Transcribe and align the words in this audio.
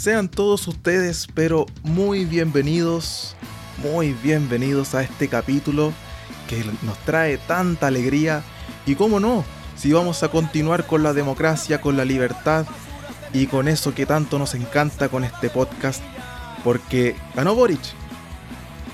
Sean 0.00 0.30
todos 0.30 0.66
ustedes, 0.66 1.28
pero 1.34 1.66
muy 1.82 2.24
bienvenidos, 2.24 3.36
muy 3.82 4.14
bienvenidos 4.14 4.94
a 4.94 5.02
este 5.02 5.28
capítulo 5.28 5.92
que 6.48 6.64
nos 6.80 6.96
trae 7.04 7.36
tanta 7.36 7.88
alegría. 7.88 8.42
Y 8.86 8.94
cómo 8.94 9.20
no, 9.20 9.44
si 9.76 9.92
vamos 9.92 10.22
a 10.22 10.30
continuar 10.30 10.86
con 10.86 11.02
la 11.02 11.12
democracia, 11.12 11.82
con 11.82 11.98
la 11.98 12.06
libertad 12.06 12.64
y 13.34 13.46
con 13.46 13.68
eso 13.68 13.94
que 13.94 14.06
tanto 14.06 14.38
nos 14.38 14.54
encanta 14.54 15.10
con 15.10 15.22
este 15.22 15.50
podcast, 15.50 16.02
porque 16.64 17.14
ganó 17.36 17.54
Boric. 17.54 17.82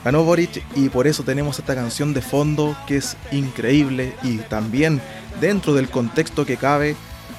Ganó 0.04 0.25
Boric 0.25 0.64
y 0.75 0.88
por 0.88 1.07
eso 1.07 1.23
tenemos 1.23 1.61
esta 1.61 1.77
canción 1.77 2.14
de 2.14 2.20
fondo 2.20 2.77
que 2.88 2.96
es 2.96 3.16
increíble 3.30 4.16
y 4.25 4.38
también 4.38 5.00
dentro 5.41 5.73
del 5.73 5.88
contexto 5.88 6.45
que 6.45 6.57
cabe, 6.57 6.96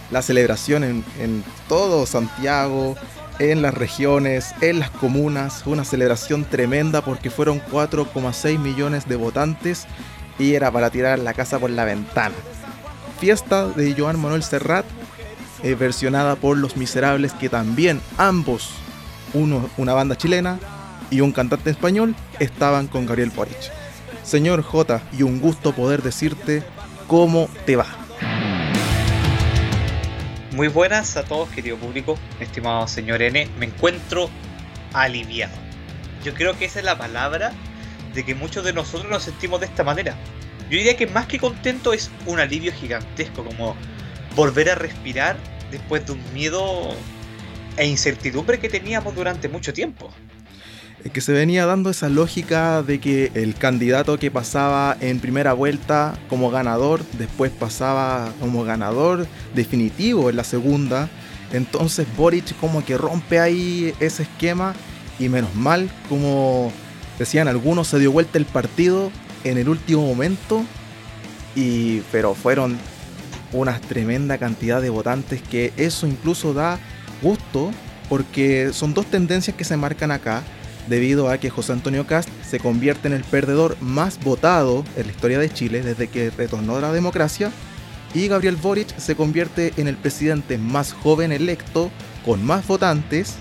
la 0.10 0.22
celebración 0.22 0.86
en, 0.86 1.04
en 1.20 1.44
todo 1.68 2.06
Santiago, 2.06 2.96
en 3.40 3.62
las 3.62 3.74
regiones, 3.74 4.54
en 4.62 4.80
las 4.80 4.90
comunas, 4.90 5.64
una 5.66 5.84
celebración 5.84 6.46
tremenda 6.46 7.02
porque 7.02 7.30
fueron 7.30 7.62
4,6 7.62 8.58
millones 8.60 9.08
de 9.08 9.16
votantes 9.16 9.86
y 10.40 10.54
era 10.54 10.72
para 10.72 10.90
tirar 10.90 11.20
la 11.20 11.34
casa 11.34 11.60
por 11.60 11.70
la 11.70 11.86
ventana. 11.86 12.36
Fiesta 13.20 13.68
de 13.68 13.96
Joan 13.98 14.20
Manuel 14.20 14.44
Serrat, 14.44 14.86
eh, 15.64 15.76
versionada 15.76 16.36
por 16.36 16.58
Los 16.58 16.78
Miserables, 16.78 17.34
que 17.34 17.50
también 17.50 18.02
ambos, 18.18 18.70
uno, 19.34 19.70
una 19.78 19.94
banda 19.94 20.16
chilena 20.16 20.60
y 21.10 21.22
un 21.22 21.32
cantante 21.32 21.70
español, 21.70 22.16
estaban 22.40 22.88
con 22.88 23.06
Gabriel 23.06 23.32
Boric. 23.36 23.72
Señor 24.24 24.62
J, 24.62 25.02
y 25.18 25.24
un 25.24 25.40
gusto 25.40 25.74
poder 25.74 26.04
decirte 26.04 26.64
cómo 27.08 27.50
te 27.66 27.76
va. 27.76 28.07
Muy 30.58 30.70
buenas 30.70 31.16
a 31.18 31.24
todos, 31.24 31.50
querido 31.50 31.78
público, 31.78 32.18
estimado 32.40 32.88
señor 32.88 33.22
N. 33.22 33.48
Me 33.60 33.68
encuentro 33.68 34.28
aliviado. 34.92 35.54
Yo 36.24 36.34
creo 36.34 36.58
que 36.58 36.66
esa 36.66 36.80
es 36.80 36.86
la 36.86 36.98
palabra 36.98 37.52
de 38.16 38.26
que 38.26 38.34
muchos 38.34 38.66
de 38.66 38.74
nosotros 38.74 39.08
nos 39.08 39.22
sentimos 39.22 39.60
de 39.60 39.68
esta 39.68 39.84
manera. 39.84 40.16
Yo 40.62 40.80
diría 40.80 40.98
que 40.98 41.06
más 41.06 41.28
que 41.28 41.38
contento 41.38 41.94
es 41.94 42.10
un 42.26 42.40
alivio 42.40 42.74
gigantesco, 42.74 43.44
como 43.44 43.76
volver 44.36 44.72
a 44.72 44.74
respirar 44.74 45.38
después 45.70 46.08
de 46.08 46.14
un 46.14 46.34
miedo 46.34 46.90
e 47.78 47.86
incertidumbre 47.86 48.60
que 48.60 48.68
teníamos 48.68 49.14
durante 49.14 49.50
mucho 49.50 49.74
tiempo 49.74 50.12
que 51.14 51.22
se 51.22 51.32
venía 51.32 51.66
dando 51.66 51.90
esa 51.90 52.10
lógica 52.10 52.82
de 52.84 53.00
que 53.00 53.32
el 53.34 53.56
candidato 53.56 54.18
que 54.18 54.32
pasaba 54.32 54.98
en 55.00 55.20
primera 55.20 55.54
vuelta 55.54 56.18
como 56.30 56.50
ganador, 56.50 57.02
después 57.18 57.52
pasaba 57.52 58.34
como 58.40 58.64
ganador 58.64 59.28
definitivo 59.54 60.30
en 60.30 60.36
la 60.36 60.44
segunda. 60.44 61.10
Entonces 61.54 62.08
Boric 62.18 62.58
como 62.60 62.84
que 62.84 62.98
rompe 62.98 63.40
ahí 63.40 63.94
ese 64.00 64.24
esquema 64.24 64.74
y 65.20 65.30
menos 65.30 65.54
mal, 65.56 65.90
como 66.10 66.72
decían 67.18 67.48
algunos, 67.48 67.88
se 67.88 68.00
dio 68.00 68.12
vuelta 68.12 68.38
el 68.38 68.46
partido 68.46 69.12
en 69.44 69.58
el 69.58 69.70
último 69.70 70.06
momento. 70.06 70.64
Y, 71.56 72.02
pero 72.12 72.36
fueron 72.36 72.78
una 73.54 73.80
tremenda 73.80 74.38
cantidad 74.38 74.82
de 74.82 74.90
votantes 74.90 75.42
que 75.42 75.74
eso 75.78 76.06
incluso 76.06 76.54
da 76.54 76.80
gusto 77.22 77.72
porque 78.10 78.72
son 78.74 78.94
dos 78.94 79.06
tendencias 79.08 79.56
que 79.56 79.64
se 79.64 79.78
marcan 79.78 80.12
acá 80.12 80.44
debido 80.88 81.30
a 81.30 81.38
que 81.38 81.50
José 81.50 81.74
Antonio 81.74 82.08
Cast 82.08 82.30
se 82.48 82.60
convierte 82.60 83.08
en 83.08 83.14
el 83.14 83.24
perdedor 83.24 83.78
más 83.82 84.20
votado 84.24 84.84
en 84.96 85.08
la 85.08 85.12
historia 85.12 85.40
de 85.40 85.52
Chile 85.52 85.82
desde 85.82 86.08
que 86.08 86.30
retornó 86.30 86.78
a 86.78 86.82
la 86.82 86.92
democracia 86.92 87.52
y 88.14 88.28
Gabriel 88.28 88.56
Boric 88.56 88.98
se 88.98 89.16
convierte 89.16 89.74
en 89.78 89.88
el 89.88 89.98
presidente 89.98 90.58
más 90.58 90.94
joven 90.94 91.32
electo 91.32 91.92
con 92.26 92.44
más 92.44 92.66
votantes 92.66 93.36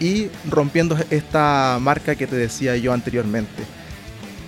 y 0.00 0.28
rompiendo 0.48 0.96
esta 1.10 1.78
marca 1.80 2.14
que 2.14 2.26
te 2.26 2.36
decía 2.36 2.76
yo 2.76 2.92
anteriormente. 2.92 3.62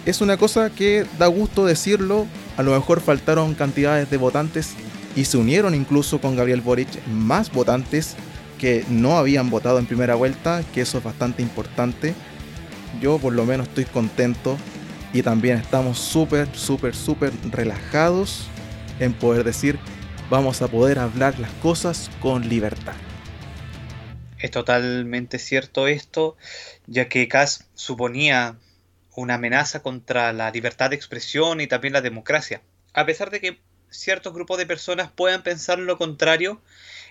Es 0.07 0.21
una 0.21 0.37
cosa 0.37 0.71
que 0.71 1.07
da 1.19 1.27
gusto 1.27 1.65
decirlo, 1.65 2.27
a 2.57 2.63
lo 2.63 2.73
mejor 2.73 3.01
faltaron 3.01 3.55
cantidades 3.55 4.11
de 4.11 4.17
votantes 4.17 4.75
y 5.17 5.25
se 5.25 5.37
unieron 5.37 5.75
incluso 5.75 6.21
con 6.21 6.37
Gabriel 6.37 6.61
Boric 6.61 6.89
más 7.07 7.53
votantes 7.53 8.17
que 8.59 8.85
no 8.89 9.19
habían 9.19 9.51
votado 9.51 9.79
en 9.79 9.87
primera 9.87 10.15
vuelta, 10.15 10.63
que 10.73 10.81
eso 10.81 10.99
es 10.99 11.05
bastante 11.05 11.43
importante. 11.43 12.15
Yo 13.01 13.19
por 13.19 13.33
lo 13.33 13.45
menos 13.45 13.69
estoy 13.69 13.85
contento 13.85 14.57
y 15.13 15.23
también 15.23 15.59
estamos 15.59 15.99
súper, 15.99 16.49
súper, 16.55 16.95
súper 16.95 17.33
relajados 17.51 18.47
en 19.01 19.13
poder 19.13 19.45
decir, 19.45 19.79
vamos 20.31 20.63
a 20.63 20.69
poder 20.69 20.99
hablar 20.99 21.39
las 21.39 21.51
cosas 21.55 22.11
con 22.21 22.49
libertad. 22.49 22.95
Es 24.39 24.51
totalmente 24.51 25.39
cierto 25.39 25.87
esto, 25.87 26.37
ya 26.87 27.09
que 27.09 27.29
Kass 27.29 27.67
suponía 27.75 28.57
una 29.17 29.35
amenaza 29.35 29.83
contra 29.83 30.33
la 30.33 30.51
libertad 30.51 30.91
de 30.91 30.97
expresión 30.97 31.61
y 31.61 31.67
también 31.67 31.93
la 31.93 32.03
democracia. 32.03 32.61
A 32.93 33.07
pesar 33.07 33.31
de 33.31 33.41
que 33.41 33.61
ciertos 33.91 34.35
grupos 34.35 34.59
de 34.59 34.67
personas 34.67 35.11
puedan 35.11 35.43
pensar 35.43 35.79
lo 35.79 35.97
contrario, 35.97 36.61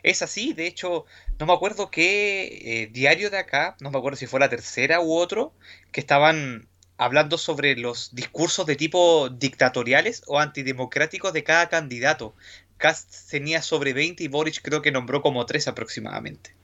es 0.04 0.22
así, 0.22 0.54
de 0.54 0.68
hecho, 0.68 1.06
no 1.40 1.46
me 1.46 1.54
acuerdo 1.54 1.90
qué 1.90 2.84
eh, 2.84 2.90
diario 2.92 3.30
de 3.30 3.38
acá, 3.38 3.76
no 3.82 3.92
me 3.92 3.98
acuerdo 3.98 4.18
si 4.18 4.28
fue 4.28 4.40
la 4.40 4.50
tercera 4.50 5.02
u 5.02 5.14
otro, 5.14 5.54
que 5.92 6.00
estaban 6.00 6.68
hablando 6.98 7.38
sobre 7.38 7.76
los 7.76 8.14
discursos 8.14 8.66
de 8.66 8.76
tipo 8.76 9.30
dictatoriales 9.30 10.24
o 10.28 10.40
antidemocráticos 10.40 11.34
de 11.34 11.44
cada 11.44 11.70
candidato. 11.70 12.36
Cast 12.78 13.30
tenía 13.30 13.62
sobre 13.62 13.94
20 13.94 14.24
y 14.24 14.28
Boric 14.28 14.62
creo 14.62 14.82
que 14.82 14.92
nombró 14.92 15.22
como 15.22 15.46
3 15.46 15.68
aproximadamente. 15.68 16.56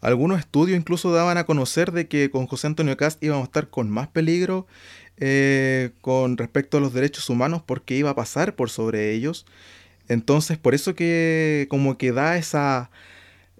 Algunos 0.00 0.38
estudios 0.38 0.78
incluso 0.78 1.12
daban 1.12 1.38
a 1.38 1.44
conocer 1.44 1.92
de 1.92 2.06
que 2.06 2.30
con 2.30 2.46
José 2.46 2.66
Antonio 2.68 2.96
Cast 2.96 3.22
íbamos 3.22 3.44
a 3.44 3.46
estar 3.46 3.70
con 3.70 3.90
más 3.90 4.08
peligro 4.08 4.66
eh, 5.16 5.90
con 6.02 6.36
respecto 6.36 6.76
a 6.76 6.80
los 6.80 6.92
derechos 6.92 7.30
humanos 7.30 7.62
porque 7.64 7.96
iba 7.96 8.10
a 8.10 8.14
pasar 8.14 8.54
por 8.54 8.70
sobre 8.70 9.12
ellos. 9.12 9.46
Entonces, 10.08 10.58
por 10.58 10.74
eso 10.74 10.94
que 10.94 11.66
como 11.70 11.98
que 11.98 12.12
da 12.12 12.36
esa, 12.36 12.90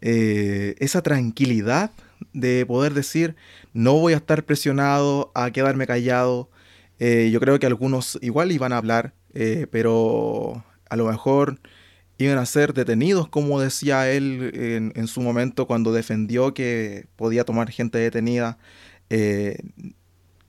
eh, 0.00 0.74
esa 0.78 1.02
tranquilidad 1.02 1.90
de 2.32 2.64
poder 2.66 2.94
decir, 2.94 3.36
no 3.72 3.94
voy 3.94 4.12
a 4.12 4.16
estar 4.16 4.44
presionado 4.44 5.30
a 5.34 5.50
quedarme 5.50 5.86
callado. 5.86 6.50
Eh, 6.98 7.30
yo 7.32 7.40
creo 7.40 7.58
que 7.58 7.66
algunos 7.66 8.18
igual 8.22 8.52
iban 8.52 8.72
a 8.72 8.78
hablar, 8.78 9.14
eh, 9.34 9.66
pero 9.70 10.64
a 10.88 10.96
lo 10.96 11.06
mejor 11.06 11.60
iban 12.18 12.38
a 12.38 12.46
ser 12.46 12.72
detenidos, 12.74 13.28
como 13.28 13.60
decía 13.60 14.10
él 14.10 14.92
en, 14.94 15.06
su 15.06 15.20
momento 15.20 15.66
cuando 15.66 15.92
defendió 15.92 16.54
que 16.54 17.06
podía 17.16 17.44
tomar 17.44 17.70
gente 17.70 17.98
detenida, 17.98 18.58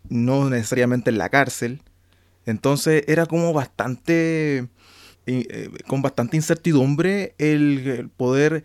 no 0.10 0.50
necesariamente 0.50 1.10
en 1.10 1.18
la 1.18 1.30
cárcel. 1.30 1.82
Entonces 2.46 3.04
era 3.08 3.26
como 3.26 3.52
bastante 3.54 4.68
con 5.88 6.02
bastante 6.02 6.38
incertidumbre 6.38 7.36
el, 7.38 8.10
poder 8.16 8.64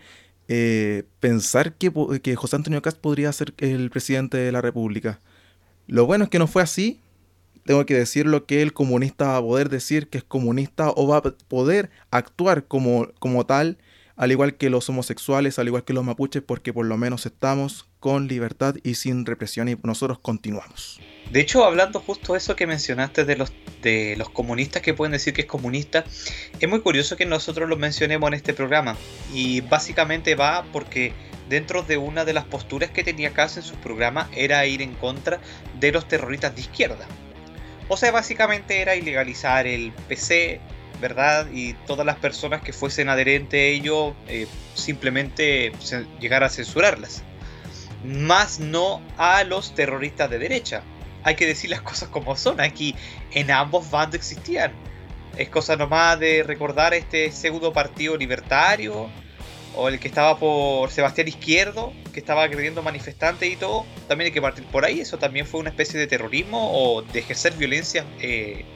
eh, 0.48 1.04
pensar 1.20 1.74
que, 1.74 1.92
que, 2.22 2.36
José 2.36 2.56
Antonio 2.56 2.82
Cast 2.82 2.98
podría 2.98 3.32
ser 3.32 3.54
el 3.58 3.90
presidente 3.90 4.36
de 4.36 4.52
la 4.52 4.60
República. 4.60 5.20
Lo 5.86 6.06
bueno 6.06 6.24
es 6.24 6.30
que 6.30 6.38
no 6.38 6.46
fue 6.46 6.62
así. 6.62 7.00
Tengo 7.64 7.86
que 7.86 7.94
decirlo 7.94 8.44
que 8.46 8.62
el 8.62 8.72
comunista 8.72 9.26
va 9.28 9.36
a 9.36 9.42
poder 9.42 9.68
decir 9.68 10.08
que 10.08 10.18
es 10.18 10.24
comunista 10.24 10.90
o 10.90 11.06
va 11.06 11.18
a 11.18 11.22
poder 11.22 11.90
actuar 12.10 12.66
como, 12.66 13.08
como 13.20 13.46
tal, 13.46 13.78
al 14.16 14.30
igual 14.30 14.54
que 14.54 14.70
los 14.70 14.88
homosexuales, 14.88 15.58
al 15.58 15.68
igual 15.68 15.84
que 15.84 15.92
los 15.92 16.04
mapuches, 16.04 16.42
porque 16.42 16.72
por 16.72 16.86
lo 16.86 16.96
menos 16.96 17.26
estamos 17.26 17.86
con 18.00 18.28
libertad 18.28 18.74
y 18.82 18.94
sin 18.94 19.24
represión 19.26 19.68
y 19.68 19.76
nosotros 19.82 20.18
continuamos. 20.18 21.00
De 21.30 21.40
hecho, 21.40 21.64
hablando 21.64 22.00
justo 22.00 22.36
eso 22.36 22.56
que 22.56 22.66
mencionaste 22.66 23.24
de 23.24 23.36
los, 23.36 23.52
de 23.80 24.16
los 24.18 24.28
comunistas 24.28 24.82
que 24.82 24.92
pueden 24.92 25.12
decir 25.12 25.32
que 25.32 25.42
es 25.42 25.46
comunista, 25.46 26.04
es 26.58 26.68
muy 26.68 26.80
curioso 26.80 27.16
que 27.16 27.26
nosotros 27.26 27.68
lo 27.68 27.76
mencionemos 27.76 28.28
en 28.28 28.34
este 28.34 28.54
programa. 28.54 28.96
Y 29.32 29.60
básicamente 29.62 30.34
va 30.34 30.64
porque 30.72 31.12
dentro 31.48 31.82
de 31.82 31.96
una 31.96 32.24
de 32.24 32.32
las 32.32 32.44
posturas 32.44 32.90
que 32.90 33.04
tenía 33.04 33.32
Kass 33.32 33.56
en 33.56 33.62
su 33.62 33.76
programa 33.76 34.28
era 34.34 34.66
ir 34.66 34.82
en 34.82 34.94
contra 34.94 35.40
de 35.78 35.92
los 35.92 36.08
terroristas 36.08 36.54
de 36.54 36.62
izquierda. 36.62 37.06
O 37.88 37.96
sea, 37.96 38.10
básicamente 38.10 38.80
era 38.80 38.96
ilegalizar 38.96 39.66
el 39.66 39.92
PC, 40.08 40.60
¿verdad? 41.02 41.48
Y 41.52 41.74
todas 41.86 42.06
las 42.06 42.16
personas 42.16 42.62
que 42.62 42.72
fuesen 42.72 43.10
adherentes 43.10 43.58
a 43.58 43.62
ello, 43.62 44.14
eh, 44.26 44.46
simplemente 44.74 45.72
llegar 46.18 46.42
a 46.42 46.48
censurarlas 46.48 47.22
más 48.04 48.58
no 48.58 49.00
a 49.16 49.44
los 49.44 49.74
terroristas 49.74 50.30
de 50.30 50.38
derecha. 50.38 50.82
Hay 51.22 51.36
que 51.36 51.46
decir 51.46 51.70
las 51.70 51.82
cosas 51.90 52.08
como 52.08 52.36
son, 52.36 52.60
aquí 52.60 52.94
en 53.32 53.50
ambos 53.50 53.90
bandos 53.90 54.16
existían. 54.16 54.72
Es 55.36 55.48
cosa 55.48 55.76
nomás 55.76 56.18
de 56.18 56.42
recordar 56.42 56.92
este 56.94 57.30
pseudo 57.32 57.72
partido 57.72 58.16
libertario, 58.16 59.08
o 59.74 59.88
el 59.88 59.98
que 59.98 60.08
estaba 60.08 60.38
por 60.38 60.90
Sebastián 60.90 61.28
Izquierdo, 61.28 61.94
que 62.12 62.20
estaba 62.20 62.42
agrediendo 62.42 62.82
manifestantes 62.82 63.50
y 63.50 63.56
todo. 63.56 63.86
También 64.06 64.26
hay 64.26 64.32
que 64.32 64.42
partir 64.42 64.64
por 64.66 64.84
ahí, 64.84 65.00
eso 65.00 65.16
también 65.16 65.46
fue 65.46 65.60
una 65.60 65.70
especie 65.70 65.98
de 65.98 66.06
terrorismo 66.06 66.70
o 66.74 67.00
de 67.00 67.20
ejercer 67.20 67.54
violencia 67.54 68.04
eh, 68.20 68.66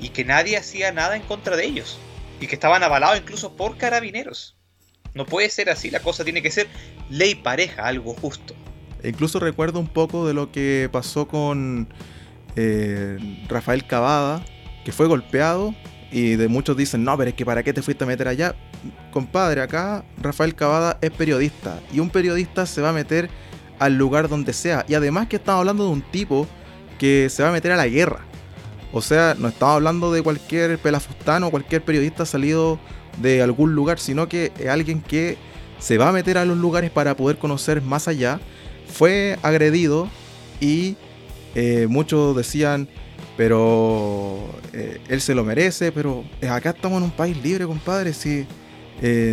y 0.00 0.10
que 0.10 0.24
nadie 0.24 0.56
hacía 0.56 0.92
nada 0.92 1.16
en 1.16 1.22
contra 1.22 1.56
de 1.56 1.64
ellos. 1.64 1.98
Y 2.40 2.46
que 2.46 2.54
estaban 2.54 2.82
avalados 2.82 3.18
incluso 3.18 3.56
por 3.56 3.76
carabineros. 3.76 4.56
No 5.14 5.26
puede 5.26 5.50
ser 5.50 5.70
así, 5.70 5.90
la 5.90 6.00
cosa 6.00 6.24
tiene 6.24 6.42
que 6.42 6.50
ser 6.50 6.68
ley 7.10 7.34
pareja, 7.34 7.86
algo 7.86 8.14
justo. 8.14 8.54
Incluso 9.02 9.40
recuerdo 9.40 9.80
un 9.80 9.88
poco 9.88 10.26
de 10.26 10.34
lo 10.34 10.52
que 10.52 10.88
pasó 10.92 11.26
con 11.28 11.88
eh, 12.56 13.18
Rafael 13.48 13.86
Cavada, 13.86 14.44
que 14.84 14.92
fue 14.92 15.06
golpeado 15.06 15.74
y 16.10 16.36
de 16.36 16.48
muchos 16.48 16.76
dicen, 16.76 17.04
no, 17.04 17.16
pero 17.16 17.30
es 17.30 17.36
que 17.36 17.44
para 17.44 17.62
qué 17.62 17.72
te 17.72 17.82
fuiste 17.82 18.04
a 18.04 18.06
meter 18.06 18.28
allá. 18.28 18.54
Compadre, 19.10 19.60
acá 19.60 20.04
Rafael 20.20 20.54
Cavada 20.54 20.98
es 21.00 21.10
periodista 21.10 21.80
y 21.92 22.00
un 22.00 22.10
periodista 22.10 22.66
se 22.66 22.80
va 22.80 22.90
a 22.90 22.92
meter 22.92 23.28
al 23.78 23.96
lugar 23.96 24.28
donde 24.28 24.52
sea. 24.52 24.84
Y 24.88 24.94
además 24.94 25.28
que 25.28 25.36
estamos 25.36 25.60
hablando 25.60 25.84
de 25.84 25.90
un 25.90 26.02
tipo 26.02 26.46
que 26.98 27.28
se 27.30 27.42
va 27.42 27.50
a 27.50 27.52
meter 27.52 27.72
a 27.72 27.76
la 27.76 27.86
guerra. 27.86 28.27
O 28.92 29.02
sea, 29.02 29.36
no 29.38 29.48
estamos 29.48 29.76
hablando 29.76 30.12
de 30.12 30.22
cualquier 30.22 30.78
pelafustano 30.78 31.48
o 31.48 31.50
cualquier 31.50 31.82
periodista 31.82 32.24
salido 32.24 32.78
de 33.20 33.42
algún 33.42 33.74
lugar, 33.74 33.98
sino 33.98 34.28
que 34.28 34.52
alguien 34.70 35.02
que 35.02 35.36
se 35.78 35.98
va 35.98 36.08
a 36.08 36.12
meter 36.12 36.38
a 36.38 36.44
los 36.44 36.56
lugares 36.56 36.90
para 36.90 37.16
poder 37.16 37.38
conocer 37.38 37.82
más 37.82 38.08
allá. 38.08 38.40
Fue 38.86 39.38
agredido 39.42 40.08
y 40.60 40.96
eh, 41.54 41.86
muchos 41.88 42.36
decían, 42.36 42.88
pero 43.36 44.38
eh, 44.72 45.00
él 45.08 45.20
se 45.20 45.34
lo 45.34 45.44
merece, 45.44 45.92
pero 45.92 46.24
eh, 46.40 46.48
acá 46.48 46.70
estamos 46.70 46.98
en 46.98 47.04
un 47.04 47.10
país 47.10 47.36
libre, 47.42 47.66
compadre. 47.66 48.12
Si, 48.12 48.46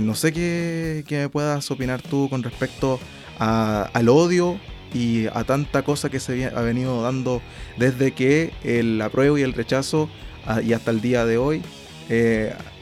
no 0.04 0.14
sé 0.14 0.32
qué, 0.32 1.04
qué, 1.08 1.22
me 1.22 1.30
puedas 1.30 1.72
opinar 1.72 2.02
tú 2.02 2.30
con 2.30 2.44
respecto 2.44 3.00
al 3.40 4.10
odio 4.10 4.60
y 4.96 5.28
a 5.28 5.44
tanta 5.44 5.84
cosa 5.84 6.10
que 6.10 6.22
se 6.22 6.46
ha 6.46 6.62
venido 6.62 7.04
dando 7.04 7.42
desde 7.76 8.14
que 8.14 8.54
el 8.64 9.02
apruebo 9.02 9.38
y 9.38 9.42
el 9.42 9.52
rechazo 9.52 10.10
ah, 10.48 10.62
y 10.62 10.72
hasta 10.72 10.92
el 10.92 11.02
día 11.02 11.26
de 11.26 11.38
hoy 11.38 11.62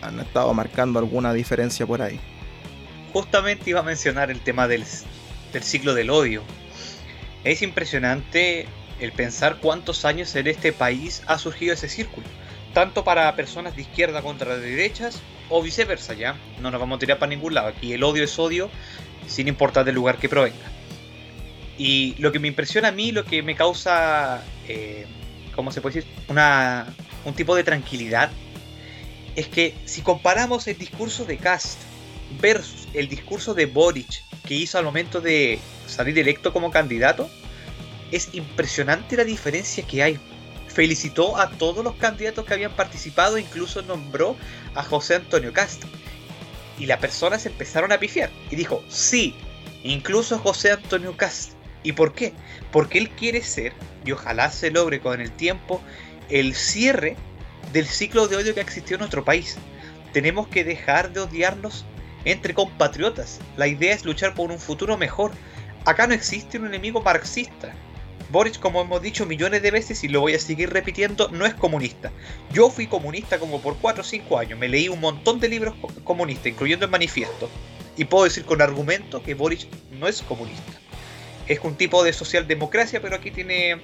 han 0.01 0.19
estado 0.19 0.53
marcando 0.53 0.99
alguna 0.99 1.33
diferencia 1.33 1.87
por 1.87 2.01
ahí. 2.01 2.19
Justamente 3.13 3.69
iba 3.71 3.79
a 3.79 3.83
mencionar 3.83 4.29
el 4.29 4.41
tema 4.41 4.67
del, 4.67 4.83
del 5.51 5.63
ciclo 5.63 5.95
del 5.95 6.11
odio. 6.11 6.43
Es 7.43 7.63
impresionante 7.63 8.67
el 8.99 9.11
pensar 9.11 9.57
cuántos 9.59 10.05
años 10.05 10.35
en 10.35 10.47
este 10.47 10.71
país 10.71 11.23
ha 11.25 11.39
surgido 11.39 11.73
ese 11.73 11.89
círculo, 11.89 12.27
tanto 12.73 13.03
para 13.03 13.35
personas 13.35 13.75
de 13.75 13.81
izquierda 13.81 14.21
contra 14.21 14.55
de 14.57 14.69
derechas 14.69 15.21
o 15.49 15.63
viceversa, 15.63 16.13
ya. 16.13 16.35
No 16.61 16.69
nos 16.69 16.79
vamos 16.79 16.97
a 16.97 16.99
tirar 16.99 17.17
para 17.17 17.29
ningún 17.29 17.55
lado. 17.55 17.69
Aquí 17.69 17.93
el 17.93 18.03
odio 18.03 18.23
es 18.23 18.37
odio, 18.37 18.69
sin 19.27 19.47
importar 19.47 19.83
del 19.83 19.95
lugar 19.95 20.17
que 20.17 20.29
provenga. 20.29 20.82
Y 21.83 22.15
lo 22.17 22.31
que 22.31 22.39
me 22.39 22.47
impresiona 22.47 22.87
a 22.87 22.91
mí, 22.93 23.11
lo 23.11 23.25
que 23.25 23.43
me 23.43 23.57
causa, 23.57 24.41
eh, 24.69 25.05
¿cómo 25.53 25.69
se 25.69 25.81
puede 25.81 25.95
decir? 25.95 26.13
Una, 26.29 26.87
un 27.25 27.33
tipo 27.33 27.57
de 27.57 27.65
tranquilidad, 27.65 28.31
es 29.35 29.49
que 29.49 29.75
si 29.83 30.01
comparamos 30.01 30.65
el 30.69 30.77
discurso 30.77 31.25
de 31.25 31.37
Cast 31.37 31.77
versus 32.39 32.87
el 32.93 33.09
discurso 33.09 33.53
de 33.53 33.65
Boric 33.65 34.23
que 34.47 34.53
hizo 34.53 34.77
al 34.77 34.85
momento 34.85 35.19
de 35.19 35.59
salir 35.85 36.17
electo 36.17 36.53
como 36.53 36.71
candidato, 36.71 37.29
es 38.13 38.29
impresionante 38.31 39.17
la 39.17 39.25
diferencia 39.25 39.85
que 39.85 40.03
hay. 40.03 40.19
Felicitó 40.69 41.35
a 41.35 41.49
todos 41.49 41.83
los 41.83 41.95
candidatos 41.95 42.45
que 42.45 42.53
habían 42.53 42.77
participado, 42.77 43.37
incluso 43.37 43.81
nombró 43.81 44.37
a 44.73 44.83
José 44.83 45.15
Antonio 45.15 45.51
Castro. 45.51 45.89
Y 46.79 46.85
las 46.85 46.99
personas 46.99 47.45
empezaron 47.45 47.91
a 47.91 47.99
pifiar. 47.99 48.29
Y 48.49 48.55
dijo, 48.55 48.81
sí, 48.87 49.35
incluso 49.83 50.39
José 50.39 50.71
Antonio 50.71 51.17
Castro. 51.17 51.52
¿Y 51.83 51.91
por 51.91 52.13
qué? 52.13 52.33
Porque 52.71 52.97
él 52.97 53.09
quiere 53.09 53.41
ser, 53.41 53.73
y 54.05 54.11
ojalá 54.11 54.49
se 54.49 54.71
logre 54.71 54.99
con 54.99 55.21
el 55.21 55.31
tiempo, 55.31 55.81
el 56.29 56.55
cierre 56.55 57.15
del 57.71 57.85
ciclo 57.85 58.27
de 58.27 58.37
odio 58.37 58.55
que 58.55 58.61
existió 58.61 58.95
en 58.95 59.01
nuestro 59.01 59.23
país. 59.23 59.57
Tenemos 60.13 60.47
que 60.47 60.63
dejar 60.63 61.11
de 61.11 61.21
odiarnos 61.21 61.85
entre 62.25 62.53
compatriotas. 62.53 63.39
La 63.57 63.67
idea 63.67 63.93
es 63.93 64.05
luchar 64.05 64.33
por 64.33 64.51
un 64.51 64.59
futuro 64.59 64.97
mejor. 64.97 65.31
Acá 65.85 66.07
no 66.07 66.13
existe 66.13 66.57
un 66.57 66.67
enemigo 66.67 67.01
marxista. 67.01 67.73
Boric, 68.31 68.59
como 68.59 68.81
hemos 68.81 69.01
dicho 69.01 69.25
millones 69.25 69.61
de 69.61 69.69
veces 69.69 70.03
y 70.03 70.07
lo 70.07 70.21
voy 70.21 70.33
a 70.33 70.39
seguir 70.39 70.71
repitiendo, 70.71 71.29
no 71.29 71.45
es 71.45 71.53
comunista. 71.53 72.11
Yo 72.51 72.69
fui 72.69 72.87
comunista 72.87 73.37
como 73.37 73.61
por 73.61 73.77
4 73.77 74.01
o 74.01 74.03
5 74.03 74.39
años, 74.39 74.57
me 74.57 74.69
leí 74.69 74.89
un 74.89 74.99
montón 74.99 75.39
de 75.39 75.49
libros 75.49 75.75
comunistas, 76.03 76.47
incluyendo 76.47 76.85
el 76.85 76.91
manifiesto, 76.91 77.47
y 77.95 78.05
puedo 78.05 78.23
decir 78.23 78.43
con 78.45 78.61
argumento 78.61 79.21
que 79.21 79.35
Boric 79.35 79.67
no 79.91 80.07
es 80.07 80.23
comunista. 80.23 80.82
Es 81.47 81.59
un 81.63 81.75
tipo 81.75 82.03
de 82.03 82.13
socialdemocracia, 82.13 83.01
pero 83.01 83.15
aquí 83.15 83.31
tiene 83.31 83.81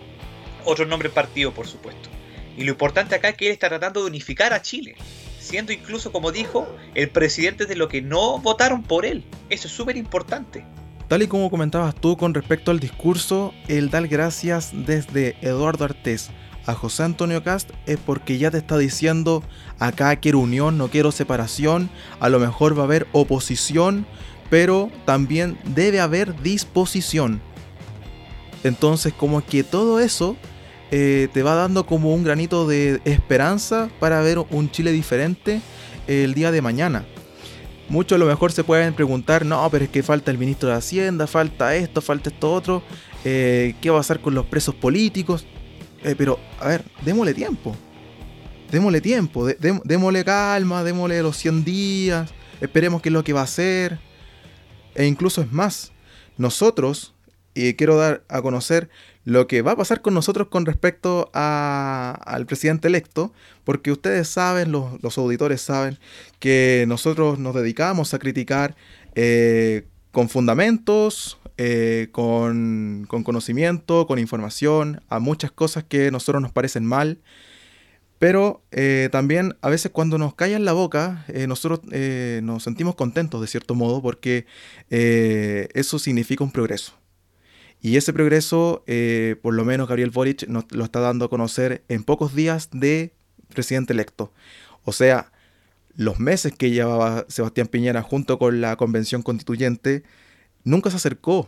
otro 0.66 0.86
nombre 0.86 1.10
partido, 1.10 1.54
por 1.54 1.68
supuesto. 1.68 2.10
Y 2.58 2.64
lo 2.64 2.72
importante 2.72 3.16
acá 3.16 3.30
es 3.30 3.36
que 3.36 3.48
él 3.48 3.52
está 3.54 3.70
tratando 3.70 4.02
de 4.02 4.08
unificar 4.08 4.54
a 4.54 4.62
Chile, 4.62 4.96
siendo 5.40 5.72
incluso, 5.72 6.12
como 6.12 6.32
dijo, 6.32 6.68
el 6.96 7.10
presidente 7.10 7.66
de 7.66 7.76
lo 7.76 7.88
que 7.88 8.02
no 8.02 8.40
votaron 8.40 8.84
por 8.84 9.06
él. 9.06 9.24
Eso 9.50 9.68
es 9.68 9.74
súper 9.74 9.98
importante. 9.98 10.66
Tal 11.08 11.24
y 11.24 11.28
como 11.28 11.50
comentabas 11.50 11.96
tú 11.96 12.18
con 12.18 12.34
respecto 12.34 12.72
al 12.72 12.80
discurso, 12.80 13.54
el 13.68 13.90
dar 13.90 14.08
gracias 14.08 14.72
desde 14.74 15.36
Eduardo 15.42 15.86
Artés 15.86 16.30
a 16.70 16.76
José 16.76 17.04
Antonio 17.04 17.44
Cast 17.44 17.72
es 17.88 17.98
porque 17.98 18.38
ya 18.38 18.52
te 18.52 18.60
está 18.60 18.78
diciendo 18.78 19.44
acá 19.80 20.16
quiero 20.18 20.40
unión, 20.40 20.78
no 20.78 20.90
quiero 20.90 21.12
separación, 21.12 21.90
a 22.20 22.30
lo 22.30 22.40
mejor 22.40 22.78
va 22.78 22.84
a 22.84 22.86
haber 22.86 23.08
oposición, 23.12 24.06
pero 24.52 24.92
también 25.06 25.58
debe 25.64 26.00
haber 26.00 26.40
disposición. 26.42 27.42
Entonces 28.64 29.14
como 29.14 29.46
que 29.46 29.64
todo 29.64 30.00
eso 30.00 30.36
eh, 30.92 31.28
te 31.34 31.44
va 31.44 31.56
dando 31.56 31.86
como 31.86 32.14
un 32.14 32.24
granito 32.24 32.68
de 32.68 33.02
esperanza 33.06 33.90
para 34.00 34.22
ver 34.22 34.40
un 34.40 34.72
Chile 34.72 34.92
diferente 34.92 35.62
el 36.08 36.34
día 36.34 36.52
de 36.52 36.62
mañana. 36.62 37.06
Muchos 37.90 38.18
a 38.18 38.20
lo 38.20 38.28
mejor 38.28 38.52
se 38.52 38.64
pueden 38.64 38.94
preguntar, 38.94 39.46
no, 39.46 39.68
pero 39.72 39.86
es 39.86 39.92
que 39.92 40.04
falta 40.04 40.30
el 40.30 40.38
ministro 40.38 40.70
de 40.70 40.76
Hacienda, 40.76 41.26
falta 41.26 41.76
esto, 41.76 42.02
falta 42.02 42.30
esto 42.30 42.54
otro, 42.54 42.84
eh, 43.26 43.74
¿qué 43.82 43.90
va 43.90 43.98
a 43.98 44.00
pasar 44.02 44.20
con 44.20 44.36
los 44.36 44.46
presos 44.46 44.76
políticos? 44.76 45.46
Eh, 46.04 46.16
pero, 46.16 46.40
a 46.60 46.68
ver, 46.68 46.86
démosle 47.04 47.34
tiempo. 47.34 47.76
Démosle 48.72 49.02
tiempo, 49.02 49.48
démosle 49.84 50.24
calma, 50.24 50.84
démosle 50.84 51.24
los 51.24 51.36
100 51.38 51.64
días, 51.64 52.30
esperemos 52.62 53.02
qué 53.02 53.10
es 53.10 53.14
lo 53.14 53.24
que 53.24 53.34
va 53.34 53.42
a 53.42 53.46
hacer. 53.46 54.00
E 54.94 55.08
incluso 55.08 55.42
es 55.42 55.52
más, 55.52 55.92
nosotros, 56.38 57.16
y 57.68 57.74
quiero 57.74 57.98
dar 57.98 58.24
a 58.30 58.42
conocer 58.42 58.90
lo 59.30 59.48
que 59.48 59.62
va 59.62 59.74
a 59.74 59.76
pasar 59.76 60.02
con 60.02 60.14
nosotros 60.14 60.48
con 60.48 60.66
respecto 60.66 61.30
al 61.34 62.46
presidente 62.46 62.88
electo, 62.88 63.32
porque 63.64 63.92
ustedes 63.92 64.28
saben, 64.28 64.72
los, 64.72 65.18
auditores 65.18 65.62
saben, 65.62 66.00
que 66.40 66.86
nosotros 66.88 67.38
nos 67.38 67.54
dedicamos 67.54 68.14
a 68.14 68.20
criticar 68.20 68.76
eh, 69.16 69.86
con 70.12 70.30
fundamentos, 70.30 71.38
eh, 71.58 72.08
con, 72.12 73.06
conocimiento, 73.24 74.08
con 74.08 74.18
información, 74.18 75.02
a 75.10 75.20
muchas 75.20 75.52
cosas 75.52 75.84
que 75.84 76.08
a 76.08 76.12
nosotros 76.12 76.42
nos 76.42 76.52
parecen 76.52 76.86
mal. 76.86 77.20
Pero 78.18 78.64
eh, 78.72 79.08
también 79.12 79.56
a 79.62 79.70
veces 79.70 79.92
cuando 79.92 80.18
nos 80.18 80.34
callan 80.36 80.66
la 80.66 80.74
boca, 80.74 81.26
nosotros 81.48 81.82
nos 82.42 82.64
sentimos 82.64 82.96
contentos 82.96 83.40
de 83.40 83.48
cierto 83.48 83.76
modo 83.76 84.02
porque 84.02 84.46
eso 84.90 86.00
significa 86.00 86.44
un 86.44 86.52
progreso. 86.52 86.99
Y 87.82 87.96
ese 87.96 88.12
progreso, 88.12 88.84
eh, 88.88 89.38
por 89.42 89.54
lo 89.54 89.64
menos 89.64 89.88
Gabriel 89.88 90.10
Boric 90.10 90.48
nos 90.48 90.66
lo 90.72 90.84
está 90.84 91.00
dando 91.00 91.26
a 91.26 91.30
conocer 91.30 91.84
en 91.88 92.04
pocos 92.04 92.36
días 92.36 92.70
de 92.74 93.14
presidente 93.54 93.94
electo. 93.94 94.34
O 94.84 94.92
sea, 94.92 95.32
los 95.96 96.20
meses 96.20 96.54
que 96.54 96.72
llevaba 96.72 97.26
Sebastián 97.30 97.68
Piñera 97.68 98.02
junto 98.02 98.38
con 98.38 98.62
la 98.62 98.76
convención 98.76 99.22
constituyente, 99.22 100.04
nunca 100.64 100.90
se 100.90 100.98
acercó. 100.98 101.48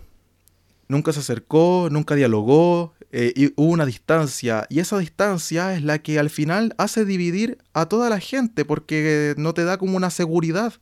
Nunca 0.88 1.14
se 1.14 1.20
acercó, 1.20 1.88
nunca 1.90 2.16
dialogó, 2.16 2.94
eh, 3.12 3.34
y 3.36 3.54
hubo 3.56 3.72
una 3.72 3.86
distancia. 3.86 4.68
Y 4.70 4.80
esa 4.80 4.98
distancia 5.00 5.74
es 5.76 5.84
la 5.84 6.00
que 6.00 6.20
al 6.20 6.30
final 6.30 6.74
hace 6.78 7.06
dividir 7.06 7.58
a 7.74 7.88
toda 7.88 8.10
la 8.10 8.20
gente 8.20 8.66
porque 8.66 9.34
no 9.38 9.54
te 9.54 9.64
da 9.64 9.78
como 9.78 9.98
una 9.98 10.10
seguridad 10.10 10.74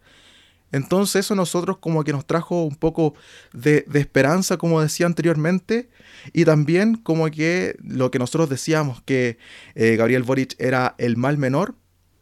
entonces 0.72 1.26
eso 1.26 1.36
nosotros 1.36 1.78
como 1.78 2.04
que 2.04 2.12
nos 2.12 2.26
trajo 2.26 2.64
un 2.64 2.76
poco 2.76 3.16
de, 3.54 3.86
esperanza, 3.94 4.58
como 4.58 4.82
decía 4.82 5.06
anteriormente, 5.06 5.90
y 6.34 6.46
también 6.46 6.96
como 6.96 7.30
que 7.32 7.76
lo 7.84 8.12
que 8.12 8.20
nosotros 8.20 8.50
decíamos, 8.50 9.02
que 9.02 9.38
eh, 9.76 9.96
Gabriel 9.96 10.24
Boric 10.24 10.56
era 10.60 10.96
el 10.98 11.18
mal 11.18 11.38
menor, 11.38 11.76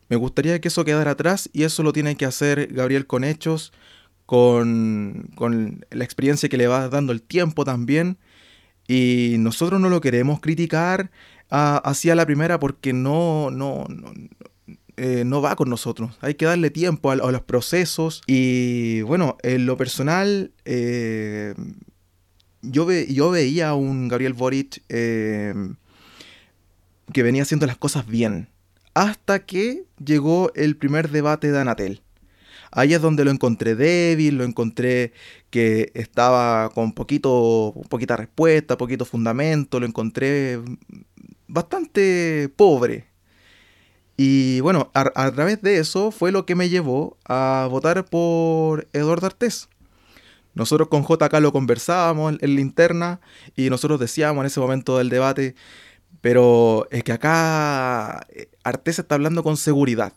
me 0.10 0.16
gustaría 0.16 0.62
que 0.62 0.70
eso 0.70 0.86
quedara 0.86 1.12
atrás 1.12 1.50
y 1.52 1.64
eso 1.64 1.84
lo 1.84 1.92
tiene 1.92 2.16
que 2.16 2.26
hacer 2.26 2.68
Gabriel 2.72 3.08
con 3.08 3.24
hechos, 3.26 3.74
con, 4.26 5.30
la 5.90 6.04
experiencia 6.04 6.50
que 6.50 6.58
le 6.58 6.68
va 6.68 6.90
dando 6.90 7.12
el 7.14 7.22
tiempo 7.22 7.66
también, 7.66 8.18
y 8.88 9.36
nosotros 9.40 9.82
no 9.82 9.90
lo 9.90 10.00
queremos 10.00 10.40
criticar 10.40 11.12
ah, 11.50 11.82
hacia 11.84 12.16
la 12.16 12.26
primera 12.26 12.60
porque 12.60 12.94
no, 12.94 13.52
no, 13.52 13.86
no 13.90 14.14
eh, 14.98 15.24
no 15.26 15.42
va 15.42 15.56
con 15.56 15.70
nosotros. 15.70 16.18
Hay 16.22 16.34
que 16.34 16.46
darle 16.46 16.72
tiempo 16.72 17.12
a, 17.12 17.16
los 17.16 17.42
procesos. 17.42 18.24
Y 18.26 19.02
bueno, 19.02 19.38
en 19.44 19.68
lo 19.68 19.78
personal, 19.78 20.52
eh, 20.66 21.54
yo, 22.64 22.86
veía 22.86 23.70
a 23.70 23.76
un 23.76 24.08
Gabriel 24.08 24.34
Boric 24.34 24.84
eh, 24.90 25.54
que 27.14 27.24
venía 27.24 27.44
haciendo 27.44 27.68
las 27.68 27.78
cosas 27.78 28.08
bien. 28.08 28.50
Hasta 28.96 29.46
que 29.46 29.86
llegó 30.04 30.52
el 30.56 30.76
primer 30.76 31.10
debate 31.12 31.52
de 31.52 31.60
Anatel. 31.60 32.02
Ahí 32.72 32.94
es 32.94 33.02
donde 33.02 33.24
lo 33.24 33.32
encontré 33.32 33.76
débil, 33.76 34.38
lo 34.38 34.44
encontré 34.44 35.14
que 35.52 35.92
estaba 35.94 36.70
con 36.72 36.92
poquito, 36.92 37.74
poquita 37.90 38.18
respuesta, 38.18 38.78
poquito 38.78 39.06
fundamento, 39.06 39.80
lo 39.80 39.86
encontré 39.86 40.60
bastante 41.48 42.50
pobre. 42.56 43.07
Y 44.18 44.62
bueno, 44.62 44.90
a, 44.96 45.32
través 45.32 45.62
de 45.62 45.78
eso 45.78 46.10
fue 46.10 46.32
lo 46.32 46.48
que 46.48 46.56
me 46.56 46.70
llevó 46.70 47.18
a 47.26 47.68
votar 47.70 48.04
por 48.06 48.88
Eduardo 48.92 49.28
Artés. 49.28 49.70
Nosotros 50.56 50.88
con 50.88 51.04
JK 51.04 51.32
lo 51.40 51.52
conversábamos 51.52 52.34
en 52.42 52.56
la 52.56 52.62
interna 52.62 53.22
y 53.56 53.70
nosotros 53.70 54.00
decíamos 54.00 54.42
en 54.42 54.48
ese 54.48 54.60
momento 54.60 54.98
del 54.98 55.10
debate, 55.10 55.54
pero 56.20 56.88
es 56.90 57.04
que 57.04 57.12
acá 57.12 58.26
eh, 58.30 58.50
Artés 58.64 58.98
está 58.98 59.14
hablando 59.14 59.44
con 59.44 59.56
seguridad, 59.56 60.14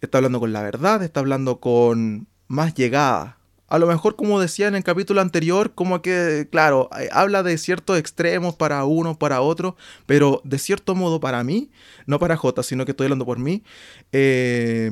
está 0.00 0.18
hablando 0.18 0.38
con 0.38 0.52
la 0.52 0.62
verdad, 0.62 1.02
está 1.02 1.18
hablando 1.18 1.58
con 1.58 2.28
más 2.46 2.74
llegada. 2.74 3.39
A 3.70 3.78
lo 3.78 3.86
mejor, 3.86 4.16
como 4.16 4.40
decía 4.40 4.66
en 4.66 4.74
el 4.74 4.82
capítulo 4.82 5.20
anterior, 5.20 5.72
como 5.74 6.02
que, 6.02 6.48
claro, 6.50 6.90
eh, 6.98 7.08
habla 7.12 7.44
de 7.44 7.56
ciertos 7.56 7.98
extremos 7.98 8.56
para 8.56 8.84
uno, 8.84 9.16
para 9.16 9.40
otro, 9.40 9.76
pero 10.06 10.42
de 10.44 10.58
cierto 10.58 10.96
modo 10.96 11.20
para 11.20 11.44
mí, 11.44 11.70
no 12.04 12.18
para 12.18 12.36
J, 12.36 12.64
sino 12.64 12.84
que 12.84 12.90
estoy 12.90 13.06
hablando 13.06 13.24
por 13.24 13.38
mí, 13.38 13.62
eh, 14.10 14.90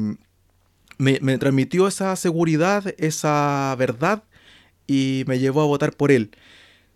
me, 0.97 1.19
me 1.21 1.39
transmitió 1.39 1.89
esa 1.89 2.15
seguridad, 2.15 2.95
esa 2.99 3.75
verdad 3.77 4.23
y 4.87 5.25
me 5.27 5.41
llevó 5.41 5.63
a 5.63 5.67
votar 5.67 5.93
por 5.93 6.13
él. 6.13 6.31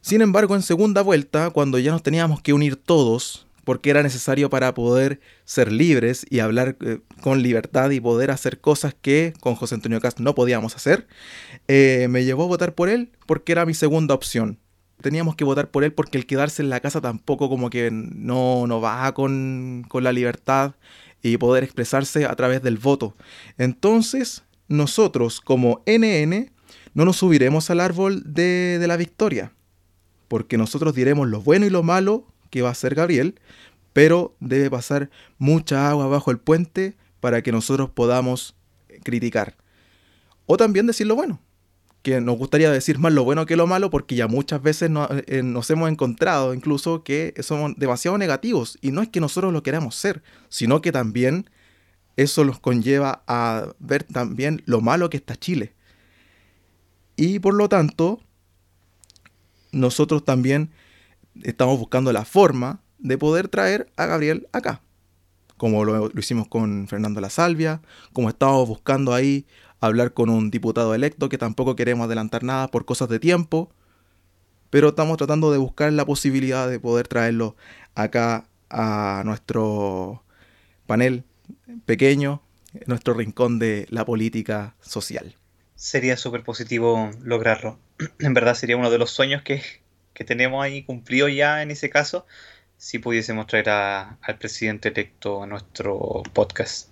Sin 0.00 0.22
embargo, 0.22 0.54
en 0.54 0.62
segunda 0.62 1.02
vuelta, 1.02 1.50
cuando 1.50 1.78
ya 1.80 1.90
nos 1.90 2.04
teníamos 2.04 2.40
que 2.40 2.52
unir 2.52 2.76
todos, 2.76 3.46
porque 3.64 3.90
era 3.90 4.02
necesario 4.02 4.50
para 4.50 4.74
poder 4.74 5.20
ser 5.44 5.70
libres 5.70 6.26
y 6.28 6.40
hablar 6.40 6.76
eh, 6.80 7.00
con 7.20 7.42
libertad 7.42 7.90
y 7.90 8.00
poder 8.00 8.30
hacer 8.30 8.60
cosas 8.60 8.94
que 9.00 9.32
con 9.40 9.54
José 9.54 9.76
Antonio 9.76 10.00
Cast 10.00 10.20
no 10.20 10.34
podíamos 10.34 10.76
hacer, 10.76 11.06
eh, 11.68 12.06
me 12.10 12.24
llevó 12.24 12.44
a 12.44 12.48
votar 12.48 12.74
por 12.74 12.88
él 12.88 13.10
porque 13.26 13.52
era 13.52 13.66
mi 13.66 13.74
segunda 13.74 14.14
opción. 14.14 14.58
Teníamos 15.00 15.34
que 15.34 15.44
votar 15.44 15.70
por 15.70 15.84
él 15.84 15.92
porque 15.92 16.18
el 16.18 16.26
quedarse 16.26 16.62
en 16.62 16.70
la 16.70 16.80
casa 16.80 17.00
tampoco 17.00 17.48
como 17.48 17.70
que 17.70 17.90
no, 17.90 18.66
no 18.66 18.80
va 18.80 19.12
con, 19.14 19.84
con 19.88 20.04
la 20.04 20.12
libertad 20.12 20.74
y 21.22 21.36
poder 21.36 21.64
expresarse 21.64 22.24
a 22.24 22.34
través 22.34 22.62
del 22.62 22.78
voto. 22.78 23.16
Entonces, 23.58 24.42
nosotros 24.68 25.40
como 25.40 25.82
NN 25.86 26.50
no 26.94 27.04
nos 27.04 27.16
subiremos 27.16 27.70
al 27.70 27.80
árbol 27.80 28.22
de, 28.24 28.82
la 28.86 28.96
victoria, 28.96 29.52
porque 30.28 30.58
nosotros 30.58 30.94
diremos 30.94 31.28
lo 31.28 31.40
bueno 31.40 31.66
y 31.66 31.70
lo 31.70 31.82
malo 31.82 32.26
que 32.52 32.60
va 32.60 32.68
a 32.68 32.74
ser 32.74 32.94
Gabriel, 32.94 33.40
pero 33.94 34.36
debe 34.38 34.70
pasar 34.70 35.10
mucha 35.38 35.88
agua 35.88 36.06
bajo 36.06 36.30
el 36.30 36.38
puente 36.38 36.94
para 37.18 37.42
que 37.42 37.50
nosotros 37.50 37.88
podamos 37.88 38.54
criticar. 39.02 39.56
O 40.44 40.58
también 40.58 40.86
decir 40.86 41.06
lo 41.06 41.16
bueno, 41.16 41.40
que 42.02 42.20
nos 42.20 42.36
gustaría 42.36 42.70
decir 42.70 42.98
más 42.98 43.10
lo 43.14 43.24
bueno 43.24 43.46
que 43.46 43.56
lo 43.56 43.66
malo, 43.66 43.88
porque 43.88 44.16
ya 44.16 44.28
muchas 44.28 44.62
veces 44.62 44.90
eh, 45.26 45.42
nos 45.42 45.70
hemos 45.70 45.90
encontrado 45.90 46.52
incluso 46.52 47.02
que 47.02 47.32
somos 47.40 47.72
demasiado 47.76 48.18
negativos, 48.18 48.76
y 48.82 48.90
no 48.90 49.00
es 49.00 49.08
que 49.08 49.20
nosotros 49.20 49.50
lo 49.50 49.62
queramos 49.62 49.94
ser, 49.94 50.22
sino 50.50 50.82
que 50.82 50.92
también 50.92 51.48
eso 52.18 52.44
nos 52.44 52.60
conlleva 52.60 53.22
a 53.26 53.68
ver 53.78 54.04
también 54.04 54.62
lo 54.66 54.82
malo 54.82 55.08
que 55.08 55.16
está 55.16 55.36
Chile. 55.36 55.72
Y 57.16 57.38
por 57.38 57.54
lo 57.54 57.70
tanto, 57.70 58.20
nosotros 59.70 60.22
también 60.22 60.70
estamos 61.42 61.78
buscando 61.78 62.12
la 62.12 62.24
forma 62.24 62.80
de 62.98 63.18
poder 63.18 63.48
traer 63.48 63.90
a 63.96 64.06
Gabriel 64.06 64.48
acá. 64.52 64.82
Como 65.56 65.84
lo, 65.84 66.10
hicimos 66.18 66.48
con 66.48 66.88
Fernando 66.88 67.20
La 67.20 67.30
Salvia, 67.30 67.80
como 68.12 68.28
estamos 68.28 68.68
buscando 68.68 69.14
ahí 69.14 69.46
hablar 69.80 70.12
con 70.12 70.30
un 70.30 70.50
diputado 70.50 70.94
electo 70.94 71.28
que 71.28 71.38
tampoco 71.38 71.76
queremos 71.76 72.06
adelantar 72.06 72.42
nada 72.42 72.68
por 72.68 72.84
cosas 72.84 73.08
de 73.08 73.18
tiempo, 73.18 73.70
pero 74.70 74.88
estamos 74.88 75.16
tratando 75.18 75.52
de 75.52 75.58
buscar 75.58 75.92
la 75.92 76.06
posibilidad 76.06 76.68
de 76.68 76.80
poder 76.80 77.08
traerlo 77.08 77.56
acá 77.94 78.46
a 78.70 79.22
nuestro 79.24 80.22
panel 80.86 81.24
pequeño, 81.84 82.42
nuestro 82.86 83.14
rincón 83.14 83.58
de 83.58 83.86
la 83.90 84.04
política 84.04 84.74
social 84.80 85.36
sería 85.82 86.16
súper 86.16 86.44
positivo 86.44 87.10
lograrlo. 87.24 87.76
en 88.20 88.34
verdad 88.34 88.54
sería 88.54 88.76
uno 88.76 88.88
de 88.88 88.98
los 88.98 89.10
sueños 89.10 89.42
que, 89.42 89.62
tenemos 90.24 90.64
ahí 90.64 90.84
cumplido 90.84 91.28
ya 91.28 91.62
en 91.62 91.70
ese 91.70 91.90
caso, 91.90 92.26
si 92.76 92.98
pudiésemos 92.98 93.46
traer 93.46 93.68
al 93.70 94.38
presidente 94.38 94.88
electo 94.88 95.42
a 95.42 95.46
nuestro 95.46 96.22
podcast. 96.32 96.90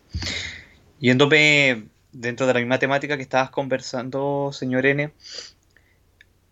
Yéndome 0.99 1.89
dentro 2.13 2.47
de 2.47 2.55
la 2.55 2.61
misma 2.61 2.79
temática 2.79 3.17
que 3.17 3.23
estabas 3.23 3.51
conversando, 3.51 4.51
señor 4.53 4.87
N, 4.87 5.13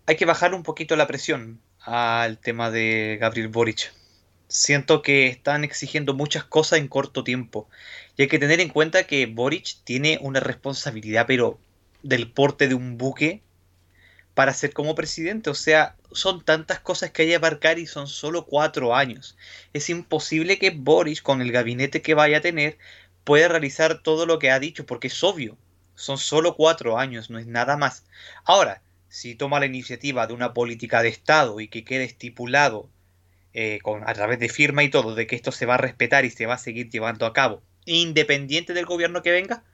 hay 0.07 0.17
que 0.17 0.25
bajar 0.25 0.55
un 0.55 0.63
poquito 0.63 0.97
la 0.97 1.07
presión 1.07 1.61
al 1.81 2.39
tema 2.39 2.71
de 2.71 3.19
Gabriel 3.21 3.49
Boric. 3.49 3.93
Siento 4.49 5.03
que 5.03 5.27
están 5.27 5.65
exigiendo 5.65 6.15
muchas 6.15 6.45
cosas 6.45 6.79
en 6.79 6.89
corto 6.89 7.25
tiempo. 7.25 7.69
Y 8.17 8.23
hay 8.23 8.29
que 8.29 8.39
tener 8.39 8.61
en 8.61 8.71
cuenta 8.71 9.05
que 9.05 9.27
Boric 9.27 9.85
tiene 9.85 10.19
una 10.23 10.41
responsabilidad, 10.41 11.27
pero 11.27 11.59
del 12.03 12.31
porte 12.31 12.69
de 12.69 12.75
un 12.75 12.97
buque 12.97 13.43
para 14.39 14.55
ser 14.55 14.73
como 14.73 14.95
presidente. 14.95 15.51
O 15.51 15.55
sea, 15.55 15.97
son 16.13 16.45
tantas 16.45 16.79
cosas 16.79 17.11
que 17.11 17.23
hay 17.23 17.29
que 17.31 17.35
abarcar 17.35 17.81
y 17.81 17.89
son 17.89 18.07
solo 18.07 18.47
cuatro 18.47 18.95
años. 18.95 19.37
Es 19.73 19.91
imposible 19.91 20.61
que 20.61 20.71
Boris, 20.71 21.23
con 21.23 21.43
el 21.43 21.51
gabinete 21.51 22.03
que 22.03 22.15
vaya 22.15 22.39
a 22.39 22.41
tener, 22.41 22.79
pueda 23.25 23.49
realizar 23.49 24.01
todo 24.01 24.27
lo 24.27 24.39
que 24.39 24.53
ha 24.53 24.61
dicho, 24.61 24.87
porque 24.87 25.09
es 25.09 25.25
obvio. 25.25 25.59
Son 25.97 26.19
solo 26.19 26.55
cuatro 26.55 26.99
años, 27.01 27.31
no 27.31 27.41
es 27.41 27.49
nada 27.49 27.77
más. 27.77 28.05
Ahora, 28.45 28.81
si 29.09 29.35
toma 29.35 29.59
la 29.59 29.67
iniciativa 29.67 30.29
de 30.29 30.35
una 30.35 30.55
política 30.55 31.03
de 31.03 31.09
Estado 31.09 31.59
y 31.59 31.67
que 31.67 31.83
quede 31.83 32.05
estipulado 32.05 32.89
eh, 33.55 33.81
con, 33.83 34.09
a 34.09 34.15
través 34.15 34.39
de 34.39 34.49
firma 34.49 34.85
y 34.85 34.89
todo, 34.89 35.17
de 35.17 35.27
que 35.27 35.35
esto 35.35 35.51
se 35.51 35.67
va 35.67 35.75
a 35.75 35.79
respetar 35.79 36.25
y 36.25 36.31
se 36.31 36.47
va 36.47 36.55
a 36.55 36.59
seguir 36.59 36.91
llevando 36.91 37.27
a 37.27 37.33
cabo, 37.33 37.61
independiente 37.87 38.73
del 38.73 38.87
gobierno 38.87 39.21
que 39.21 39.33
venga, 39.33 39.65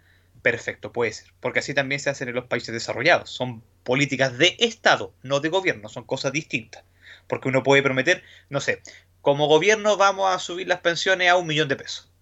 perfecto, 0.45 0.93
puede 0.93 1.11
ser. 1.11 1.33
Porque 1.41 1.61
así 1.61 1.73
también 1.73 2.01
se 2.01 2.11
hacen 2.11 2.29
en 2.29 2.35
los 2.35 2.45
países 2.45 2.75
desarrollados. 2.75 3.31
Son 3.31 3.63
políticas 3.83 4.37
de 4.37 4.57
Estado, 4.61 5.15
no 5.23 5.41
de 5.41 5.49
gobierno, 5.49 5.89
son 5.89 6.05
cosas 6.05 6.33
distintas. 6.33 6.85
Porque 7.27 7.49
uno 7.49 7.63
puede 7.63 7.83
prometer, 7.83 8.23
no 8.51 8.61
sé, 8.61 8.83
como 9.23 9.49
gobierno 9.49 9.97
vamos 9.97 10.33
a 10.33 10.39
subir 10.39 10.69
las 10.69 10.81
pensiones 10.81 11.31
a 11.31 11.37
un 11.37 11.47
millón 11.47 11.69
de 11.69 11.77
pesos. 11.77 12.13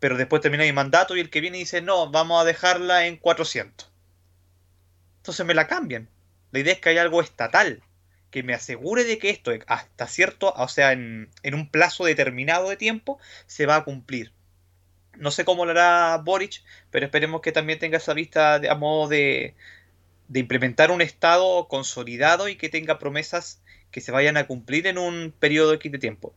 Pero 0.00 0.18
después 0.18 0.42
termina 0.42 0.64
mi 0.64 0.72
mandato 0.72 1.16
y 1.16 1.20
el 1.20 1.30
que 1.30 1.40
viene 1.40 1.56
dice, 1.56 1.80
no, 1.80 2.10
vamos 2.10 2.42
a 2.42 2.44
dejarla 2.44 3.06
en 3.06 3.16
400. 3.16 3.90
Entonces 5.16 5.46
me 5.46 5.54
la 5.54 5.66
cambian. 5.66 6.10
La 6.50 6.58
idea 6.58 6.74
es 6.74 6.80
que 6.80 6.90
hay 6.90 6.98
algo 6.98 7.22
estatal 7.22 7.82
que 8.30 8.42
me 8.42 8.52
asegure 8.52 9.04
de 9.04 9.16
que 9.16 9.30
esto 9.30 9.50
hasta 9.66 10.06
cierto, 10.08 10.52
o 10.54 10.68
sea, 10.68 10.92
en 10.92 11.30
un 11.54 11.70
plazo 11.70 12.04
determinado 12.04 12.68
de 12.68 12.76
tiempo, 12.76 13.18
se 13.46 13.64
va 13.64 13.76
a 13.76 13.84
cumplir. 13.84 14.34
No 15.18 15.30
sé 15.30 15.44
cómo 15.44 15.64
lo 15.64 15.72
hará 15.72 16.16
Boric, 16.18 16.62
pero 16.90 17.06
esperemos 17.06 17.40
que 17.40 17.52
también 17.52 17.78
tenga 17.78 17.98
esa 17.98 18.14
vista 18.14 18.54
a 18.56 18.74
modo 18.74 19.08
de, 19.08 19.54
de 20.28 20.40
implementar 20.40 20.90
un 20.90 21.02
Estado 21.02 21.68
consolidado 21.68 22.48
y 22.48 22.56
que 22.56 22.68
tenga 22.68 22.98
promesas 22.98 23.60
que 23.90 24.00
se 24.00 24.12
vayan 24.12 24.36
a 24.36 24.46
cumplir 24.46 24.86
en 24.86 24.98
un 24.98 25.34
periodo 25.38 25.72
X 25.74 25.90
de 25.90 25.98
tiempo. 25.98 26.34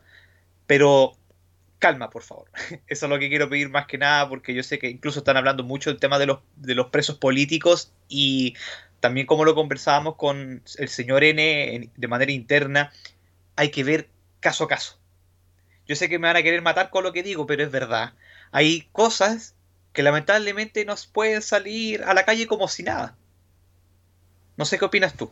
Pero 0.68 1.18
calma, 1.80 2.10
por 2.10 2.24
favor. 2.24 2.50
Eso 2.88 3.06
es 3.06 3.10
lo 3.10 3.20
que 3.20 3.28
quiero 3.28 3.50
pedir 3.50 3.70
más 3.70 3.88
que 3.88 3.98
nada, 3.98 4.30
porque 4.30 4.54
yo 4.54 4.64
sé 4.64 4.80
que 4.80 4.90
incluso 4.90 5.20
están 5.20 5.36
hablando 5.38 5.64
mucho 5.64 5.90
del 5.90 6.00
tema 6.00 6.20
de 6.20 6.28
los, 6.28 6.40
de 6.56 6.76
los 6.76 6.88
presos 6.88 7.18
políticos 7.18 7.92
y 8.08 8.56
también 9.02 9.28
como 9.28 9.44
lo 9.44 9.56
conversábamos 9.56 10.16
con 10.16 10.64
el 10.78 10.90
señor 10.90 11.24
N 11.24 11.90
de 11.96 12.08
manera 12.08 12.32
interna, 12.32 12.94
hay 13.56 13.72
que 13.72 13.84
ver 13.84 14.10
caso 14.40 14.64
a 14.64 14.68
caso. 14.68 15.00
Yo 15.88 15.96
sé 15.96 16.08
que 16.08 16.20
me 16.20 16.28
van 16.28 16.38
a 16.38 16.44
querer 16.44 16.62
matar 16.62 16.90
con 16.92 17.04
lo 17.04 17.12
que 17.12 17.24
digo, 17.24 17.46
pero 17.46 17.64
es 17.64 17.72
verdad 17.72 18.14
hay 18.52 18.88
cosas 18.92 19.56
que 19.94 20.04
lamentablemente 20.04 20.86
nos 20.86 21.08
pueden 21.08 21.42
salir 21.42 22.04
a 22.04 22.14
la 22.14 22.26
calle 22.26 22.48
como 22.48 22.68
si 22.68 22.84
nada. 22.84 23.16
No 24.58 24.66
sé 24.66 24.78
qué 24.78 24.86
opinas 24.86 25.16
tú. 25.16 25.32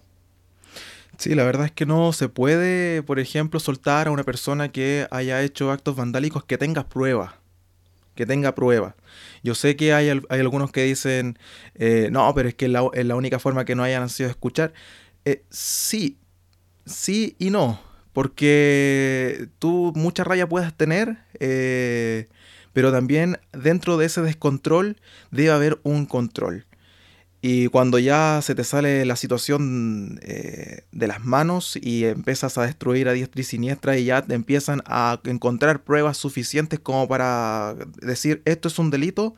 Sí, 1.18 1.36
la 1.36 1.44
verdad 1.44 1.66
es 1.66 1.72
que 1.72 1.86
no 1.86 2.14
se 2.14 2.30
puede, 2.30 3.04
por 3.04 3.20
ejemplo, 3.20 3.60
soltar 3.60 4.08
a 4.08 4.12
una 4.12 4.24
persona 4.24 4.72
que 4.72 5.06
haya 5.12 5.42
hecho 5.42 5.70
actos 5.72 5.96
vandálicos 5.96 6.46
que 6.46 6.58
tenga 6.58 6.88
pruebas. 6.88 7.34
Que 8.16 8.26
tenga 8.26 8.56
pruebas. 8.56 8.96
Yo 9.44 9.54
sé 9.54 9.76
que 9.76 9.94
hay, 9.94 10.10
hay 10.10 10.40
algunos 10.40 10.72
que 10.72 10.84
dicen, 10.84 11.38
eh, 11.76 12.08
no, 12.12 12.34
pero 12.34 12.50
es 12.50 12.56
que 12.56 12.66
es 12.66 12.72
la, 12.72 13.16
única 13.16 13.40
forma 13.40 13.66
que 13.66 13.76
no 13.76 13.84
hayan 13.84 14.10
sido 14.10 14.30
escuchar. 14.30 14.74
Eh, 15.26 15.44
sí, 15.50 16.18
sí 16.86 17.36
y 17.38 17.50
no. 17.50 17.82
Porque 18.14 19.50
tú 19.60 19.92
mucha 19.96 20.24
raya 20.24 20.48
puedes 20.48 20.74
tener. 20.74 21.18
Eh, 21.40 22.30
pero 22.74 22.92
también 22.92 23.40
dentro 23.52 23.98
de 23.98 24.06
ese 24.06 24.22
descontrol 24.22 24.98
debe 25.32 25.52
haber 25.52 25.80
un 25.84 26.06
control. 26.06 26.66
Y 27.42 27.68
cuando 27.68 28.00
ya 28.00 28.42
se 28.44 28.54
te 28.54 28.66
sale 28.66 29.06
la 29.06 29.16
situación 29.16 30.20
eh, 30.24 30.82
de 30.92 31.08
las 31.08 31.24
manos 31.24 31.78
y 31.82 32.04
empiezas 32.04 32.58
a 32.58 32.64
destruir 32.64 33.08
a 33.08 33.14
diestra 33.14 33.40
y 33.40 33.46
siniestra 33.46 33.98
y 33.98 34.06
ya 34.06 34.22
te 34.22 34.34
empiezan 34.34 34.82
a 34.86 35.22
encontrar 35.24 35.84
pruebas 35.84 36.18
suficientes 36.18 36.80
como 36.80 37.08
para 37.08 37.76
decir 38.02 38.42
esto 38.44 38.68
es 38.68 38.78
un 38.78 38.90
delito, 38.90 39.36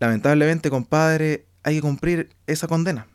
lamentablemente, 0.00 0.68
compadre, 0.68 1.46
hay 1.62 1.76
que 1.76 1.82
cumplir 1.82 2.30
esa 2.48 2.66
condena. 2.66 3.06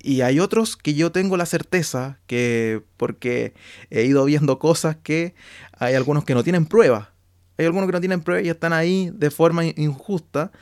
Y 0.00 0.22
hay 0.22 0.40
otros 0.40 0.76
que 0.76 0.94
yo 0.94 1.12
tengo 1.12 1.36
la 1.36 1.46
certeza 1.46 2.18
que, 2.26 2.82
porque 2.96 3.54
he 3.90 4.04
ido 4.04 4.24
viendo 4.24 4.58
cosas 4.58 4.96
que 4.96 5.34
hay 5.72 5.94
algunos 5.94 6.24
que 6.24 6.34
no 6.34 6.42
tienen 6.42 6.66
prueba. 6.66 7.12
Hay 7.58 7.66
algunos 7.66 7.88
que 7.88 7.92
no 7.92 8.00
tienen 8.00 8.22
prueba 8.22 8.40
y 8.40 8.48
están 8.48 8.72
ahí 8.72 9.10
de 9.12 9.30
forma 9.30 9.64
injusta. 9.64 10.52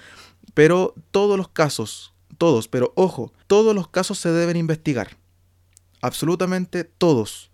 Pero 0.55 0.95
todos 1.11 1.37
los 1.37 1.49
casos, 1.49 2.15
todos, 2.39 2.67
pero 2.67 2.93
ojo, 2.97 3.33
todos 3.47 3.75
los 3.75 3.89
casos 3.89 4.19
se 4.19 4.31
deben 4.31 4.57
investigar. 4.57 5.19
Absolutamente 6.01 6.85
todos. 6.85 7.51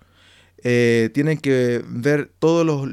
Eh, 0.64 1.10
tienen 1.12 1.38
que 1.38 1.82
ver 1.88 2.30
todos 2.38 2.64
los, 2.64 2.86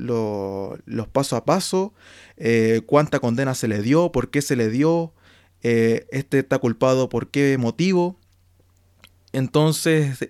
los, 0.85 1.07
pasos 1.09 1.33
a 1.33 1.45
paso, 1.45 1.93
eh, 2.37 2.81
cuánta 2.87 3.19
condena 3.19 3.53
se 3.53 3.67
le 3.67 3.83
dio, 3.83 4.11
por 4.11 4.31
qué 4.31 4.41
se 4.41 4.55
le 4.55 4.69
dio, 4.69 5.13
eh, 5.61 6.07
este 6.09 6.39
está 6.39 6.57
culpado 6.57 7.09
por 7.09 7.29
qué 7.29 7.57
motivo. 7.59 8.17
Entonces, 9.31 10.27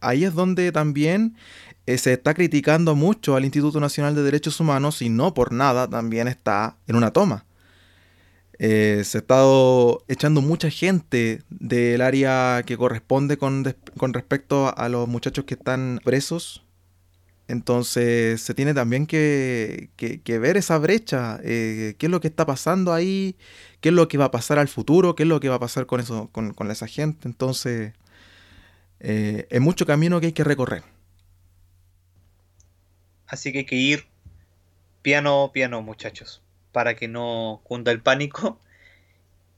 ahí 0.00 0.24
es 0.24 0.32
donde 0.32 0.72
también 0.72 1.36
se 1.86 2.12
está 2.12 2.34
criticando 2.34 2.94
mucho 2.94 3.36
al 3.36 3.44
Instituto 3.44 3.80
Nacional 3.80 4.14
de 4.14 4.22
Derechos 4.22 4.60
Humanos 4.60 5.02
y 5.02 5.08
no 5.08 5.34
por 5.34 5.52
nada 5.52 5.88
también 5.88 6.28
está 6.28 6.76
en 6.86 6.96
una 6.96 7.12
toma. 7.12 7.44
Eh, 8.62 9.04
se 9.06 9.16
ha 9.16 9.20
estado 9.22 10.04
echando 10.06 10.42
mucha 10.42 10.68
gente 10.68 11.42
del 11.48 12.02
área 12.02 12.62
que 12.66 12.76
corresponde 12.76 13.38
con, 13.38 13.64
respecto 14.12 14.76
a 14.76 14.90
los 14.90 15.08
muchachos 15.08 15.46
que 15.46 15.54
están 15.54 15.98
presos. 16.04 16.62
Entonces 17.48 18.42
se 18.42 18.52
tiene 18.52 18.74
también 18.74 19.06
que, 19.06 19.88
ver 20.26 20.58
esa 20.58 20.76
brecha, 20.76 21.40
eh, 21.42 21.94
qué 21.96 22.06
es 22.06 22.12
lo 22.12 22.20
que 22.20 22.28
está 22.28 22.44
pasando 22.44 22.92
ahí, 22.92 23.34
qué 23.80 23.88
es 23.88 23.94
lo 23.94 24.08
que 24.08 24.18
va 24.18 24.26
a 24.26 24.30
pasar 24.30 24.58
al 24.58 24.68
futuro, 24.68 25.14
qué 25.14 25.22
es 25.22 25.28
lo 25.28 25.40
que 25.40 25.48
va 25.48 25.54
a 25.54 25.60
pasar 25.60 25.86
con, 25.86 26.00
eso, 26.00 26.28
con, 26.30 26.70
esa 26.70 26.86
gente. 26.86 27.28
Entonces 27.28 27.94
eh, 29.00 29.46
es 29.48 29.60
mucho 29.62 29.86
camino 29.86 30.20
que 30.20 30.26
hay 30.26 30.32
que 30.32 30.44
recorrer. 30.44 30.82
Así 33.30 33.52
que 33.52 33.58
hay 33.58 33.64
que 33.64 33.76
ir 33.76 34.06
piano, 35.02 35.50
piano, 35.54 35.80
muchachos 35.80 36.42
para 36.72 36.94
que 36.94 37.08
no 37.08 37.60
cunda 37.64 37.92
el 37.92 38.00
pánico 38.00 38.60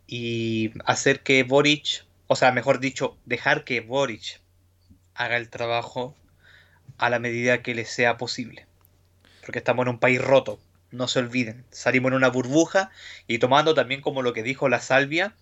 y 0.07 0.73
hacer 0.85 1.23
que 1.23 1.43
Boric, 1.43 2.05
o 2.27 2.37
sea, 2.37 2.53
mejor 2.53 2.81
dicho, 2.81 3.17
dejar 3.25 3.65
que 3.65 3.81
Boric 3.81 4.41
haga 5.15 5.37
el 5.37 5.49
trabajo 5.49 6.17
a 6.99 7.11
la 7.11 7.19
medida 7.19 7.63
que 7.63 7.75
le 7.75 7.85
sea 7.85 8.17
posible. 8.17 8.67
Porque 9.45 9.59
estamos 9.59 9.85
en 9.85 9.91
un 9.91 9.99
país 9.99 10.21
roto, 10.21 10.61
no 10.91 11.09
se 11.09 11.19
olviden. 11.19 11.65
Salimos 11.71 12.11
en 12.11 12.17
una 12.17 12.29
burbuja 12.29 12.91
y 13.27 13.39
tomando 13.39 13.75
también 13.75 14.01
como 14.01 14.23
lo 14.23 14.33
que 14.33 14.43
dijo 14.43 14.69
la 14.69 14.81
Salvia, 14.81 15.35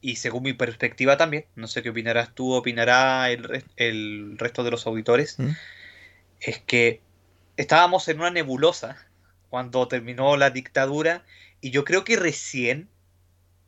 y 0.00 0.16
según 0.16 0.44
mi 0.44 0.52
perspectiva 0.52 1.16
también, 1.16 1.46
no 1.56 1.66
sé 1.66 1.82
qué 1.82 1.90
opinarás 1.90 2.34
tú, 2.34 2.52
opinará 2.52 3.30
el, 3.30 3.64
el 3.76 4.38
resto 4.38 4.62
de 4.62 4.70
los 4.70 4.86
auditores, 4.86 5.38
¿Mm? 5.38 5.50
es 6.40 6.58
que 6.60 7.00
estábamos 7.58 8.08
en 8.08 8.20
una 8.20 8.30
nebulosa 8.30 8.96
cuando 9.50 9.86
terminó 9.88 10.36
la 10.36 10.50
dictadura. 10.50 11.24
Y 11.60 11.70
yo 11.70 11.84
creo 11.84 12.04
que 12.04 12.16
recién, 12.16 12.88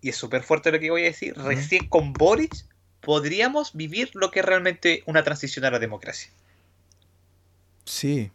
y 0.00 0.08
es 0.08 0.16
súper 0.16 0.42
fuerte 0.42 0.72
lo 0.72 0.78
que 0.78 0.90
voy 0.90 1.02
a 1.02 1.06
decir, 1.06 1.36
recién 1.36 1.88
con 1.88 2.14
Boris 2.14 2.68
podríamos 3.00 3.74
vivir 3.74 4.10
lo 4.14 4.30
que 4.30 4.40
es 4.40 4.46
realmente 4.46 5.02
una 5.06 5.24
transición 5.24 5.64
a 5.64 5.70
la 5.70 5.78
democracia. 5.78 6.30
Sí, 7.84 8.30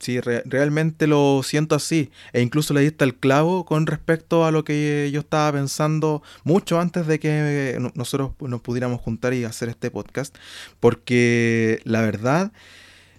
sí, 0.00 0.20
realmente 0.20 1.06
lo 1.06 1.42
siento 1.44 1.76
así. 1.76 2.10
E 2.32 2.40
incluso 2.40 2.74
le 2.74 2.80
diste 2.80 3.04
el 3.04 3.14
clavo 3.14 3.64
con 3.64 3.86
respecto 3.86 4.44
a 4.44 4.50
lo 4.50 4.64
que 4.64 5.10
yo 5.12 5.20
estaba 5.20 5.52
pensando 5.52 6.24
mucho 6.42 6.80
antes 6.80 7.06
de 7.06 7.20
que 7.20 7.78
nosotros 7.94 8.32
nos 8.40 8.60
pudiéramos 8.62 9.00
juntar 9.00 9.32
y 9.34 9.44
hacer 9.44 9.68
este 9.68 9.92
podcast. 9.92 10.36
Porque 10.80 11.80
la 11.84 12.00
verdad 12.00 12.50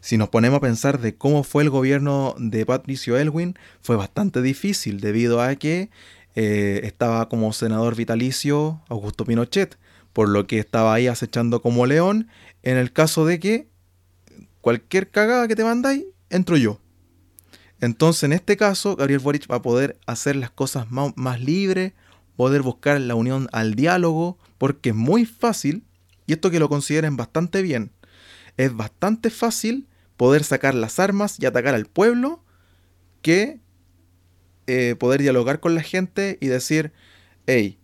si 0.04 0.18
nos 0.18 0.28
ponemos 0.28 0.58
a 0.58 0.60
pensar 0.60 1.00
de 1.00 1.16
cómo 1.16 1.46
fue 1.46 1.64
el 1.64 1.70
gobierno 1.70 2.36
de 2.38 2.66
Patricio 2.66 3.18
Elwin, 3.18 3.58
fue 3.82 3.96
bastante 3.96 4.42
difícil 4.42 5.00
debido 5.00 5.42
a 5.42 5.56
que 5.56 5.92
eh, 6.36 6.82
estaba 6.84 7.30
como 7.30 7.54
senador 7.54 7.96
vitalicio 7.96 8.82
Augusto 8.90 9.24
Pinochet, 9.24 9.78
por 10.12 10.28
lo 10.28 10.46
que 10.46 10.60
estaba 10.60 10.94
ahí 10.94 11.08
acechando 11.08 11.62
como 11.62 11.86
león, 11.86 12.28
en 12.64 12.76
el 12.76 12.92
caso 12.92 13.26
de 13.26 13.40
que 13.40 13.70
cualquier 14.60 15.10
cagada 15.10 15.48
que 15.48 15.56
te 15.56 15.64
mandáis, 15.64 16.04
entro 16.30 16.58
yo. 16.58 16.82
Entonces, 17.80 18.24
en 18.24 18.34
este 18.34 18.58
caso, 18.58 18.98
Gabriel 18.98 19.22
Boric 19.22 19.50
va 19.50 19.56
a 19.56 19.62
poder 19.62 19.98
hacer 20.06 20.36
las 20.36 20.52
cosas 20.52 20.92
más, 20.92 21.14
más 21.16 21.40
libres, 21.40 21.94
poder 22.36 22.62
buscar 22.62 23.00
la 23.00 23.16
unión 23.16 23.48
al 23.54 23.76
diálogo, 23.76 24.38
porque 24.58 24.90
es 24.90 24.96
muy 24.96 25.26
fácil, 25.26 25.86
y 26.28 26.34
esto 26.34 26.52
que 26.52 26.60
lo 26.60 26.68
consideren 26.68 27.16
bastante 27.16 27.62
bien, 27.62 27.94
es 28.58 28.76
bastante 28.76 29.30
fácil 29.30 29.88
poder 30.24 30.46
sacar 30.46 30.74
las 30.74 31.02
armas 31.02 31.36
y 31.38 31.46
atacar 31.46 31.76
al 31.76 31.86
pueblo 31.86 32.42
que 33.22 33.60
eh, 34.68 34.96
poder 34.98 35.22
dialogar 35.22 35.60
con 35.60 35.76
la 35.76 35.82
gente 35.82 36.38
y 36.40 36.48
decir, 36.48 36.94
hey, 37.46 37.78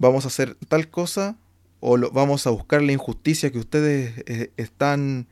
vamos 0.00 0.24
a 0.24 0.26
hacer 0.26 0.56
tal 0.66 0.90
cosa 0.90 1.38
o 1.78 1.96
vamos 2.10 2.48
a 2.48 2.50
buscar 2.50 2.82
la 2.82 2.90
injusticia 2.90 3.52
que 3.52 3.60
ustedes 3.60 4.24
eh, 4.26 4.50
están, 4.56 5.28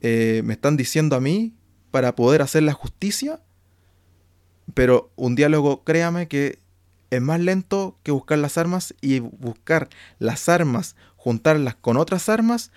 eh, 0.00 0.42
me 0.44 0.52
están 0.52 0.76
diciendo 0.76 1.16
a 1.16 1.20
mí 1.20 1.56
para 1.90 2.14
poder 2.14 2.40
hacer 2.40 2.62
la 2.62 2.72
justicia. 2.72 3.40
Pero 4.74 5.10
un 5.16 5.34
diálogo, 5.34 5.82
créame 5.82 6.28
que 6.28 6.60
es 7.10 7.20
más 7.20 7.40
lento 7.40 7.98
que 8.04 8.12
buscar 8.12 8.38
las 8.38 8.58
armas 8.58 8.94
y 9.00 9.18
buscar 9.18 9.88
las 10.20 10.48
armas, 10.48 10.94
juntarlas 11.16 11.74
con 11.74 11.96
otras 11.96 12.28
armas, 12.28 12.70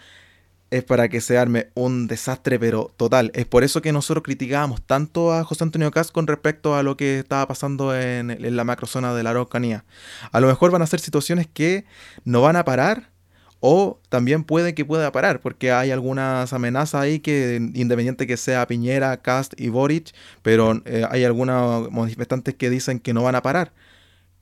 es 0.70 0.84
para 0.84 1.08
que 1.10 1.22
se 1.22 1.38
arme 1.38 1.70
un 1.76 2.08
desastre, 2.08 2.60
pero 2.60 2.92
total. 2.98 3.32
Es 3.34 3.46
por 3.46 3.64
eso 3.64 3.82
que 3.82 3.94
nosotros 3.94 4.24
criticábamos 4.24 4.82
tanto 4.82 5.34
a 5.34 5.44
José 5.44 5.64
Antonio 5.64 5.92
Caz 5.92 6.12
con 6.12 6.28
respecto 6.28 6.76
a 6.76 6.84
lo 6.84 6.98
que 6.98 7.20
estaba 7.20 7.48
pasando 7.48 7.96
en, 7.96 8.38
la 8.56 8.64
macrozona 8.64 9.14
de 9.14 9.24
la 9.24 9.30
Araucanía. 9.32 9.86
A 10.32 10.40
lo 10.40 10.48
mejor 10.48 10.72
van 10.72 10.82
a 10.82 10.88
ser 10.88 11.00
situaciones 11.00 11.48
que 11.48 11.86
no 12.26 12.42
van 12.42 12.58
a 12.58 12.66
parar, 12.66 13.12
o 13.60 14.00
también 14.10 14.44
puede 14.44 14.76
que 14.76 14.86
pueda 14.86 15.12
parar, 15.12 15.42
porque 15.42 15.72
hay 15.72 15.92
algunas 15.92 16.54
amenazas 16.54 17.02
ahí 17.02 17.20
que, 17.20 17.56
independiente 17.74 18.28
que 18.28 18.38
sea 18.38 18.68
Piñera, 18.68 19.22
Cast 19.22 19.60
y 19.60 19.70
Boric, 19.70 20.14
pero 20.42 20.82
eh, 20.86 21.06
hay 21.10 21.24
algunos 21.24 21.92
manifestantes 21.92 22.56
que 22.56 22.70
dicen 22.70 23.00
que 23.00 23.14
no 23.14 23.24
van 23.24 23.36
a 23.36 23.42
parar. 23.42 23.74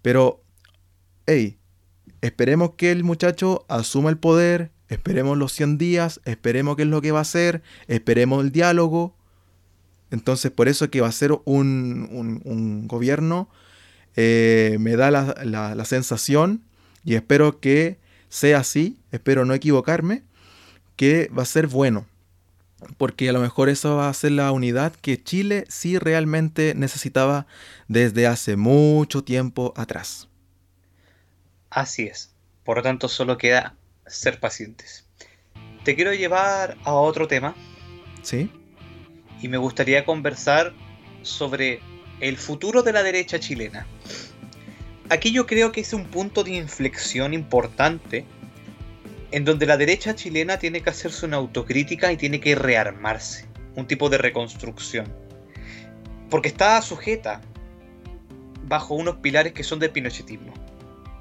Pero, 0.01 0.43
hey, 1.27 1.59
esperemos 2.21 2.71
que 2.77 2.91
el 2.91 3.03
muchacho 3.03 3.65
asuma 3.69 4.09
el 4.09 4.17
poder, 4.17 4.71
Esperemos 4.89 5.37
los 5.37 5.51
100 5.53 5.77
días, 5.77 6.21
esperemos 6.25 6.75
qué 6.75 6.83
es 6.83 6.87
lo 6.87 7.01
que 7.01 7.11
va 7.11 7.19
a 7.19 7.23
hacer, 7.23 7.63
esperemos 7.87 8.43
el 8.43 8.51
diálogo. 8.51 9.15
Entonces, 10.11 10.51
por 10.51 10.67
eso 10.67 10.89
que 10.91 11.01
va 11.01 11.07
a 11.07 11.11
ser 11.11 11.31
un, 11.45 12.87
gobierno, 12.87 13.49
eh, 14.15 14.77
me 14.79 14.95
da 14.95 15.09
la, 15.11 15.85
sensación, 15.85 16.61
y 17.03 17.15
espero 17.15 17.59
que 17.59 17.97
sea 18.29 18.59
así, 18.59 18.99
espero 19.11 19.45
no 19.45 19.53
equivocarme, 19.53 20.23
que 20.95 21.29
va 21.35 21.43
a 21.43 21.47
ser 21.47 21.67
bueno. 21.67 22.05
Porque 22.97 23.29
a 23.29 23.33
lo 23.33 23.39
mejor 23.39 23.69
eso 23.69 23.95
va 23.95 24.09
a 24.09 24.13
ser 24.13 24.33
la 24.33 24.51
unidad 24.51 24.93
que 24.93 25.21
Chile 25.21 25.65
sí 25.69 25.97
realmente 25.97 26.73
necesitaba 26.75 27.47
desde 27.87 28.27
hace 28.27 28.57
mucho 28.57 29.23
tiempo 29.23 29.73
atrás. 29.75 30.27
Así 31.71 32.03
es. 32.03 32.31
Por 32.63 32.77
lo 32.77 32.83
tanto, 32.83 33.07
solo 33.07 33.37
queda 33.37 33.75
ser 34.07 34.39
pacientes. 34.39 35.05
Te 35.83 35.95
quiero 35.95 36.13
llevar 36.13 36.77
a 36.83 36.93
otro 36.93 37.27
tema. 37.27 37.55
Sí. 38.21 38.49
Y 39.41 39.47
me 39.47 39.57
gustaría 39.57 40.05
conversar 40.05 40.73
sobre 41.21 41.79
el 42.19 42.37
futuro 42.37 42.81
de 42.83 42.93
la 42.93 43.03
derecha 43.03 43.39
chilena. 43.39 43.85
Aquí 45.09 45.31
yo 45.31 45.45
creo 45.45 45.71
que 45.71 45.81
es 45.81 45.93
un 45.93 46.05
punto 46.05 46.43
de 46.43 46.55
inflexión 46.55 47.33
importante 47.33 48.25
en 49.31 49.45
donde 49.45 49.65
la 49.65 49.77
derecha 49.77 50.15
chilena 50.15 50.57
tiene 50.57 50.81
que 50.81 50.89
hacerse 50.89 51.25
una 51.25 51.37
autocrítica 51.37 52.11
y 52.11 52.17
tiene 52.17 52.39
que 52.39 52.55
rearmarse, 52.55 53.45
un 53.75 53.85
tipo 53.85 54.09
de 54.09 54.17
reconstrucción. 54.17 55.13
Porque 56.29 56.47
está 56.47 56.81
sujeta 56.81 57.41
bajo 58.63 58.95
unos 58.95 59.17
pilares 59.17 59.53
que 59.53 59.63
son 59.63 59.77
del 59.77 59.91
pinochetismo 59.91 60.53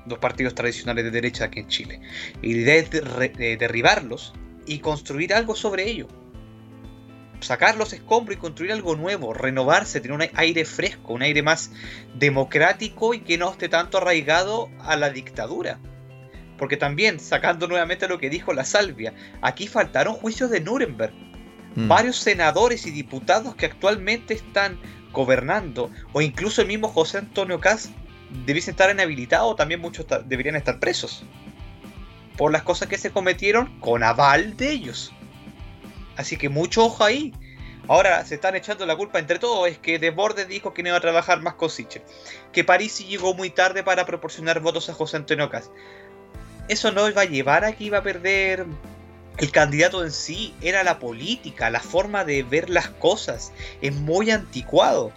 dos 0.07 0.19
partidos 0.19 0.55
tradicionales 0.55 1.05
de 1.05 1.11
derecha 1.11 1.47
aquí 1.47 1.61
en 1.61 1.69
Chile. 1.69 2.01
Y 2.43 2.55
la 2.55 2.61
idea 2.61 2.75
es 2.77 2.91
derribarlos 3.59 4.35
y 4.67 4.79
construir 4.79 5.35
algo 5.35 5.55
sobre 5.55 5.89
ello. 5.89 6.09
Sacar 7.41 7.77
los 7.77 7.93
escombros 7.93 8.37
y 8.37 8.41
construir 8.41 8.73
algo 8.73 8.97
nuevo, 8.97 9.35
renovarse, 9.35 10.01
tener 10.01 10.17
un 10.17 10.29
aire 10.35 10.65
fresco, 10.65 11.13
un 11.13 11.23
aire 11.23 11.43
más 11.43 11.73
democrático 12.15 13.13
y 13.13 13.21
que 13.21 13.37
no 13.37 13.51
esté 13.51 13.69
tanto 13.69 13.99
arraigado 13.99 14.71
a 14.81 14.97
la 14.97 15.11
dictadura. 15.11 15.79
Porque 16.57 16.77
también, 16.77 17.21
sacando 17.21 17.67
nuevamente 17.67 18.09
lo 18.09 18.19
que 18.19 18.31
dijo 18.31 18.53
la 18.53 18.65
Salvia, 18.65 19.13
aquí 19.43 19.67
faltaron 19.67 20.15
juicios 20.15 20.51
de 20.51 20.61
Nuremberg. 20.61 21.13
Mm. 21.75 21.89
Varios 21.89 22.17
senadores 22.17 22.87
y 22.87 22.93
diputados 22.93 23.57
que 23.57 23.67
actualmente 23.67 24.35
están 24.35 24.79
gobernando, 25.13 25.91
o 26.13 26.23
incluso 26.23 26.63
el 26.63 26.69
mismo 26.69 26.89
José 26.89 27.19
Antonio 27.19 27.61
Caz 27.61 27.91
debiesen 28.47 28.73
estar 28.73 28.91
inhabilitados, 28.91 29.57
también 29.57 29.81
muchos 29.81 30.07
deberían 30.27 30.57
estar 30.57 30.81
presos. 30.81 31.25
Por 32.37 32.53
las 32.53 32.63
cosas 32.63 32.89
que 32.89 32.99
se 32.99 33.11
cometieron 33.11 33.79
con 33.81 34.03
aval 34.03 34.57
de 34.57 34.71
ellos. 34.71 35.13
Así 36.17 36.37
que 36.37 36.49
mucho 36.49 36.85
ojo 36.85 37.05
ahí. 37.05 37.33
Ahora 37.87 38.25
se 38.25 38.37
están 38.37 38.57
echando 38.57 38.87
la 38.87 38.97
culpa 38.97 39.19
entre 39.19 39.39
todos. 39.39 39.69
Es 39.69 39.79
que 39.79 39.99
Desbordes 39.99 40.49
dijo 40.49 40.75
que 40.75 40.83
no 40.83 40.89
iba 40.89 40.99
a 40.99 41.03
trabajar 41.03 41.41
más 41.43 41.55
con 41.55 41.71
Sichel. 41.71 42.03
Que 42.53 42.65
París 42.65 42.99
llegó 43.07 43.35
muy 43.35 43.51
tarde 43.51 43.83
para 43.83 44.07
proporcionar 44.07 44.61
votos 44.61 44.89
a 44.89 44.95
José 44.95 45.19
Antonio 45.19 45.49
Cas. 45.51 45.71
Eso 46.69 46.93
no 46.93 47.09
iba 47.09 47.23
a 47.23 47.27
llevar 47.27 47.65
a 47.65 47.73
que 47.73 47.85
iba 47.85 47.99
a 47.99 48.03
perder 48.03 48.67
el 49.39 49.51
candidato 49.53 50.03
en 50.03 50.11
sí. 50.11 50.55
Era 50.61 50.83
la 50.83 50.99
política, 50.99 51.71
la 51.71 51.81
forma 51.81 52.25
de 52.25 52.43
ver 52.43 52.71
las 52.71 52.89
cosas. 52.89 53.53
Es 53.81 53.95
muy 53.95 54.31
anticuado. 54.31 55.13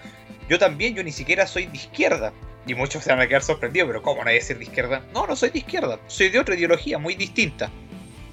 Yo 0.49 0.59
también, 0.59 0.93
yo 0.93 1.03
ni 1.03 1.11
siquiera 1.11 1.47
soy 1.47 1.65
de 1.67 1.77
izquierda. 1.77 2.33
Y 2.67 2.75
muchos 2.75 3.03
se 3.03 3.09
van 3.11 3.21
a 3.21 3.27
quedar 3.27 3.43
sorprendidos, 3.43 3.87
pero 3.87 4.01
¿cómo 4.01 4.23
nadie 4.23 4.41
ser 4.41 4.57
de 4.57 4.65
izquierda? 4.65 5.03
No, 5.13 5.25
no 5.25 5.35
soy 5.35 5.49
de 5.49 5.59
izquierda. 5.59 5.99
Soy 6.07 6.29
de 6.29 6.39
otra 6.39 6.55
ideología 6.55 6.97
muy 6.97 7.15
distinta. 7.15 7.71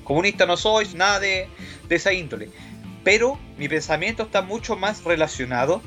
Comunista 0.03 0.44
no 0.44 0.57
soy, 0.57 0.88
nada 0.94 1.20
de, 1.20 1.49
de 1.88 1.97
esa 1.97 2.12
índole 2.12 2.51
pero 3.05 3.38
mi 3.59 3.68
pensamiento 3.68 4.25
está 4.25 4.42
mucho 4.42 4.77
más 4.77 5.05
relacionado 5.05 5.83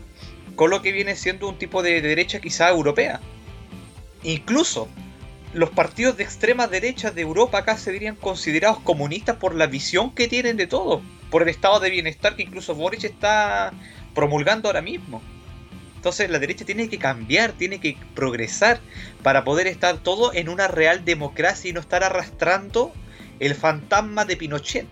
con 0.55 0.69
lo 0.69 0.81
que 0.81 0.91
viene 0.91 1.15
siendo 1.15 1.49
un 1.49 1.57
tipo 1.57 1.83
de 1.83 2.01
derecha 2.01 2.39
quizá 2.39 2.69
europea. 2.69 3.19
Incluso 4.23 4.87
los 5.53 5.71
partidos 5.71 6.15
de 6.17 6.23
extrema 6.23 6.67
derecha 6.67 7.11
de 7.11 7.21
Europa 7.21 7.59
acá 7.59 7.77
se 7.77 7.91
dirían 7.91 8.15
considerados 8.15 8.79
comunistas 8.79 9.37
por 9.37 9.55
la 9.55 9.67
visión 9.67 10.13
que 10.13 10.27
tienen 10.27 10.57
de 10.57 10.67
todo, 10.67 11.01
por 11.31 11.41
el 11.41 11.49
estado 11.49 11.79
de 11.79 11.89
bienestar 11.89 12.35
que 12.35 12.43
incluso 12.43 12.75
Boric 12.75 13.03
está 13.03 13.73
promulgando 14.13 14.69
ahora 14.69 14.81
mismo. 14.81 15.21
Entonces 15.97 16.29
la 16.29 16.39
derecha 16.39 16.63
tiene 16.63 16.87
que 16.87 16.97
cambiar, 16.97 17.51
tiene 17.51 17.79
que 17.79 17.97
progresar 18.15 18.79
para 19.21 19.43
poder 19.43 19.67
estar 19.67 19.97
todo 19.97 20.33
en 20.33 20.47
una 20.47 20.69
real 20.69 21.03
democracia 21.03 21.69
y 21.69 21.73
no 21.73 21.81
estar 21.81 22.03
arrastrando 22.03 22.93
el 23.39 23.53
fantasma 23.53 24.23
de 24.23 24.37
Pinochet 24.37 24.87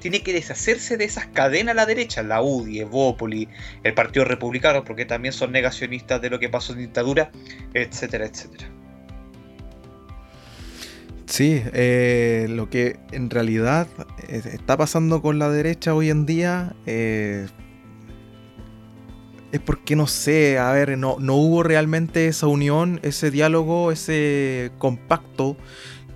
tiene 0.00 0.22
que 0.22 0.32
deshacerse 0.32 0.96
de 0.96 1.04
esas 1.04 1.26
cadenas 1.26 1.74
la 1.74 1.84
derecha, 1.84 2.22
la 2.22 2.40
UDI, 2.40 2.80
Evópoli, 2.80 3.48
el 3.82 3.94
Partido 3.94 4.24
Republicano, 4.24 4.84
porque 4.84 5.04
también 5.04 5.32
son 5.32 5.50
negacionistas 5.50 6.20
de 6.20 6.30
lo 6.30 6.38
que 6.38 6.48
pasó 6.48 6.74
en 6.74 6.80
dictadura, 6.80 7.32
etcétera, 7.74 8.26
etcétera. 8.26 8.70
Sí, 11.26 11.60
eh, 11.72 12.46
lo 12.48 12.70
que 12.70 12.98
en 13.10 13.30
realidad 13.30 13.88
eh, 14.28 14.42
está 14.52 14.76
pasando 14.76 15.22
con 15.22 15.40
la 15.40 15.50
derecha 15.50 15.92
hoy 15.92 16.10
en 16.10 16.24
día 16.24 16.76
eh, 16.86 17.48
es 19.52 19.60
porque 19.60 19.96
no 19.96 20.06
sé, 20.06 20.58
a 20.58 20.72
ver, 20.72 20.98
no, 20.98 21.16
no 21.18 21.34
hubo 21.34 21.62
realmente 21.62 22.26
esa 22.28 22.46
unión, 22.46 23.00
ese 23.02 23.30
diálogo, 23.30 23.92
ese 23.92 24.72
compacto 24.78 25.56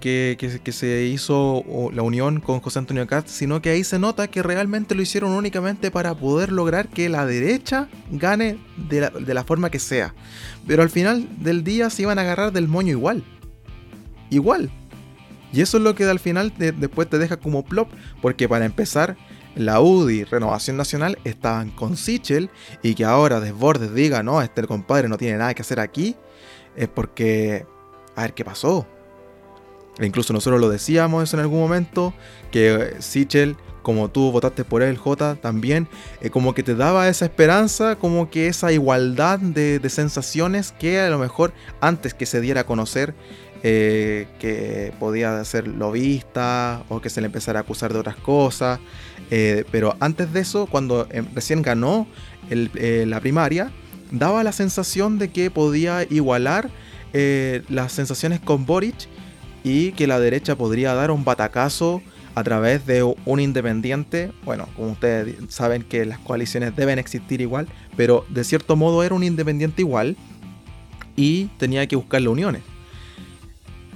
que, 0.00 0.72
se 0.72 1.04
hizo 1.04 1.64
la 1.92 2.02
unión 2.02 2.40
con 2.40 2.60
José 2.60 2.78
Antonio 2.78 3.06
Cast, 3.06 3.28
sino 3.28 3.62
que 3.62 3.70
ahí 3.70 3.84
se 3.84 3.98
nota 3.98 4.28
que 4.28 4.42
realmente 4.42 4.94
lo 4.94 5.02
hicieron 5.02 5.32
únicamente 5.32 5.90
para 5.90 6.14
poder 6.14 6.50
lograr 6.50 6.88
que 6.88 7.08
la 7.08 7.26
derecha 7.26 7.88
gane 8.10 8.58
de 8.88 9.34
la, 9.34 9.44
forma 9.44 9.70
que 9.70 9.78
sea. 9.78 10.14
Pero 10.66 10.82
al 10.82 10.90
final 10.90 11.28
del 11.38 11.62
día 11.62 11.90
se 11.90 12.02
iban 12.02 12.18
a 12.18 12.22
agarrar 12.22 12.52
del 12.52 12.66
moño 12.66 12.90
igual. 12.90 13.22
Igual. 14.30 14.70
Y 15.52 15.60
eso 15.60 15.78
es 15.78 15.82
lo 15.82 15.94
que 15.94 16.04
al 16.04 16.20
final 16.20 16.52
después 16.56 17.08
te 17.08 17.18
deja 17.18 17.36
como 17.36 17.64
plop, 17.64 17.90
porque 18.22 18.48
para 18.48 18.64
empezar, 18.64 19.16
la 19.54 19.80
UDI, 19.80 20.24
Renovación 20.24 20.76
Nacional, 20.76 21.18
estaban 21.24 21.70
con 21.70 21.96
Sichel 21.96 22.50
y 22.82 22.94
que 22.94 23.04
ahora 23.04 23.40
Desbordes 23.40 23.94
diga, 23.94 24.22
no, 24.22 24.42
este 24.42 24.66
compadre 24.66 25.08
no 25.08 25.18
tiene 25.18 25.38
nada 25.38 25.54
que 25.54 25.62
hacer 25.62 25.80
aquí, 25.80 26.16
es 26.76 26.88
porque, 26.88 27.66
a 28.16 28.22
ver 28.22 28.34
qué 28.34 28.44
pasó. 28.44 28.86
E 29.98 30.06
incluso 30.06 30.32
nosotros 30.32 30.60
lo 30.60 30.68
decíamos 30.68 31.34
en 31.34 31.40
algún 31.40 31.60
momento, 31.60 32.14
que 32.50 32.96
Sichel, 33.00 33.56
como 33.82 34.10
tú 34.10 34.30
votaste 34.30 34.64
por 34.64 34.82
él, 34.82 34.96
J, 34.96 35.36
también, 35.36 35.88
eh, 36.20 36.30
como 36.30 36.54
que 36.54 36.62
te 36.62 36.74
daba 36.74 37.08
esa 37.08 37.24
esperanza, 37.24 37.96
como 37.96 38.30
que 38.30 38.46
esa 38.46 38.72
igualdad 38.72 39.38
de, 39.38 39.80
sensaciones 39.90 40.72
que 40.72 41.00
a 41.00 41.10
lo 41.10 41.18
mejor 41.18 41.52
antes 41.80 42.14
que 42.14 42.26
se 42.26 42.40
diera 42.40 42.62
a 42.62 42.66
conocer 42.66 43.14
eh, 43.62 44.26
que 44.38 44.92
podía 44.98 45.44
ser 45.44 45.68
lobista 45.68 46.82
o 46.88 47.00
que 47.00 47.10
se 47.10 47.20
le 47.20 47.26
empezara 47.26 47.60
a 47.60 47.62
acusar 47.62 47.92
de 47.92 47.98
otras 47.98 48.16
cosas. 48.16 48.80
Eh, 49.30 49.64
pero 49.70 49.96
antes 50.00 50.32
de 50.32 50.40
eso, 50.40 50.66
cuando 50.66 51.06
em, 51.10 51.26
recién 51.34 51.62
ganó 51.62 52.06
la 52.48 53.20
primaria, 53.20 53.70
daba 54.10 54.42
la 54.42 54.50
sensación 54.50 55.18
de 55.18 55.28
que 55.28 55.50
podía 55.52 56.04
igualar 56.10 56.68
las 57.12 57.92
sensaciones 57.92 58.40
con 58.40 58.66
Boric 58.66 59.08
y 59.62 59.92
que 59.92 60.08
la 60.08 60.18
derecha 60.18 60.56
podría 60.56 60.94
dar 60.94 61.12
un 61.12 61.24
batacazo 61.24 62.02
a 62.34 62.44
través 62.44 62.86
de 62.86 63.02
un 63.02 63.40
independiente. 63.40 64.32
Bueno, 64.44 64.68
como 64.76 64.92
ustedes 64.92 65.36
saben 65.48 65.82
que 65.82 66.04
las 66.04 66.18
coaliciones 66.18 66.74
deben 66.76 66.98
existir 66.98 67.40
igual, 67.40 67.68
pero 67.96 68.24
de 68.28 68.44
cierto 68.44 68.76
modo 68.76 69.02
era 69.02 69.14
un 69.14 69.24
independiente 69.24 69.82
igual 69.82 70.16
y 71.16 71.46
tenía 71.58 71.86
que 71.86 71.96
buscar 71.96 72.20
las 72.20 72.32
uniones. 72.32 72.62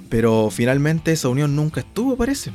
Pero 0.09 0.49
finalmente 0.51 1.11
esa 1.11 1.29
unión 1.29 1.55
nunca 1.55 1.81
estuvo, 1.81 2.15
parece. 2.15 2.51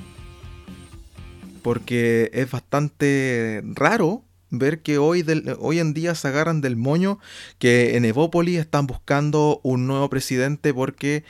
Porque 1.63 2.31
es 2.33 2.51
bastante 2.51 3.63
raro 3.65 4.25
ver 4.51 4.83
que 4.83 4.99
hoy, 4.99 5.25
hoy 5.59 5.79
en 5.79 5.95
día 5.95 6.15
se 6.15 6.29
agarran 6.29 6.61
del 6.61 6.77
moño 6.77 7.19
que 7.59 7.97
en 7.97 8.05
Evópolis 8.05 8.59
están 8.59 8.87
buscando 8.87 9.61
un 9.63 9.87
nuevo 9.87 10.11
presidente 10.11 10.75
porque 10.75 11.25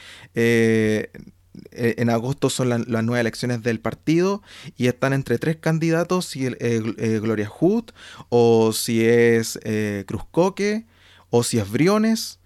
eh, 1.73 1.95
en 1.99 2.11
agosto 2.11 2.49
son 2.49 2.69
las 2.69 2.87
nuevas 2.87 3.21
elecciones 3.21 3.63
del 3.63 3.81
partido 3.81 4.43
y 4.77 4.87
están 4.87 5.13
entre 5.13 5.39
tres 5.39 5.57
candidatos, 5.57 6.27
si 6.27 6.47
es 6.47 6.53
eh, 6.61 6.83
eh, 6.99 7.19
Gloria 7.21 7.49
Hood, 7.49 7.91
o 8.29 8.73
si 8.73 9.05
es 9.05 9.59
Cruzcoque, 10.07 10.87
o 11.31 11.43
si 11.43 11.59
es 11.59 11.71
Briones. 11.71 12.39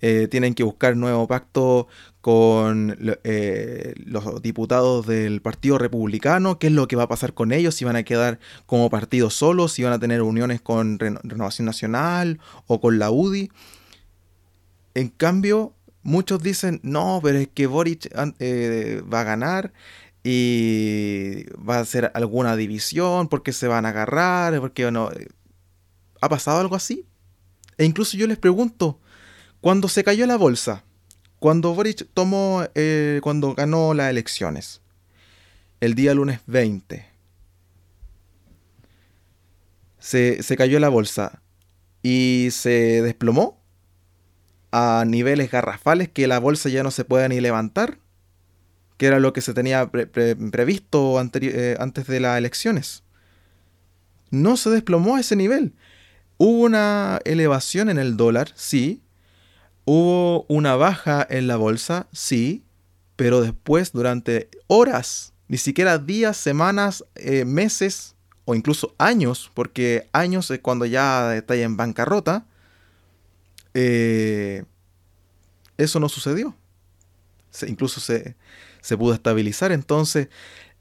tienen 0.00 0.54
que 0.54 0.62
buscar 0.62 0.96
nuevo 0.96 1.26
pacto 1.26 1.88
con 2.20 2.96
los 2.98 4.42
diputados 4.42 5.06
del 5.06 5.40
Partido 5.40 5.78
Republicano, 5.78 6.58
qué 6.58 6.66
es 6.66 6.72
lo 6.72 6.86
que 6.86 6.96
va 6.96 7.04
a 7.04 7.08
pasar 7.08 7.32
con 7.32 7.52
ellos, 7.52 7.74
si 7.74 7.84
van 7.84 7.96
a 7.96 8.02
quedar 8.02 8.38
como 8.66 8.90
partido 8.90 9.30
solos, 9.30 9.72
si 9.72 9.82
van 9.82 9.92
a 9.94 9.98
tener 9.98 10.22
uniones 10.22 10.60
con 10.60 10.98
Renovación 10.98 11.64
Nacional 11.66 12.38
o 12.66 12.80
con 12.80 12.98
la 12.98 13.10
UDI. 13.10 13.50
En 14.94 15.08
cambio, 15.08 15.74
muchos 16.02 16.42
dicen, 16.42 16.80
no, 16.82 17.20
pero 17.22 17.38
es 17.38 17.48
que 17.48 17.66
Boric 17.66 18.10
eh, 18.38 19.02
va 19.12 19.20
a 19.20 19.24
ganar 19.24 19.72
y 20.22 21.44
va 21.56 21.76
a 21.76 21.80
hacer 21.80 22.10
alguna 22.14 22.56
división 22.56 23.28
porque 23.28 23.52
se 23.52 23.68
van 23.68 23.86
a 23.86 23.90
agarrar, 23.90 24.60
porque 24.60 24.90
no... 24.90 25.10
¿Ha 26.20 26.28
pasado 26.28 26.60
algo 26.60 26.76
así? 26.76 27.06
E 27.78 27.86
incluso 27.86 28.18
yo 28.18 28.26
les 28.26 28.36
pregunto, 28.36 29.00
cuando 29.62 29.88
se 29.88 30.04
cayó 30.04 30.26
la 30.26 30.36
bolsa, 30.36 30.84
cuando 31.40 31.74
Boric 31.74 32.06
tomó, 32.14 32.64
eh, 32.74 33.18
cuando 33.22 33.54
ganó 33.54 33.94
las 33.94 34.10
elecciones, 34.10 34.82
el 35.80 35.94
día 35.94 36.14
lunes 36.14 36.40
20, 36.46 37.06
se, 39.98 40.42
se 40.42 40.56
cayó 40.56 40.78
la 40.78 40.90
bolsa 40.90 41.42
y 42.02 42.48
se 42.52 43.02
desplomó 43.02 43.58
a 44.70 45.04
niveles 45.06 45.50
garrafales 45.50 46.08
que 46.08 46.26
la 46.26 46.38
bolsa 46.38 46.68
ya 46.68 46.82
no 46.82 46.90
se 46.90 47.04
pueda 47.04 47.26
ni 47.28 47.40
levantar, 47.40 47.98
que 48.98 49.06
era 49.06 49.18
lo 49.18 49.32
que 49.32 49.40
se 49.40 49.54
tenía 49.54 49.90
previsto 49.90 51.20
eh, 51.20 51.76
antes 51.80 52.06
de 52.06 52.20
las 52.20 52.36
elecciones. 52.36 53.02
No 54.30 54.58
se 54.58 54.68
desplomó 54.68 55.16
a 55.16 55.20
ese 55.20 55.36
nivel. 55.36 55.72
Hubo 56.36 56.64
una 56.64 57.18
elevación 57.24 57.88
en 57.88 57.98
el 57.98 58.18
dólar, 58.18 58.52
sí. 58.54 59.02
Hubo 59.84 60.44
una 60.48 60.76
baja 60.76 61.26
en 61.28 61.46
la 61.46 61.56
bolsa, 61.56 62.08
sí. 62.12 62.64
Pero 63.16 63.40
después, 63.40 63.92
durante 63.92 64.48
horas, 64.66 65.34
ni 65.48 65.58
siquiera 65.58 65.98
días, 65.98 66.36
semanas, 66.36 67.04
eh, 67.16 67.44
meses 67.44 68.14
o 68.44 68.54
incluso 68.54 68.94
años, 68.98 69.50
porque 69.54 70.08
años 70.12 70.50
es 70.50 70.60
cuando 70.60 70.86
ya 70.86 71.36
está 71.36 71.54
en 71.56 71.76
bancarrota, 71.76 72.46
eh, 73.74 74.64
eso 75.76 76.00
no 76.00 76.08
sucedió. 76.08 76.56
incluso 77.66 78.00
se, 78.00 78.36
pudo 78.96 79.14
estabilizar. 79.14 79.72
Entonces, 79.72 80.28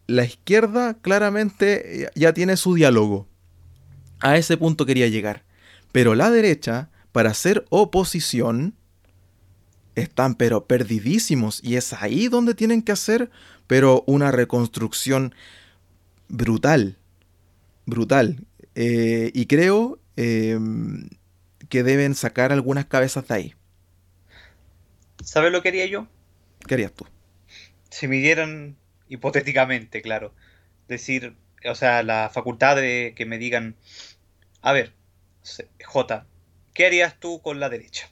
la 0.08 0.24
izquierda 0.24 0.96
claramente 1.02 2.10
ya 2.16 2.34
tiene 2.34 2.58
su 2.58 2.74
diálogo. 2.74 3.28
A 4.20 4.38
ese 4.38 4.58
punto 4.58 4.86
quería 4.86 5.08
llegar. 5.08 5.44
Pero 5.92 6.16
la 6.16 6.30
derecha, 6.30 6.90
para 7.12 7.32
hacer 7.32 7.66
oposición, 7.70 8.76
están 10.00 10.36
pero 10.36 10.66
perdidísimos. 10.66 11.62
Y 11.64 11.76
es 11.76 11.94
ahí 11.94 12.28
donde 12.28 12.56
tienen 12.56 12.82
que 12.82 12.92
hacer, 12.92 13.30
pero 13.68 14.04
una 14.08 14.32
reconstrucción 14.32 15.34
brutal. 16.28 16.98
Brutal. 17.86 18.46
Eh, 18.76 19.32
y 19.34 19.46
creo 19.48 20.00
em, 20.16 21.10
que 21.70 21.84
deben 21.84 22.16
sacar 22.16 22.52
algunas 22.52 22.86
cabezas 22.86 23.28
de 23.28 23.36
ahí. 23.36 23.56
¿Sabes 25.24 25.52
lo 25.52 25.62
que 25.62 25.70
haría 25.70 25.86
yo? 25.86 26.08
¿Qué 26.68 26.76
harías 26.76 26.94
tú? 26.94 27.06
Si 27.90 28.08
me 28.08 28.18
dieran, 28.18 28.78
hipotéticamente, 29.10 30.02
claro, 30.02 30.34
decir, 30.88 31.36
o 31.66 31.76
sea, 31.76 32.04
la 32.04 32.30
facultad 32.34 32.76
de 32.76 33.14
que 33.16 33.26
me 33.26 33.38
digan, 33.38 33.76
a 34.62 34.72
ver, 34.72 34.94
J, 35.84 36.26
¿qué 36.74 36.86
harías 36.86 37.20
tú 37.20 37.42
con 37.42 37.60
la 37.60 37.70
derecha? 37.70 38.10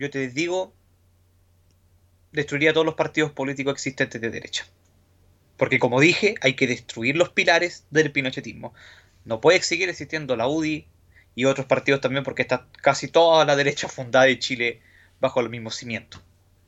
Yo 0.00 0.08
te 0.08 0.26
digo, 0.30 0.72
destruiría 2.32 2.72
todos 2.72 2.86
los 2.86 2.94
partidos 2.94 3.32
políticos 3.32 3.74
existentes 3.74 4.18
de 4.18 4.30
derecha. 4.30 4.66
Porque 5.58 5.78
como 5.78 6.00
dije, 6.00 6.36
hay 6.40 6.54
que 6.54 6.66
destruir 6.66 7.18
los 7.18 7.28
pilares 7.28 7.84
del 7.90 8.10
pinochetismo. 8.10 8.72
No 9.26 9.42
puede 9.42 9.60
seguir 9.60 9.90
existiendo 9.90 10.36
la 10.36 10.48
UDI 10.48 10.86
y 11.34 11.44
otros 11.44 11.66
partidos 11.66 12.00
también 12.00 12.24
porque 12.24 12.40
está 12.40 12.66
casi 12.80 13.08
toda 13.08 13.44
la 13.44 13.56
derecha 13.56 13.90
fundada 13.90 14.24
de 14.24 14.38
Chile 14.38 14.80
bajo 15.20 15.40
el 15.40 15.50
mismo 15.50 15.70
cimiento. 15.70 16.22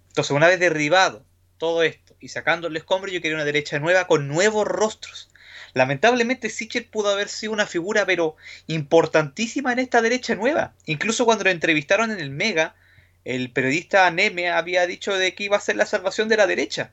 Entonces, 0.09 0.33
una 0.33 0.47
vez 0.49 0.61
derribado 0.61 1.25
todo 1.57 1.83
esto 1.85 2.15
y 2.21 2.29
sacando 2.29 2.69
el 2.69 2.77
escombro, 2.77 3.11
yo 3.11 3.23
quería 3.23 3.37
una 3.37 3.47
derecha 3.47 3.79
nueva 3.79 4.07
con 4.07 4.29
nuevos 4.29 4.69
rostros. 4.69 5.31
Lamentablemente 5.73 6.51
Sichel 6.51 6.85
pudo 6.85 7.09
haber 7.09 7.31
sido 7.31 7.55
una 7.55 7.65
figura 7.65 8.05
pero 8.05 8.37
importantísima 8.67 9.73
en 9.73 9.79
esta 9.79 10.03
derecha 10.03 10.35
nueva. 10.35 10.75
Incluso 10.85 11.25
cuando 11.25 11.45
lo 11.45 11.51
entrevistaron 11.51 12.11
en 12.11 12.21
el 12.21 12.29
Mega, 12.29 12.75
el 13.25 13.53
periodista 13.53 14.11
Neme 14.11 14.51
había 14.51 14.87
dicho 14.87 15.17
de 15.17 15.35
que 15.35 15.45
iba 15.45 15.57
a 15.57 15.61
ser 15.61 15.77
la 15.77 15.87
salvación 15.87 16.29
de 16.29 16.37
la 16.37 16.47
derecha. 16.47 16.93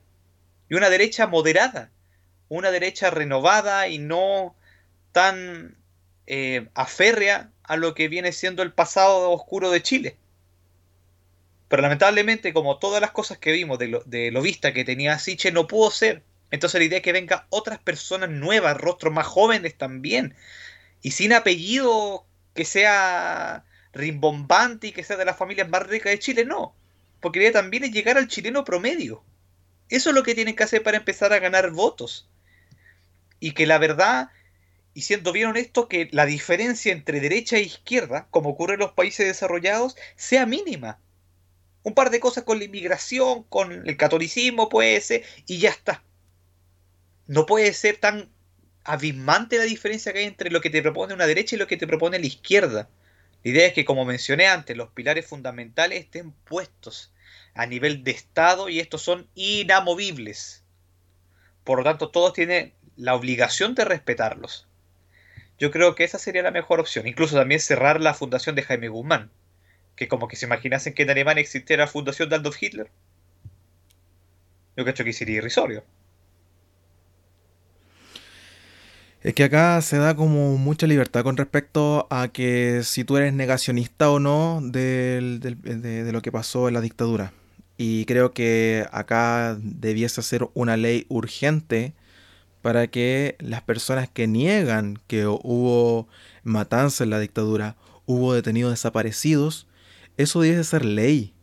Y 0.68 0.74
una 0.74 0.90
derecha 0.90 1.26
moderada. 1.26 1.90
Una 2.48 2.70
derecha 2.70 3.10
renovada 3.10 3.88
y 3.88 3.98
no 3.98 4.56
tan 5.12 5.76
eh, 6.26 6.68
aférrea 6.74 7.50
a 7.62 7.76
lo 7.76 7.94
que 7.94 8.08
viene 8.08 8.32
siendo 8.32 8.62
el 8.62 8.72
pasado 8.72 9.30
oscuro 9.30 9.70
de 9.70 9.82
Chile. 9.82 10.16
Pero 11.68 11.82
lamentablemente, 11.82 12.52
como 12.52 12.78
todas 12.78 13.00
las 13.00 13.12
cosas 13.12 13.38
que 13.38 13.52
vimos 13.52 13.78
de 13.78 13.88
lo, 13.88 14.02
de 14.04 14.30
lo 14.30 14.42
vista 14.42 14.72
que 14.72 14.84
tenía 14.84 15.18
Siche, 15.18 15.52
no 15.52 15.66
pudo 15.66 15.90
ser. 15.90 16.22
Entonces 16.50 16.80
la 16.80 16.84
idea 16.84 16.98
es 16.98 17.04
que 17.04 17.12
venga 17.12 17.46
otras 17.50 17.78
personas 17.78 18.30
nuevas, 18.30 18.76
rostros 18.76 19.12
más 19.12 19.26
jóvenes 19.26 19.76
también. 19.76 20.34
Y 21.02 21.12
sin 21.12 21.32
apellido 21.32 22.26
que 22.54 22.64
sea 22.64 23.64
rimbombante 23.92 24.88
y 24.88 24.92
que 24.92 25.04
sea 25.04 25.16
de 25.16 25.24
las 25.24 25.36
familias 25.36 25.68
más 25.68 25.86
ricas 25.86 26.12
de 26.12 26.18
Chile, 26.18 26.44
no. 26.44 26.74
Porque 27.20 27.38
la 27.38 27.44
idea 27.44 27.60
también 27.60 27.84
es 27.84 27.92
llegar 27.92 28.16
al 28.16 28.28
chileno 28.28 28.64
promedio. 28.64 29.22
Eso 29.88 30.10
es 30.10 30.14
lo 30.14 30.22
que 30.22 30.34
tienen 30.34 30.54
que 30.54 30.62
hacer 30.62 30.82
para 30.82 30.96
empezar 30.96 31.32
a 31.32 31.38
ganar 31.38 31.70
votos. 31.70 32.28
Y 33.40 33.52
que 33.52 33.66
la 33.66 33.78
verdad, 33.78 34.30
y 34.94 35.02
siendo 35.02 35.32
bien 35.32 35.48
honesto, 35.48 35.88
que 35.88 36.08
la 36.12 36.26
diferencia 36.26 36.92
entre 36.92 37.20
derecha 37.20 37.56
e 37.56 37.62
izquierda, 37.62 38.28
como 38.30 38.50
ocurre 38.50 38.74
en 38.74 38.80
los 38.80 38.92
países 38.92 39.26
desarrollados, 39.26 39.96
sea 40.16 40.46
mínima. 40.46 41.00
Un 41.82 41.94
par 41.94 42.10
de 42.10 42.20
cosas 42.20 42.44
con 42.44 42.58
la 42.58 42.64
inmigración, 42.64 43.42
con 43.44 43.86
el 43.88 43.96
catolicismo 43.96 44.68
puede 44.68 45.00
ser, 45.00 45.24
y 45.46 45.58
ya 45.58 45.70
está. 45.70 46.04
No 47.26 47.46
puede 47.46 47.72
ser 47.72 47.96
tan 47.96 48.30
abismante 48.84 49.58
la 49.58 49.64
diferencia 49.64 50.12
que 50.12 50.20
hay 50.20 50.24
entre 50.26 50.50
lo 50.50 50.60
que 50.60 50.70
te 50.70 50.82
propone 50.82 51.14
una 51.14 51.26
derecha 51.26 51.56
y 51.56 51.58
lo 51.58 51.66
que 51.66 51.76
te 51.76 51.86
propone 51.86 52.18
la 52.18 52.26
izquierda. 52.26 52.88
La 53.42 53.50
idea 53.50 53.66
es 53.66 53.72
que, 53.72 53.84
como 53.84 54.04
mencioné 54.04 54.46
antes, 54.46 54.76
los 54.76 54.90
pilares 54.90 55.26
fundamentales 55.26 56.00
estén 56.00 56.32
puestos 56.32 57.12
a 57.54 57.66
nivel 57.66 58.04
de 58.04 58.10
Estado 58.10 58.68
y 58.68 58.80
estos 58.80 59.02
son 59.02 59.28
inamovibles. 59.34 60.62
Por 61.64 61.78
lo 61.78 61.84
tanto, 61.84 62.10
todos 62.10 62.32
tienen 62.32 62.74
la 62.96 63.14
obligación 63.14 63.74
de 63.74 63.84
respetarlos. 63.84 64.66
Yo 65.58 65.70
creo 65.70 65.94
que 65.94 66.04
esa 66.04 66.18
sería 66.18 66.42
la 66.42 66.50
mejor 66.50 66.80
opción. 66.80 67.06
Incluso 67.06 67.36
también 67.36 67.60
cerrar 67.60 68.00
la 68.00 68.14
fundación 68.14 68.56
de 68.56 68.62
Jaime 68.62 68.88
Guzmán. 68.88 69.30
Que 69.96 70.08
como 70.08 70.28
que 70.28 70.36
se 70.36 70.46
imaginasen 70.46 70.94
que 70.94 71.02
en 71.02 71.10
Alemania 71.10 71.42
existiera 71.42 71.84
la 71.84 71.90
fundación 71.90 72.28
de 72.28 72.36
Adolf 72.36 72.62
Hitler. 72.62 72.90
Yo 74.76 74.84
creo 74.84 74.94
que 74.94 75.12
sería 75.12 75.36
irrisorio. 75.36 75.84
Es 79.22 79.34
que 79.34 79.44
acá 79.44 79.80
se 79.82 79.98
da 79.98 80.16
como 80.16 80.56
mucha 80.56 80.86
libertad 80.86 81.22
con 81.24 81.36
respecto 81.36 82.06
a 82.10 82.28
que 82.28 82.80
si 82.84 83.04
tú 83.04 83.18
eres 83.18 83.34
negacionista 83.34 84.10
o 84.10 84.18
no 84.18 84.60
de, 84.62 86.08
lo 86.10 86.22
que 86.22 86.32
pasó 86.32 86.68
en 86.68 86.74
la 86.74 86.80
dictadura. 86.80 87.32
Y 87.76 88.06
creo 88.06 88.32
que 88.32 88.86
acá 88.92 89.58
debiese 89.60 90.22
ser 90.22 90.48
una 90.54 90.78
ley 90.78 91.04
urgente 91.10 91.92
para 92.62 92.86
que 92.86 93.36
las 93.40 93.60
personas 93.62 94.08
que 94.08 94.26
niegan 94.26 94.98
que 95.06 95.26
hubo 95.26 96.08
matanza 96.42 97.04
en 97.04 97.10
la 97.10 97.20
dictadura, 97.20 97.76
hubo 98.06 98.32
detenidos 98.32 98.72
desaparecidos, 98.72 99.66
eso 100.16 100.40
debiese 100.40 100.64
ser 100.64 100.84
ley. 100.86 101.34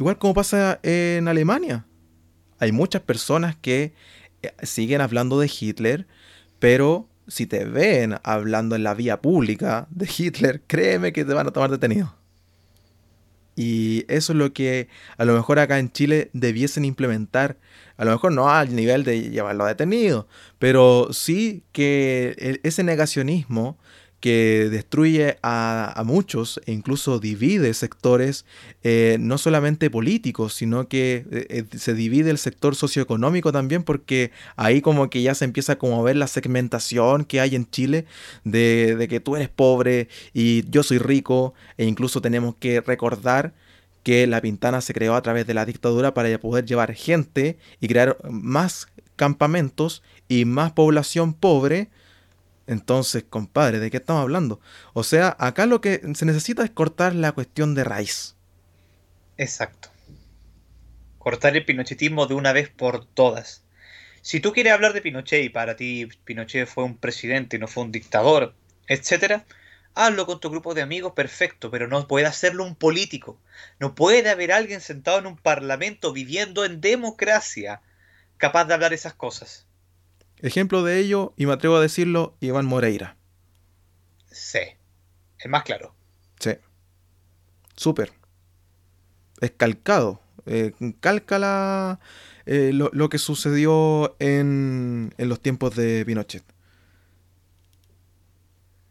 Igual 0.00 0.18
como 0.18 0.34
pasa 0.34 0.80
en 0.82 1.28
Alemania. 1.28 1.86
Hay 2.58 2.72
muchas 2.72 3.02
personas 3.02 3.56
que 3.56 3.92
eh, 4.42 4.52
siguen 4.64 5.00
hablando 5.00 5.38
de 5.38 5.50
Hitler, 5.60 6.06
pero 6.58 7.08
si 7.26 7.46
te 7.46 7.64
ven 7.64 8.16
hablando 8.22 8.74
en 8.74 8.82
la 8.82 8.94
vía 8.94 9.20
pública 9.20 9.86
de 9.90 10.08
Hitler, 10.16 10.62
créeme 10.66 11.12
que 11.12 11.24
te 11.24 11.34
van 11.34 11.46
a 11.46 11.52
tomar 11.52 11.70
detenido. 11.70 12.14
Y 13.54 14.04
eso 14.06 14.32
es 14.32 14.38
lo 14.38 14.52
que 14.52 14.88
a 15.16 15.24
lo 15.24 15.34
mejor 15.34 15.58
acá 15.58 15.78
en 15.80 15.90
Chile 15.90 16.30
debiesen 16.32 16.84
implementar. 16.84 17.56
A 17.96 18.04
lo 18.04 18.12
mejor 18.12 18.32
no 18.32 18.48
al 18.48 18.74
nivel 18.76 19.02
de 19.02 19.30
llevarlo 19.30 19.64
a 19.64 19.68
detenido, 19.68 20.28
pero 20.60 21.08
sí 21.12 21.64
que 21.72 22.60
ese 22.62 22.84
negacionismo 22.84 23.76
que 24.20 24.68
destruye 24.70 25.38
a, 25.42 26.02
muchos 26.04 26.60
e 26.66 26.72
incluso 26.72 27.18
divide 27.20 27.72
sectores, 27.74 28.44
eh, 28.82 29.16
no 29.20 29.38
solamente 29.38 29.90
políticos, 29.90 30.54
sino 30.54 30.88
que 30.88 31.24
eh, 31.30 31.46
eh, 31.50 31.78
se 31.78 31.94
divide 31.94 32.30
el 32.30 32.38
sector 32.38 32.74
socioeconómico 32.74 33.52
también, 33.52 33.82
porque 33.82 34.32
ahí 34.56 34.80
como 34.80 35.10
que 35.10 35.22
ya 35.22 35.34
se 35.34 35.44
empieza 35.44 35.78
a 35.80 36.02
ver 36.02 36.16
la 36.16 36.26
segmentación 36.26 37.24
que 37.24 37.40
hay 37.40 37.54
en 37.54 37.70
Chile 37.70 38.06
de, 38.44 38.96
de 38.96 39.08
que 39.08 39.20
tú 39.20 39.36
eres 39.36 39.48
pobre 39.48 40.08
y 40.32 40.68
yo 40.70 40.82
soy 40.82 40.98
rico, 40.98 41.54
e 41.76 41.84
incluso 41.84 42.20
tenemos 42.20 42.56
que 42.56 42.80
recordar 42.80 43.54
que 44.02 44.26
la 44.26 44.40
Pintana 44.40 44.80
se 44.80 44.94
creó 44.94 45.14
a 45.14 45.22
través 45.22 45.46
de 45.46 45.54
la 45.54 45.66
dictadura 45.66 46.14
para 46.14 46.38
poder 46.38 46.64
llevar 46.64 46.94
gente 46.94 47.58
y 47.80 47.88
crear 47.88 48.16
más 48.28 48.88
campamentos 49.16 50.02
y 50.28 50.44
más 50.44 50.72
población 50.72 51.34
pobre 51.34 51.90
entonces, 52.68 53.24
compadre, 53.24 53.80
¿de 53.80 53.90
qué 53.90 53.96
estamos 53.96 54.22
hablando? 54.22 54.60
O 54.92 55.02
sea, 55.02 55.34
acá 55.38 55.64
lo 55.64 55.80
que 55.80 56.02
se 56.14 56.26
necesita 56.26 56.62
es 56.62 56.70
cortar 56.70 57.14
la 57.14 57.32
cuestión 57.32 57.74
de 57.74 57.82
raíz. 57.82 58.36
Exacto. 59.38 59.88
Cortar 61.18 61.56
el 61.56 61.64
pinochetismo 61.64 62.26
de 62.26 62.34
una 62.34 62.52
vez 62.52 62.68
por 62.68 63.06
todas. 63.06 63.64
Si 64.20 64.40
tú 64.40 64.52
quieres 64.52 64.74
hablar 64.74 64.92
de 64.92 65.00
Pinochet 65.00 65.44
y 65.44 65.48
para 65.48 65.76
ti 65.76 66.10
Pinochet 66.24 66.68
fue 66.68 66.84
un 66.84 66.98
presidente 66.98 67.56
y 67.56 67.58
no 67.58 67.68
fue 67.68 67.84
un 67.84 67.92
dictador, 67.92 68.54
etc., 68.86 69.44
hazlo 69.94 70.26
con 70.26 70.38
tu 70.38 70.50
grupo 70.50 70.74
de 70.74 70.82
amigos, 70.82 71.14
perfecto, 71.14 71.70
pero 71.70 71.88
no 71.88 72.06
puede 72.06 72.26
hacerlo 72.26 72.64
un 72.64 72.74
político. 72.74 73.40
No 73.80 73.94
puede 73.94 74.28
haber 74.28 74.52
alguien 74.52 74.82
sentado 74.82 75.20
en 75.20 75.26
un 75.26 75.38
parlamento 75.38 76.12
viviendo 76.12 76.66
en 76.66 76.82
democracia 76.82 77.80
capaz 78.36 78.66
de 78.66 78.74
hablar 78.74 78.92
esas 78.92 79.14
cosas. 79.14 79.67
Ejemplo 80.40 80.82
de 80.82 80.98
ello, 80.98 81.32
y 81.36 81.46
me 81.46 81.52
atrevo 81.52 81.76
a 81.76 81.80
decirlo, 81.80 82.36
Iván 82.40 82.66
Moreira. 82.66 83.16
Sí, 84.30 84.60
es 85.38 85.50
más 85.50 85.64
claro. 85.64 85.94
Sí. 86.38 86.52
Súper. 87.76 88.12
Es 89.40 89.50
calcado. 89.52 90.20
Eh, 90.46 90.72
calca 91.00 92.00
eh, 92.46 92.72
lo, 92.72 93.08
que 93.08 93.18
sucedió 93.18 94.16
en, 94.18 95.14
en 95.18 95.28
los 95.28 95.40
tiempos 95.40 95.76
de 95.76 96.04
Pinochet. 96.06 96.44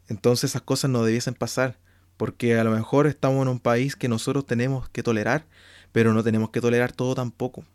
Entonces 0.08 0.52
esas 0.52 0.62
cosas 0.62 0.92
no 0.92 1.04
debiesen 1.04 1.34
pasar, 1.34 1.78
porque 2.18 2.58
a 2.58 2.64
lo 2.64 2.72
mejor 2.72 3.08
estamos 3.08 3.42
en 3.42 3.48
un 3.50 3.60
país 3.60 3.96
que 3.96 4.08
nosotros 4.08 4.46
tenemos 4.46 4.90
que 4.90 5.04
tolerar, 5.04 5.46
pero 5.92 6.14
no 6.14 6.24
tenemos 6.24 6.52
que 6.52 6.62
tolerar 6.62 6.92
todo 6.92 7.16
tampoco. 7.16 7.66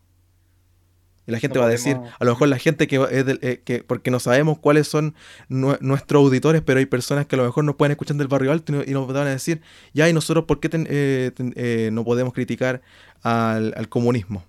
Y 1.27 1.31
la 1.31 1.39
gente 1.39 1.59
va 1.59 1.67
a 1.67 1.69
decir, 1.69 1.97
a 2.19 2.25
lo 2.25 2.33
mejor 2.33 2.49
la 2.49 2.59
gente 2.59 2.89
que, 2.89 2.97
es 2.97 3.25
eh, 3.43 3.63
que 3.65 3.85
porque 3.85 4.11
no 4.11 4.19
sabemos 4.19 4.59
cuáles 4.59 4.89
son 4.89 5.15
nuestros 5.49 6.21
auditores, 6.21 6.63
pero 6.63 6.81
hay 6.81 6.87
personas 6.87 7.27
que 7.27 7.37
a 7.37 7.39
lo 7.39 7.45
mejor 7.45 7.63
nos 7.63 7.77
pueden 7.77 7.93
escuchar 7.93 8.17
del 8.17 8.27
barrio 8.27 8.51
alto 8.51 8.83
y, 8.85 8.91
nos 8.91 9.07
van 9.07 9.29
a 9.29 9.31
decir, 9.31 9.63
ya, 9.95 10.09
¿y 10.09 10.13
nosotros 10.13 10.47
por 10.47 10.59
qué 10.59 10.69
eh, 10.73 11.31
eh, 11.37 11.91
no 11.93 12.05
podemos 12.05 12.33
criticar 12.33 12.83
al, 13.23 13.89
comunismo? 13.89 14.45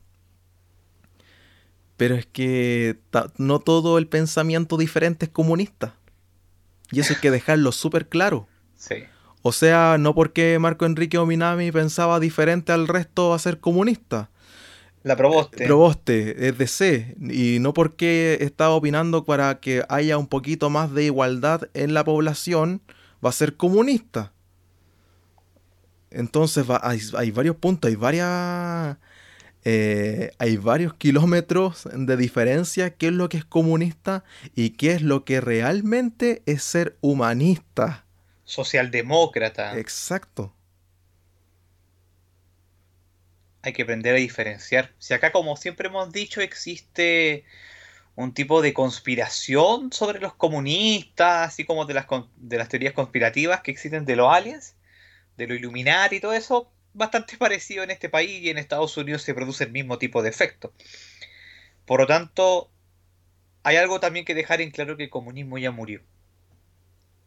Pero 1.95 2.15
es 2.15 2.25
que 2.25 2.97
no 3.37 3.59
todo 3.59 3.99
el 3.99 4.07
pensamiento 4.07 4.77
diferente 4.77 5.25
es 5.25 5.31
comunista. 5.31 5.95
Y 6.91 7.01
eso 7.01 7.13
hay 7.13 7.19
que 7.19 7.29
dejarlo 7.29 7.71
súper 7.71 8.09
claro. 8.09 8.47
Sí. 8.75 8.95
O 9.43 9.51
sea, 9.51 9.97
no 9.99 10.15
porque 10.15 10.57
Marco 10.57 10.85
Enrique 10.85 11.19
Ominami 11.19 11.71
pensaba 11.71 12.19
diferente 12.19 12.71
al 12.71 12.87
resto 12.87 13.29
va 13.29 13.35
a 13.35 13.39
ser 13.39 13.59
comunista. 13.59 14.31
La 15.03 15.17
Proboste. 15.17 15.65
Proboste, 15.65 16.47
es 16.47 16.57
de 16.57 16.67
C. 16.67 17.15
Y 17.19 17.59
no 17.59 17.73
porque 17.73 18.37
está 18.39 18.69
opinando 18.69 19.25
para 19.25 19.59
que 19.59 19.83
haya 19.89 20.17
un 20.17 20.27
poquito 20.27 20.69
más 20.69 20.93
de 20.93 21.03
igualdad 21.03 21.69
en 21.73 21.93
la 21.93 22.05
población, 22.05 22.81
va 23.23 23.29
a 23.29 23.33
ser 23.33 23.57
comunista. 23.57 24.31
Entonces 26.09 26.65
hay, 26.81 27.31
varios 27.31 27.57
puntos, 27.57 27.89
hay 27.89 27.95
varias... 27.95 28.97
Eh, 29.65 30.31
hay 30.39 30.57
varios 30.57 30.93
kilómetros 30.93 31.87
de 31.93 32.17
diferencia 32.17 32.89
qué 32.89 33.07
es 33.07 33.13
lo 33.13 33.29
que 33.29 33.37
es 33.37 33.45
comunista 33.45 34.25
y 34.55 34.71
qué 34.71 34.91
es 34.91 35.01
lo 35.01 35.23
que 35.23 35.39
realmente 35.39 36.43
es 36.45 36.63
ser 36.63 36.97
humanista. 36.99 38.05
Socialdemócrata. 38.43 39.79
Exacto. 39.79 40.53
Hay 43.63 43.73
que 43.73 43.81
aprender 43.81 44.13
a 44.13 44.19
diferenciar. 44.19 44.93
Si 44.99 45.13
acá, 45.15 45.31
como 45.31 45.55
siempre 45.57 45.87
hemos 45.87 46.11
dicho, 46.11 46.41
existe 46.41 47.45
un 48.15 48.33
tipo 48.33 48.61
de 48.61 48.73
conspiración 48.73 49.91
sobre 49.91 50.19
los 50.19 50.35
comunistas, 50.35 51.47
así 51.47 51.65
como 51.65 51.85
de 51.85 51.95
las, 51.95 52.05
de 52.37 52.57
las 52.57 52.69
teorías 52.69 52.93
conspirativas 52.93 53.61
que 53.61 53.71
existen 53.71 54.05
de 54.05 54.15
los 54.15 54.31
aliens, 54.31 54.75
de 55.37 55.47
lo 55.47 55.55
iluminar 55.55 56.13
y 56.13 56.19
todo 56.19 56.33
eso, 56.33 56.71
bastante 56.93 57.37
parecido 57.39 57.83
en 57.83 57.91
este 57.91 58.09
país 58.09 58.43
y 58.43 58.49
en 58.49 58.57
Estados 58.57 58.95
Unidos 58.97 59.23
se 59.23 59.33
produce 59.33 59.63
el 59.63 59.71
mismo 59.71 59.97
tipo 59.97 60.21
de 60.21 60.29
efecto. 60.29 60.73
Por 61.85 62.01
lo 62.01 62.07
tanto, 62.07 62.69
hay 63.63 63.77
algo 63.77 63.99
también 63.99 64.25
que 64.25 64.35
dejar 64.35 64.61
en 64.61 64.71
claro 64.71 64.97
que 64.97 65.05
el 65.05 65.09
comunismo 65.09 65.57
ya 65.57 65.71
murió. 65.71 66.01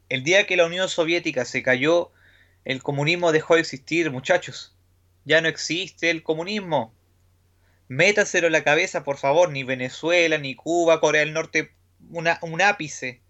El 0.09 0.22
día 0.22 0.46
que 0.46 0.57
la 0.57 0.66
Unión 0.66 0.88
Soviética 0.88 1.44
se 1.44 1.62
cayó, 1.62 2.12
el 2.64 2.83
comunismo 2.83 3.33
dejó 3.33 3.55
de 3.55 3.62
existir, 3.62 4.11
muchachos. 4.11 4.76
Ya 5.27 5.41
no 5.41 5.49
existe 5.49 6.09
el 6.11 6.23
comunismo. 6.23 6.95
Métaselo 7.89 8.47
en 8.47 8.53
la 8.53 8.65
cabeza, 8.65 9.03
por 9.03 9.19
favor, 9.19 9.51
ni 9.51 9.65
Venezuela, 9.65 10.39
ni 10.39 10.55
Cuba, 10.55 11.01
Corea 11.01 11.21
del 11.21 11.35
Norte, 11.35 11.73
un 12.11 12.62
ápice 12.62 13.21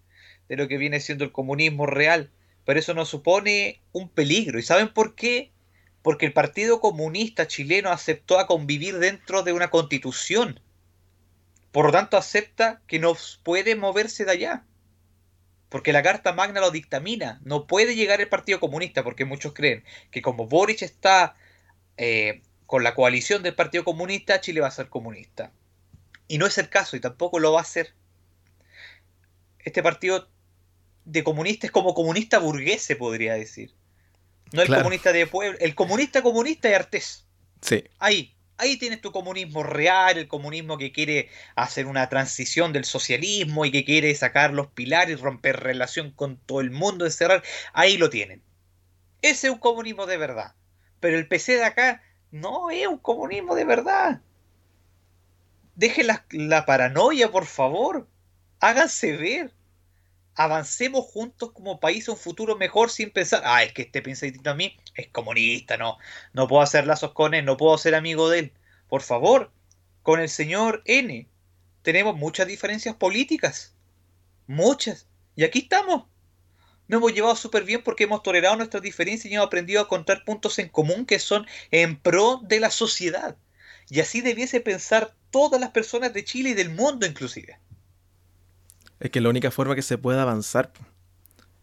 de 0.49 0.57
lo 0.57 0.69
que 0.69 0.77
viene 0.77 1.01
siendo 1.01 1.25
el 1.25 1.33
comunismo 1.33 1.87
real. 1.87 2.31
Pero 2.67 2.79
eso 2.79 2.93
no 2.93 3.07
supone 3.07 3.81
un 3.93 4.11
peligro. 4.11 4.59
¿Y 4.59 4.63
saben 4.63 4.93
por 4.93 5.15
qué? 5.15 5.53
Porque 6.03 6.27
el 6.27 6.35
Partido 6.35 6.81
Comunista 6.81 7.49
chileno 7.49 7.91
aceptó 7.91 8.39
a 8.39 8.47
convivir 8.47 8.99
dentro 8.99 9.43
de 9.43 9.55
una 9.55 9.71
constitución. 9.71 10.61
Por 11.73 11.87
lo 11.87 11.93
tanto, 11.93 12.19
acepta 12.19 12.83
que 12.87 12.99
no 12.99 13.17
puede 13.43 13.75
moverse 13.75 14.27
de 14.27 14.33
allá. 14.33 14.65
Porque 15.71 15.95
la 15.95 16.03
Carta 16.03 16.35
Magna 16.35 16.61
lo 16.61 16.71
dictamina. 16.71 17.41
No 17.43 17.67
puede 17.67 17.95
llegar 17.95 18.21
el 18.21 18.29
Partido 18.29 18.61
Comunista, 18.61 19.03
porque 19.03 19.25
muchos 19.25 19.55
creen 19.55 19.83
que 20.11 20.21
como 20.21 20.47
Boric 20.47 20.83
está 20.83 21.37
eh, 21.97 22.43
con 22.67 22.83
la 22.83 22.95
coalición 22.95 23.43
del 23.43 23.55
Partido 23.55 23.85
Comunista, 23.85 24.41
Chile 24.41 24.61
va 24.61 24.69
a 24.69 24.73
ser 24.73 24.89
comunista. 24.89 25.53
Y 26.29 26.39
no 26.39 26.47
es 26.47 26.59
el 26.59 26.69
caso, 26.69 26.97
y 26.97 27.01
tampoco 27.01 27.39
lo 27.39 27.53
va 27.53 27.61
a 27.61 27.65
ser. 27.65 27.95
Este 29.61 29.83
partido 29.83 30.29
de 31.05 31.25
comunistas 31.25 31.69
es 31.69 31.73
como 31.73 31.95
comunista 31.95 32.39
burgués, 32.39 32.83
se 32.83 32.97
podría 32.97 33.35
decir. 33.35 33.73
No 34.53 34.63
el 34.63 34.69
comunista 34.69 35.13
de 35.13 35.27
pueblo, 35.27 35.59
el 35.61 35.75
comunista 35.75 36.23
comunista 36.23 36.69
de 36.69 36.77
Artés. 36.77 37.27
Sí. 37.61 37.85
Ahí, 37.99 38.37
ahí 38.59 38.77
tienes 38.77 39.01
tu 39.01 39.13
comunismo 39.13 39.63
real, 39.63 40.19
el 40.19 40.29
comunismo 40.29 40.79
que 40.79 40.93
quiere 40.93 41.31
hacer 41.55 41.87
una 41.87 42.09
transición 42.09 42.73
del 42.73 42.85
socialismo 42.85 43.65
y 43.65 43.71
que 43.71 43.85
quiere 43.85 44.15
sacar 44.15 44.53
los 44.53 44.69
pilares, 44.69 45.21
romper 45.21 45.61
relación 45.61 46.11
con 46.11 46.37
todo 46.37 46.61
el 46.61 46.71
mundo, 46.71 47.07
encerrar. 47.07 47.43
Ahí 47.73 47.97
lo 47.97 48.11
tienen. 48.11 48.43
Ese 49.23 49.49
es 49.49 49.53
un 49.53 49.59
comunismo 49.59 50.07
de 50.07 50.17
verdad. 50.17 50.55
Pero 51.01 51.19
el 51.19 51.29
PC 51.29 51.57
de 51.57 51.65
acá 51.65 52.03
no 52.31 52.71
es 52.71 52.87
un 52.87 52.99
comunismo 52.99 53.55
de 53.55 53.65
verdad. 53.65 54.21
Dejen 55.75 56.07
la, 56.07 56.67
paranoia, 56.67 57.31
por 57.31 57.47
favor. 57.47 58.09
Háganse 58.61 59.17
ver. 59.17 59.53
Avancemos 60.35 61.05
juntos 61.07 61.53
como 61.53 61.81
país 61.81 62.09
a 62.09 62.13
un 62.13 62.19
futuro 62.19 62.57
mejor 62.57 62.91
sin 62.91 63.11
pensar, 63.11 63.43
ah, 63.45 63.63
es 63.63 63.73
que 63.73 63.83
este 63.83 64.03
piensa 64.03 64.27
a 64.45 64.55
mí, 64.55 64.77
es 64.95 65.09
comunista, 65.09 65.79
no, 65.79 65.97
no 66.35 66.47
puedo 66.47 66.61
hacer 66.63 66.87
lazos 66.87 67.13
con 67.13 67.33
él, 67.33 67.47
no 67.47 67.57
puedo 67.57 67.79
ser 67.79 67.95
amigo 67.95 68.29
de 68.29 68.41
él. 68.41 68.53
Por 68.89 69.01
favor, 69.01 69.51
con 70.03 70.21
el 70.21 70.29
señor 70.29 70.83
N 70.85 71.27
tenemos 71.83 72.17
muchas 72.17 72.47
diferencias 72.47 72.97
políticas. 72.97 73.75
Muchas. 74.47 75.07
Y 75.37 75.45
aquí 75.45 75.61
estamos 75.61 76.05
nos 76.89 76.99
hemos 76.99 77.15
llevado 77.15 77.37
súper 77.37 77.65
bien 77.65 77.83
porque 77.83 78.05
hemos 78.05 78.23
tolerado 78.23 78.57
nuestras 78.57 78.83
diferencias 78.83 79.31
y 79.31 79.35
hemos 79.35 79.47
aprendido 79.47 79.81
a 79.81 79.85
encontrar 79.85 80.25
puntos 80.25 80.59
en 80.59 80.69
común 80.69 81.07
que 81.07 81.19
son 81.19 81.47
en 81.71 81.97
pro 81.97 82.41
de 82.43 82.61
la 82.61 82.71
sociedad. 82.71 83.37
Y 83.89 84.01
así 84.01 84.21
debiese 84.21 84.61
pensar 84.61 85.15
todas 85.31 85.61
las 85.61 85.71
personas 85.71 86.13
de 86.13 86.25
Chile 86.25 86.51
y 86.51 86.55
del 86.55 86.71
mundo 86.71 87.07
inclusive. 87.07 87.59
Es 89.01 89.11
que 89.11 89.21
la 89.21 89.29
única 89.29 89.51
forma 89.51 89.75
que 89.75 89.83
se 89.83 89.99
puede 89.99 90.21
avanzar. 90.21 90.73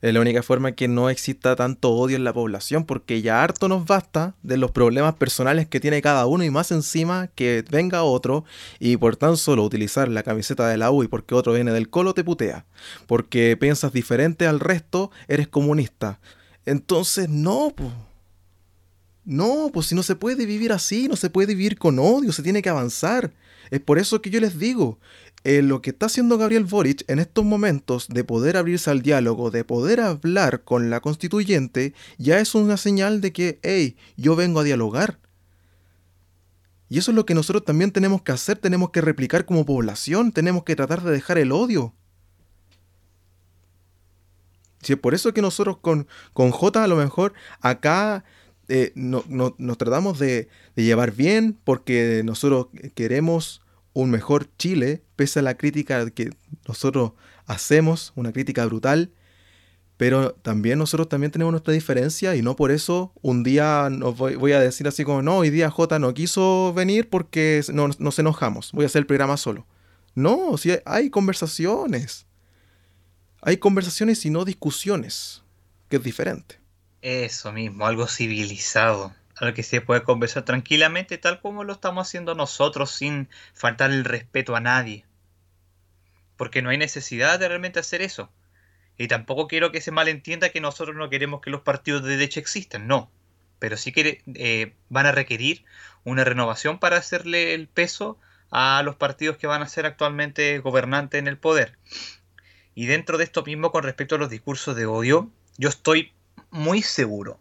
Es 0.03 0.13
la 0.13 0.19
única 0.19 0.43
forma 0.43 0.73
que 0.73 0.89
no 0.89 1.09
exista 1.09 1.55
tanto 1.55 1.91
odio 1.91 2.17
en 2.17 2.25
la 2.25 2.33
población, 2.33 2.83
porque 2.83 3.21
ya 3.21 3.41
harto 3.41 3.69
nos 3.69 3.85
basta 3.85 4.35
de 4.43 4.57
los 4.57 4.69
problemas 4.69 5.15
personales 5.15 5.65
que 5.65 5.79
tiene 5.79 6.01
cada 6.01 6.25
uno 6.25 6.43
y 6.43 6.49
más 6.49 6.73
encima 6.73 7.27
que 7.27 7.63
venga 7.71 8.03
otro 8.03 8.43
y 8.81 8.97
por 8.97 9.15
tan 9.15 9.37
solo 9.37 9.63
utilizar 9.63 10.09
la 10.09 10.23
camiseta 10.23 10.67
de 10.67 10.75
la 10.75 10.91
U 10.91 11.03
y 11.03 11.07
porque 11.07 11.35
otro 11.35 11.53
viene 11.53 11.71
del 11.71 11.89
colo 11.89 12.13
te 12.13 12.25
putea. 12.25 12.65
Porque 13.07 13.55
piensas 13.55 13.93
diferente 13.93 14.45
al 14.45 14.59
resto, 14.59 15.09
eres 15.29 15.47
comunista. 15.47 16.19
Entonces, 16.65 17.29
no, 17.29 17.71
pues. 17.73 17.93
No, 19.23 19.69
pues 19.73 19.87
si 19.87 19.95
no 19.95 20.03
se 20.03 20.17
puede 20.17 20.45
vivir 20.45 20.73
así, 20.73 21.07
no 21.07 21.15
se 21.15 21.29
puede 21.29 21.55
vivir 21.55 21.77
con 21.77 21.97
odio, 21.97 22.33
se 22.33 22.43
tiene 22.43 22.61
que 22.61 22.67
avanzar. 22.67 23.31
Es 23.71 23.79
por 23.79 23.97
eso 23.97 24.21
que 24.21 24.29
yo 24.29 24.41
les 24.41 24.59
digo, 24.59 24.99
eh, 25.43 25.61
lo 25.61 25.81
que 25.81 25.89
está 25.89 26.05
haciendo 26.05 26.37
Gabriel 26.37 26.63
Boric 26.63 27.03
en 27.09 27.19
estos 27.19 27.43
momentos 27.43 28.07
de 28.07 28.23
poder 28.23 28.55
abrirse 28.55 28.89
al 28.89 29.01
diálogo, 29.01 29.51
de 29.51 29.65
poder 29.65 29.99
hablar 29.99 30.63
con 30.63 30.89
la 30.89 31.01
constituyente, 31.01 31.93
ya 32.17 32.39
es 32.39 32.55
una 32.55 32.77
señal 32.77 33.19
de 33.19 33.33
que, 33.33 33.59
hey, 33.63 33.97
yo 34.15 34.35
vengo 34.35 34.61
a 34.61 34.63
dialogar. 34.63 35.19
Y 36.87 36.99
eso 36.99 37.11
es 37.11 37.15
lo 37.15 37.25
que 37.25 37.33
nosotros 37.33 37.65
también 37.65 37.91
tenemos 37.91 38.21
que 38.21 38.31
hacer, 38.31 38.57
tenemos 38.57 38.91
que 38.91 39.01
replicar 39.01 39.45
como 39.45 39.65
población, 39.65 40.31
tenemos 40.31 40.63
que 40.63 40.75
tratar 40.75 41.01
de 41.01 41.11
dejar 41.11 41.37
el 41.37 41.51
odio. 41.51 41.93
Si 44.81 44.93
es 44.93 44.99
por 44.99 45.13
eso 45.13 45.33
que 45.33 45.41
nosotros 45.41 45.77
con, 45.77 46.07
con 46.33 46.51
J 46.51 46.83
a 46.83 46.87
lo 46.87 46.97
mejor 46.97 47.33
acá 47.61 48.23
eh, 48.69 48.91
no, 48.95 49.23
nos 49.27 49.77
tratamos 49.77 50.19
de 50.19 50.47
llevar 50.75 51.11
bien 51.11 51.57
porque 51.63 52.21
nosotros 52.23 52.67
queremos 52.93 53.62
un 53.93 54.09
mejor 54.09 54.49
Chile, 54.57 55.03
pese 55.15 55.39
a 55.39 55.43
la 55.43 55.55
crítica 55.55 56.09
que 56.09 56.31
nosotros 56.67 57.13
hacemos, 57.45 58.11
una 58.15 58.31
crítica 58.31 58.65
brutal, 58.65 59.11
pero 59.97 60.33
también 60.33 60.79
nosotros 60.79 61.07
también 61.07 61.31
tenemos 61.31 61.51
nuestra 61.51 61.73
diferencia 61.73 62.35
y 62.35 62.41
no 62.41 62.55
por 62.55 62.71
eso 62.71 63.13
un 63.21 63.43
día 63.43 63.89
nos 63.91 64.17
voy, 64.17 64.51
a 64.51 64.59
decir 64.59 64.87
así 64.87 65.03
como, 65.03 65.21
no, 65.21 65.37
hoy 65.37 65.49
día 65.49 65.69
J 65.69 65.99
no 65.99 66.13
quiso 66.13 66.73
venir 66.73 67.09
porque 67.09 67.61
no, 67.71 67.89
nos 67.99 68.19
enojamos, 68.19 68.71
voy 68.71 68.83
a 68.83 68.87
hacer 68.87 69.01
el 69.01 69.05
programa 69.05 69.37
solo. 69.37 69.67
No, 70.15 70.57
si 70.57 70.71
hay 70.85 71.09
conversaciones. 71.09 72.27
Hay 73.41 73.57
conversaciones 73.57 74.25
y 74.25 74.29
no 74.29 74.45
discusiones, 74.45 75.43
que 75.89 75.97
es 75.97 76.03
diferente. 76.03 76.59
Eso 77.01 77.51
mismo, 77.51 77.85
algo 77.85 78.07
civilizado 78.07 79.13
al 79.43 79.53
que 79.53 79.63
se 79.63 79.81
puede 79.81 80.03
conversar 80.03 80.43
tranquilamente 80.43 81.17
tal 81.17 81.41
como 81.41 81.63
lo 81.63 81.73
estamos 81.73 82.07
haciendo 82.07 82.35
nosotros 82.35 82.91
sin 82.91 83.29
faltar 83.53 83.91
el 83.91 84.05
respeto 84.05 84.55
a 84.55 84.59
nadie. 84.59 85.05
Porque 86.37 86.61
no 86.61 86.69
hay 86.69 86.77
necesidad 86.77 87.39
de 87.39 87.47
realmente 87.47 87.79
hacer 87.79 88.01
eso. 88.01 88.31
Y 88.97 89.07
tampoco 89.07 89.47
quiero 89.47 89.71
que 89.71 89.81
se 89.81 89.91
malentienda 89.91 90.49
que 90.49 90.61
nosotros 90.61 90.95
no 90.95 91.09
queremos 91.09 91.41
que 91.41 91.49
los 91.49 91.61
partidos 91.61 92.03
de 92.03 92.11
derecha 92.11 92.39
existan, 92.39 92.87
no. 92.87 93.11
Pero 93.59 93.77
sí 93.77 93.91
que 93.91 94.21
eh, 94.35 94.73
van 94.89 95.05
a 95.05 95.11
requerir 95.11 95.65
una 96.03 96.23
renovación 96.23 96.79
para 96.79 96.97
hacerle 96.97 97.53
el 97.53 97.67
peso 97.67 98.19
a 98.51 98.83
los 98.83 98.95
partidos 98.95 99.37
que 99.37 99.47
van 99.47 99.61
a 99.61 99.67
ser 99.67 99.85
actualmente 99.85 100.59
gobernantes 100.59 101.19
en 101.19 101.27
el 101.27 101.37
poder. 101.37 101.77
Y 102.75 102.85
dentro 102.85 103.17
de 103.17 103.23
esto 103.23 103.43
mismo, 103.43 103.71
con 103.71 103.83
respecto 103.83 104.15
a 104.15 104.19
los 104.19 104.29
discursos 104.29 104.75
de 104.75 104.85
odio, 104.85 105.31
yo 105.57 105.69
estoy 105.69 106.13
muy 106.51 106.81
seguro 106.81 107.39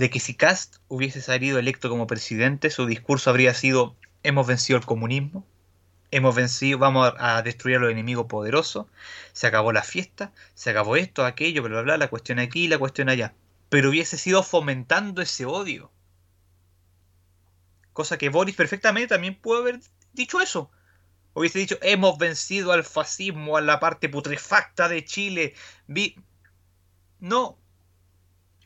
de 0.00 0.08
que 0.08 0.18
si 0.18 0.32
Cast 0.32 0.76
hubiese 0.88 1.20
salido 1.20 1.58
electo 1.58 1.90
como 1.90 2.06
presidente, 2.06 2.70
su 2.70 2.86
discurso 2.86 3.28
habría 3.28 3.52
sido 3.52 3.98
hemos 4.22 4.46
vencido 4.46 4.78
el 4.78 4.86
comunismo, 4.86 5.46
hemos 6.10 6.34
vencido, 6.34 6.78
vamos 6.78 7.12
a 7.18 7.42
destruir 7.42 7.76
a 7.76 7.80
los 7.80 7.90
enemigos 7.90 8.24
poderosos, 8.24 8.86
se 9.34 9.46
acabó 9.46 9.72
la 9.72 9.82
fiesta, 9.82 10.32
se 10.54 10.70
acabó 10.70 10.96
esto, 10.96 11.26
aquello, 11.26 11.62
bla, 11.62 11.72
bla, 11.72 11.82
bla, 11.82 11.96
la 11.98 12.08
cuestión 12.08 12.38
aquí, 12.38 12.66
la 12.66 12.78
cuestión 12.78 13.10
allá. 13.10 13.34
Pero 13.68 13.90
hubiese 13.90 14.16
sido 14.16 14.42
fomentando 14.42 15.20
ese 15.20 15.44
odio. 15.44 15.92
Cosa 17.92 18.16
que 18.16 18.30
Boris 18.30 18.56
perfectamente 18.56 19.08
también 19.08 19.34
puede 19.34 19.60
haber 19.60 19.80
dicho 20.14 20.40
eso. 20.40 20.70
Hubiese 21.34 21.58
dicho, 21.58 21.76
hemos 21.82 22.16
vencido 22.16 22.72
al 22.72 22.84
fascismo, 22.84 23.58
a 23.58 23.60
la 23.60 23.80
parte 23.80 24.08
putrefacta 24.08 24.88
de 24.88 25.04
Chile. 25.04 25.54
Vi... 25.86 26.16
No, 27.18 27.58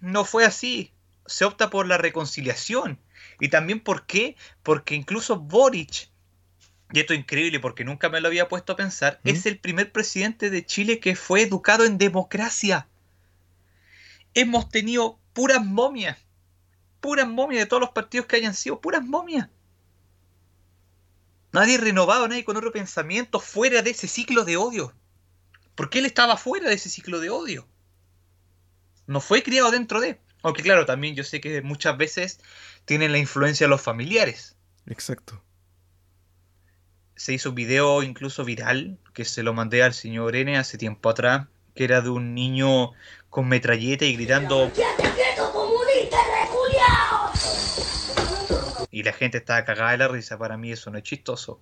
no 0.00 0.24
fue 0.24 0.44
así 0.44 0.94
se 1.26 1.44
opta 1.44 1.70
por 1.70 1.86
la 1.86 1.98
reconciliación. 1.98 2.98
Y 3.40 3.48
también 3.48 3.80
por 3.80 4.06
qué? 4.06 4.36
Porque 4.62 4.94
incluso 4.94 5.38
Boric, 5.38 6.08
y 6.92 7.00
esto 7.00 7.12
es 7.12 7.20
increíble 7.20 7.60
porque 7.60 7.84
nunca 7.84 8.08
me 8.08 8.20
lo 8.20 8.28
había 8.28 8.48
puesto 8.48 8.72
a 8.72 8.76
pensar, 8.76 9.20
¿Mm? 9.24 9.28
es 9.28 9.46
el 9.46 9.58
primer 9.58 9.90
presidente 9.90 10.50
de 10.50 10.64
Chile 10.64 11.00
que 11.00 11.16
fue 11.16 11.42
educado 11.42 11.84
en 11.84 11.98
democracia. 11.98 12.88
Hemos 14.34 14.68
tenido 14.68 15.18
puras 15.32 15.64
momias, 15.64 16.18
puras 17.00 17.26
momias 17.28 17.62
de 17.62 17.66
todos 17.66 17.80
los 17.80 17.90
partidos 17.90 18.26
que 18.26 18.36
hayan 18.36 18.54
sido, 18.54 18.80
puras 18.80 19.04
momias. 19.04 19.48
Nadie 21.52 21.78
renovado, 21.78 22.26
nadie 22.26 22.44
con 22.44 22.56
otro 22.56 22.72
pensamiento 22.72 23.38
fuera 23.38 23.80
de 23.80 23.90
ese 23.90 24.08
ciclo 24.08 24.44
de 24.44 24.56
odio. 24.56 24.92
Porque 25.76 26.00
él 26.00 26.06
estaba 26.06 26.36
fuera 26.36 26.68
de 26.68 26.74
ese 26.74 26.88
ciclo 26.88 27.20
de 27.20 27.30
odio. 27.30 27.68
No 29.06 29.20
fue 29.20 29.42
criado 29.42 29.70
dentro 29.70 30.00
de. 30.00 30.20
Aunque 30.44 30.62
claro, 30.62 30.84
también 30.84 31.14
yo 31.16 31.24
sé 31.24 31.40
que 31.40 31.62
muchas 31.62 31.96
veces 31.96 32.38
tienen 32.84 33.12
la 33.12 33.18
influencia 33.18 33.64
de 33.64 33.70
los 33.70 33.80
familiares. 33.80 34.56
Exacto. 34.86 35.42
Se 37.16 37.32
hizo 37.32 37.48
un 37.48 37.54
video 37.54 38.02
incluso 38.02 38.44
viral, 38.44 38.98
que 39.14 39.24
se 39.24 39.42
lo 39.42 39.54
mandé 39.54 39.82
al 39.82 39.94
señor 39.94 40.36
N 40.36 40.58
hace 40.58 40.76
tiempo 40.76 41.08
atrás, 41.08 41.46
que 41.74 41.84
era 41.84 42.02
de 42.02 42.10
un 42.10 42.34
niño 42.34 42.92
con 43.30 43.48
metralleta 43.48 44.04
y 44.04 44.16
gritando... 44.16 44.70
Y 48.90 49.02
la 49.02 49.12
gente 49.14 49.38
estaba 49.38 49.64
cagada 49.64 49.92
de 49.92 49.96
la 49.96 50.08
risa, 50.08 50.36
para 50.36 50.58
mí 50.58 50.72
eso 50.72 50.90
no 50.90 50.98
es 50.98 51.04
chistoso. 51.04 51.58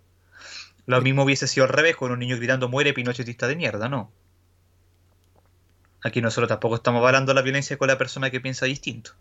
Lo 0.86 1.00
mismo 1.00 1.22
hubiese 1.22 1.46
sido 1.46 1.66
al 1.66 1.72
revés, 1.72 1.94
con 1.94 2.10
un 2.10 2.18
niño 2.18 2.36
gritando 2.36 2.68
muere 2.68 2.92
pinochetista 2.92 3.46
de 3.46 3.54
mierda, 3.54 3.88
¿no? 3.88 4.10
Aquí 6.02 6.20
nosotros 6.20 6.48
tampoco 6.48 6.76
estamos 6.76 7.00
avalando 7.00 7.32
la 7.32 7.42
violencia 7.42 7.76
con 7.76 7.88
la 7.88 7.98
persona 7.98 8.30
que 8.30 8.40
piensa 8.40 8.66
distinto. 8.66 9.12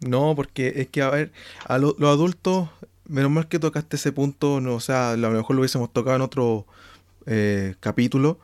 No, 0.00 0.34
porque 0.34 0.74
es 0.76 0.88
que, 0.88 1.02
a 1.02 1.10
ver, 1.10 1.32
a 1.64 1.78
los 1.78 1.94
adultos, 2.00 2.68
menos 3.06 3.30
mal 3.30 3.48
que 3.48 3.58
tocaste 3.58 3.96
ese 3.96 4.12
punto, 4.12 4.60
no, 4.60 4.74
o 4.74 4.80
sea, 4.80 5.12
a 5.12 5.16
lo 5.16 5.30
mejor 5.30 5.56
lo 5.56 5.60
hubiésemos 5.60 5.92
tocado 5.92 6.16
en 6.16 6.22
otro 6.22 6.66
eh, 7.26 7.74
capítulo, 7.80 8.38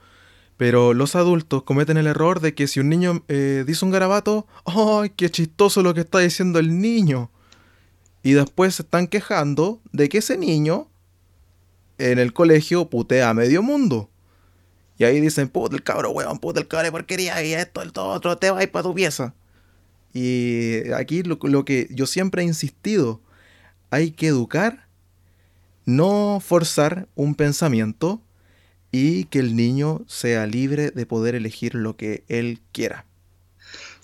pero 0.57 0.95
los 0.95 1.17
adultos 1.17 1.63
cometen 1.63 1.97
el 1.97 2.07
error 2.07 2.41
de 2.41 2.55
que 2.55 2.67
si 2.67 2.81
un 2.81 2.89
niño 2.89 3.25
eh, 3.29 3.65
dice 3.67 3.85
un 3.85 3.91
garabato, 3.91 4.47
¡ay, 4.65 5.11
qué 5.17 5.31
chistoso 5.31 5.83
lo 5.83 5.95
que 5.95 6.01
está 6.01 6.19
diciendo 6.19 6.59
el 6.59 6.81
niño! 6.81 7.31
Y 8.23 8.33
después 8.33 8.77
se 8.77 8.83
están 8.83 9.07
quejando 9.07 9.81
de 9.93 10.09
que 10.09 10.19
ese 10.19 10.39
niño 10.39 10.89
en 11.99 12.19
el 12.19 12.33
colegio 12.33 12.89
putea 12.89 13.31
a 13.31 13.35
medio 13.35 13.63
mundo. 13.63 14.11
Y 14.99 15.05
ahí 15.05 15.21
dicen, 15.21 15.49
puta 15.49 15.75
el 15.75 15.83
cabro 15.83 16.11
weón, 16.11 16.39
puta 16.39 16.61
el 16.61 16.69
cabro 16.69 16.91
porquería, 16.93 17.43
y 17.43 17.53
esto, 17.53 17.83
el 17.83 17.93
todo 17.93 18.09
otro, 18.09 18.37
te 18.37 18.51
va 18.51 18.61
a 18.61 18.63
ir 18.63 18.71
para 18.71 18.85
tu 18.85 18.95
pieza. 18.95 19.35
Y 20.13 20.93
aquí 20.93 21.23
lo, 21.23 21.39
lo, 21.43 21.65
que 21.65 21.89
yo 21.91 22.07
siempre 22.07 22.43
he 22.43 22.45
insistido, 22.45 23.21
hay 23.91 24.13
que 24.13 24.29
educar, 24.29 24.87
no 25.85 26.41
forzar 26.41 27.09
un 27.15 27.35
pensamiento 27.35 28.23
y 28.93 29.25
que 29.25 29.41
el 29.41 29.57
niño 29.57 30.03
sea 30.07 30.47
libre 30.47 30.93
de 30.93 31.05
poder 31.05 31.35
elegir 31.35 31.75
lo 31.75 31.97
que 31.97 32.23
él 32.29 32.61
quiera. 32.71 33.05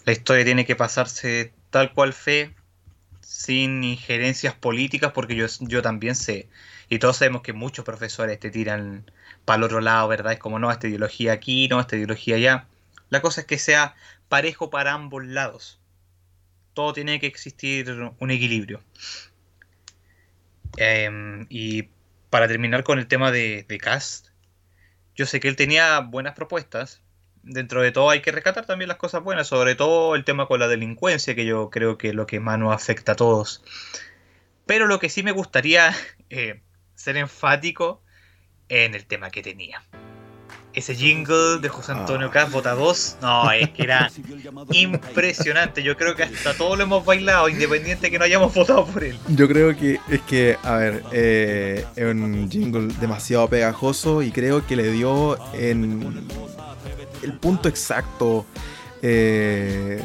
La 0.04 0.12
historia 0.12 0.44
tiene 0.44 0.66
que 0.66 0.74
pasarse 0.74 1.52
tal 1.70 1.92
cual 1.94 2.12
fe, 2.12 2.54
sin 3.50 3.82
injerencias 3.82 4.54
políticas, 4.54 5.10
porque 5.10 5.34
yo, 5.34 5.46
yo 5.58 5.82
también 5.82 6.14
sé, 6.14 6.48
y 6.88 7.00
todos 7.00 7.16
sabemos 7.16 7.42
que 7.42 7.52
muchos 7.52 7.84
profesores 7.84 8.38
te 8.38 8.48
tiran 8.48 9.10
para 9.44 9.56
el 9.56 9.64
otro 9.64 9.80
lado, 9.80 10.06
¿verdad? 10.06 10.34
Es 10.34 10.38
como, 10.38 10.60
no, 10.60 10.70
esta 10.70 10.86
ideología 10.86 11.32
aquí, 11.32 11.66
no, 11.66 11.80
esta 11.80 11.96
ideología 11.96 12.36
allá. 12.36 12.68
La 13.08 13.20
cosa 13.20 13.40
es 13.40 13.48
que 13.48 13.58
sea 13.58 13.96
parejo 14.28 14.70
para 14.70 14.92
ambos 14.92 15.26
lados. 15.26 15.80
Todo 16.74 16.92
tiene 16.92 17.18
que 17.18 17.26
existir 17.26 17.90
un 18.20 18.30
equilibrio. 18.30 18.80
Em, 20.76 21.46
y 21.48 21.88
para 22.30 22.46
terminar 22.46 22.84
con 22.84 23.00
el 23.00 23.08
tema 23.08 23.32
de, 23.32 23.64
de 23.68 23.78
Cast, 23.78 24.28
yo 25.16 25.26
sé 25.26 25.40
que 25.40 25.48
él 25.48 25.56
tenía 25.56 25.98
buenas 25.98 26.34
propuestas. 26.34 27.02
Dentro 27.42 27.80
de 27.80 27.90
todo 27.90 28.10
hay 28.10 28.20
que 28.20 28.32
rescatar 28.32 28.66
también 28.66 28.88
las 28.88 28.98
cosas 28.98 29.22
buenas, 29.22 29.46
sobre 29.46 29.74
todo 29.74 30.14
el 30.14 30.24
tema 30.24 30.46
con 30.46 30.60
la 30.60 30.68
delincuencia, 30.68 31.34
que 31.34 31.46
yo 31.46 31.70
creo 31.70 31.96
que 31.96 32.08
es 32.08 32.14
lo 32.14 32.26
que 32.26 32.38
más 32.38 32.58
nos 32.58 32.74
afecta 32.74 33.12
a 33.12 33.16
todos. 33.16 33.62
Pero 34.66 34.86
lo 34.86 34.98
que 34.98 35.08
sí 35.08 35.22
me 35.22 35.32
gustaría 35.32 35.94
eh, 36.30 36.60
ser 36.94 37.16
enfático 37.16 38.02
en 38.68 38.94
el 38.94 39.06
tema 39.06 39.30
que 39.30 39.42
tenía. 39.42 39.82
Ese 40.72 40.94
jingle 40.94 41.58
de 41.60 41.68
José 41.68 41.90
Antonio 41.90 42.28
ah. 42.28 42.30
Cas, 42.30 42.52
Bota 42.52 42.76
no, 43.20 43.50
es 43.50 43.70
que 43.70 43.82
era 43.82 44.08
impresionante. 44.72 45.82
Yo 45.82 45.96
creo 45.96 46.14
que 46.14 46.22
hasta 46.22 46.54
todos 46.54 46.78
lo 46.78 46.84
hemos 46.84 47.04
bailado, 47.04 47.48
independiente 47.48 48.08
que 48.08 48.18
no 48.18 48.24
hayamos 48.24 48.54
votado 48.54 48.86
por 48.86 49.02
él. 49.02 49.18
Yo 49.28 49.48
creo 49.48 49.76
que 49.76 49.98
es 50.08 50.20
que, 50.20 50.56
a 50.62 50.76
ver, 50.76 51.02
eh, 51.10 51.84
es 51.96 52.04
un 52.04 52.48
jingle 52.48 52.94
demasiado 53.00 53.48
pegajoso 53.48 54.22
y 54.22 54.30
creo 54.30 54.64
que 54.64 54.76
le 54.76 54.92
dio 54.92 55.36
en 55.54 56.28
el 57.22 57.38
punto 57.38 57.68
exacto. 57.68 58.46
Eh, 59.02 60.02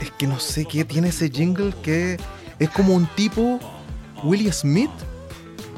es 0.00 0.10
que 0.12 0.26
no 0.26 0.40
sé 0.40 0.64
qué 0.64 0.84
tiene 0.84 1.08
ese 1.08 1.30
jingle 1.30 1.74
que 1.82 2.16
es 2.58 2.70
como 2.70 2.94
un 2.94 3.06
tipo 3.14 3.60
Willie 4.22 4.52
Smith 4.52 4.90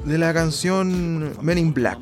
de 0.05 0.18
la 0.18 0.32
canción 0.32 1.36
Men 1.42 1.59
in 1.59 1.74
Black. 1.74 1.98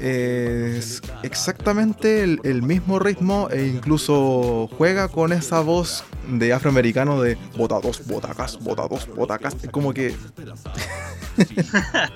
Es 0.00 1.00
exactamente 1.22 2.24
el, 2.24 2.62
mismo 2.62 2.98
ritmo 2.98 3.48
e 3.52 3.66
incluso 3.66 4.68
juega 4.76 5.06
con 5.06 5.32
esa 5.32 5.60
voz 5.60 6.02
de 6.26 6.52
afroamericano 6.52 7.22
de 7.22 7.38
bota 7.56 7.78
dos, 7.78 8.04
botacas, 8.06 8.58
bota 8.58 8.88
dos, 8.88 9.06
botacas. 9.06 9.54
Es 9.62 9.70
como 9.70 9.94
que. 9.94 10.10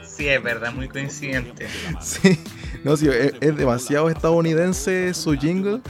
sí, 0.05 0.27
es 0.27 0.43
verdad, 0.43 0.73
muy 0.73 0.89
coincidente. 0.89 1.69
Sí, 2.01 2.41
no, 2.87 2.97
sí, 2.97 3.09
es, 3.09 3.57
demasiado 3.57 4.09
estadounidense 4.09 5.13
su 5.13 5.33
jingle. 5.37 5.81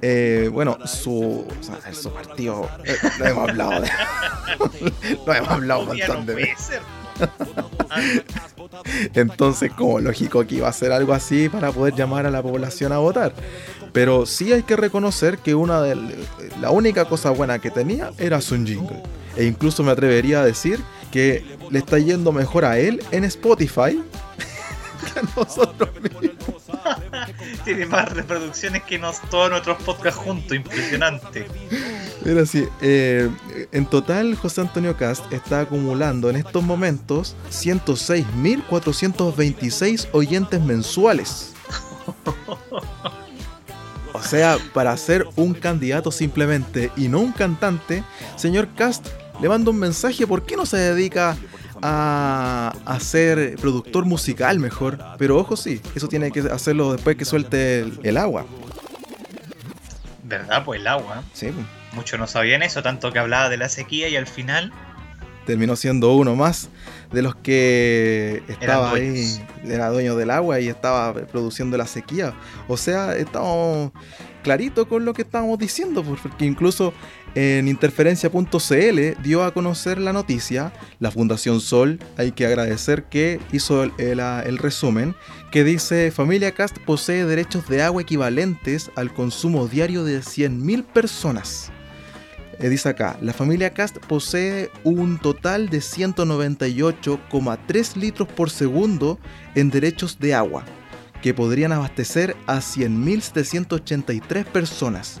Eh, 0.00 0.48
bueno, 0.50 0.78
su, 0.86 1.46
su 1.92 2.10
partido, 2.10 2.66
eh, 2.82 2.96
lo 3.18 3.26
hemos 3.26 3.50
hablado 3.50 3.82
de, 3.82 3.90
lo 5.26 5.34
hemos 5.34 5.50
hablado 5.50 5.80
un 5.82 5.86
montón 5.88 6.24
de 6.24 6.34
veces. 6.34 6.80
Entonces, 9.14 9.70
como 9.72 10.00
lógico 10.00 10.46
que 10.46 10.54
iba 10.54 10.68
a 10.68 10.72
ser 10.72 10.92
algo 10.92 11.12
así 11.12 11.50
para 11.50 11.70
poder 11.72 11.94
llamar 11.94 12.24
a 12.24 12.30
la 12.30 12.42
población 12.42 12.92
a 12.92 12.98
votar. 12.98 13.34
Pero 13.92 14.24
sí 14.24 14.50
hay 14.54 14.62
que 14.62 14.76
reconocer 14.76 15.36
que 15.36 15.54
una 15.54 15.82
de 15.82 15.94
la 16.58 16.70
única 16.70 17.04
cosa 17.04 17.32
buena 17.32 17.58
que 17.58 17.70
tenía 17.70 18.12
era 18.16 18.40
su 18.40 18.56
jingle. 18.56 19.02
E 19.36 19.44
incluso 19.44 19.82
me 19.82 19.92
atrevería 19.92 20.40
a 20.40 20.44
decir 20.46 20.80
que 21.12 21.44
le 21.68 21.80
está 21.80 21.98
yendo 21.98 22.32
mejor 22.32 22.64
a 22.64 22.78
él 22.78 23.04
en 23.10 23.24
Spotify 23.24 24.02
que 25.04 25.20
a 25.20 25.22
nosotros 25.36 25.90
mismos. 26.02 26.64
Tiene 27.64 27.86
más 27.86 28.12
reproducciones 28.12 28.82
que 28.82 28.98
nos, 28.98 29.22
todos 29.30 29.48
nuestros 29.50 29.82
podcasts 29.82 30.20
juntos, 30.20 30.54
impresionante. 30.56 31.46
Pero 32.22 32.42
así, 32.42 32.68
eh, 32.80 33.30
en 33.72 33.86
total 33.86 34.34
José 34.34 34.60
Antonio 34.62 34.96
Cast 34.96 35.32
está 35.32 35.60
acumulando 35.60 36.28
en 36.30 36.36
estos 36.36 36.62
momentos 36.62 37.36
106.426 37.50 40.08
oyentes 40.12 40.60
mensuales. 40.60 41.52
O 44.12 44.22
sea, 44.22 44.58
para 44.72 44.96
ser 44.96 45.26
un 45.36 45.54
candidato 45.54 46.12
simplemente 46.12 46.90
y 46.96 47.08
no 47.08 47.20
un 47.20 47.32
cantante, 47.32 48.04
señor 48.36 48.68
Cast, 48.74 49.06
le 49.40 49.48
mando 49.48 49.72
un 49.72 49.78
mensaje, 49.78 50.26
¿por 50.26 50.46
qué 50.46 50.56
no 50.56 50.64
se 50.64 50.76
dedica 50.76 51.36
a, 51.84 52.98
ser 53.00 53.56
productor 53.56 54.06
musical 54.06 54.58
mejor? 54.58 54.98
Pero 55.18 55.38
ojo 55.38 55.56
sí, 55.56 55.80
eso 55.94 56.08
tiene 56.08 56.30
que 56.30 56.40
hacerlo 56.40 56.92
después 56.92 57.16
que 57.16 57.24
suelte 57.24 57.80
el, 57.80 58.00
el 58.02 58.16
agua. 58.16 58.46
¿Verdad? 60.22 60.64
Pues 60.64 60.80
el 60.80 60.86
agua. 60.86 61.22
Sí. 61.34 61.50
Muchos 61.92 62.18
no 62.18 62.26
sabían 62.26 62.62
eso, 62.62 62.82
tanto 62.82 63.12
que 63.12 63.18
hablaba 63.18 63.48
de 63.48 63.58
la 63.58 63.68
sequía 63.68 64.08
y 64.08 64.16
al 64.16 64.26
final... 64.26 64.72
Terminó 65.46 65.76
siendo 65.76 66.14
uno 66.14 66.34
más 66.34 66.70
de 67.12 67.20
los 67.20 67.36
que 67.36 68.42
estaba 68.48 68.92
ahí, 68.92 69.46
era 69.64 69.90
dueño 69.90 70.16
del 70.16 70.30
agua 70.30 70.58
y 70.58 70.68
estaba 70.68 71.12
produciendo 71.12 71.76
la 71.76 71.86
sequía. 71.86 72.32
O 72.66 72.78
sea, 72.78 73.14
estamos 73.14 73.92
clarito 74.42 74.88
con 74.88 75.04
lo 75.04 75.12
que 75.12 75.22
estábamos 75.22 75.58
diciendo, 75.58 76.02
porque 76.02 76.46
incluso 76.46 76.94
en 77.34 77.68
interferencia.cl 77.68 79.22
dio 79.22 79.42
a 79.42 79.52
conocer 79.52 79.98
la 79.98 80.12
noticia, 80.12 80.72
la 81.00 81.10
Fundación 81.10 81.60
Sol, 81.60 81.98
hay 82.16 82.32
que 82.32 82.46
agradecer 82.46 83.04
que 83.04 83.40
hizo 83.52 83.82
el, 83.82 83.92
el, 83.98 84.58
resumen, 84.58 85.14
que 85.50 85.64
dice, 85.64 86.10
Familia 86.10 86.52
Cast 86.52 86.78
posee 86.78 87.24
derechos 87.24 87.68
de 87.68 87.82
agua 87.82 88.02
equivalentes 88.02 88.90
al 88.96 89.12
consumo 89.12 89.66
diario 89.66 90.04
de 90.04 90.20
100.000 90.20 90.84
personas. 90.84 91.70
Eh, 92.60 92.68
dice 92.68 92.88
acá, 92.88 93.18
la 93.20 93.32
familia 93.32 93.74
Cast 93.74 93.98
posee 93.98 94.70
un 94.84 95.18
total 95.18 95.68
de 95.68 95.78
198,3 95.78 97.96
litros 97.96 98.28
por 98.28 98.50
segundo 98.50 99.18
en 99.56 99.70
derechos 99.70 100.20
de 100.20 100.34
agua, 100.34 100.64
que 101.20 101.34
podrían 101.34 101.72
abastecer 101.72 102.36
a 102.46 102.58
100.783 102.58 104.44
personas. 104.44 105.20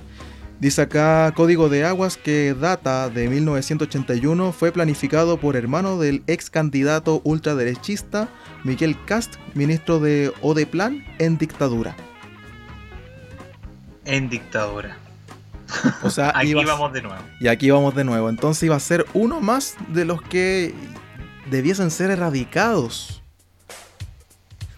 Dice 0.60 0.82
acá 0.82 1.32
Código 1.34 1.68
de 1.68 1.84
Aguas 1.84 2.16
que 2.16 2.54
data 2.54 3.10
de 3.10 3.28
1981 3.28 4.52
fue 4.52 4.72
planificado 4.72 5.38
por 5.38 5.56
hermano 5.56 5.98
del 5.98 6.22
ex 6.26 6.48
candidato 6.48 7.20
ultraderechista 7.24 8.28
Miguel 8.62 8.96
Cast, 9.04 9.34
ministro 9.54 10.00
de 10.00 10.32
Odeplan 10.42 11.04
en 11.18 11.36
dictadura. 11.38 11.96
En 14.04 14.30
dictadura. 14.30 14.96
O 16.02 16.10
sea, 16.10 16.32
aquí 16.34 16.54
vamos 16.54 16.92
de 16.92 17.02
nuevo. 17.02 17.22
Y 17.40 17.48
aquí 17.48 17.70
vamos 17.70 17.94
de 17.94 18.04
nuevo. 18.04 18.28
Entonces 18.28 18.62
iba 18.62 18.76
a 18.76 18.80
ser 18.80 19.06
uno 19.12 19.40
más 19.40 19.76
de 19.88 20.04
los 20.04 20.22
que 20.22 20.72
debiesen 21.50 21.90
ser 21.90 22.10
erradicados. 22.10 23.22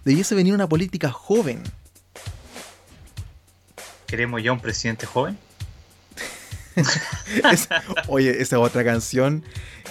Debiese 0.04 0.34
venir 0.34 0.54
una 0.54 0.68
política 0.68 1.10
joven. 1.10 1.62
¿Queremos 4.06 4.42
ya 4.42 4.52
un 4.52 4.60
presidente 4.60 5.04
joven? 5.04 5.36
oye, 8.08 8.42
esa 8.42 8.58
otra 8.58 8.84
canción 8.84 9.42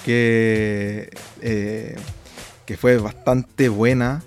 que, 0.04 1.10
eh, 1.42 1.96
que 2.66 2.78
fue 2.78 2.98
bastante 2.98 3.70
buena 3.70 4.24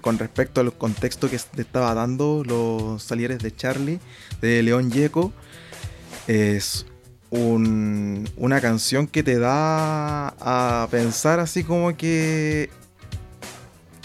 con 0.00 0.18
respecto 0.18 0.60
al 0.60 0.72
contexto 0.72 1.30
que 1.30 1.38
te 1.38 1.62
estaba 1.62 1.94
dando 1.94 2.42
los 2.44 3.02
salieres 3.02 3.38
de 3.38 3.54
Charlie 3.54 4.00
de 4.40 4.62
León 4.62 4.90
Yeco. 4.90 5.32
Es 6.26 6.86
una 7.30 8.60
canción 8.60 9.06
que 9.06 9.22
te 9.22 9.38
da 9.38 10.28
a 10.40 10.88
pensar 10.90 11.40
así 11.40 11.62
como 11.62 11.96
que 11.96 12.70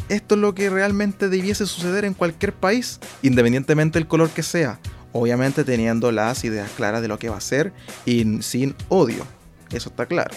esto 0.09 0.35
es 0.35 0.41
lo 0.41 0.53
que 0.53 0.69
realmente 0.69 1.29
debiese 1.29 1.65
suceder 1.65 2.05
en 2.05 2.13
cualquier 2.13 2.53
país, 2.53 2.99
independientemente 3.21 3.97
del 3.99 4.07
color 4.07 4.29
que 4.29 4.43
sea. 4.43 4.79
Obviamente 5.13 5.63
teniendo 5.63 6.11
las 6.11 6.43
ideas 6.43 6.69
claras 6.75 7.01
de 7.01 7.07
lo 7.07 7.17
que 7.17 7.29
va 7.29 7.37
a 7.37 7.41
ser 7.41 7.71
y 8.05 8.41
sin 8.41 8.75
odio. 8.89 9.25
Eso 9.71 9.89
está 9.89 10.05
claro. 10.05 10.31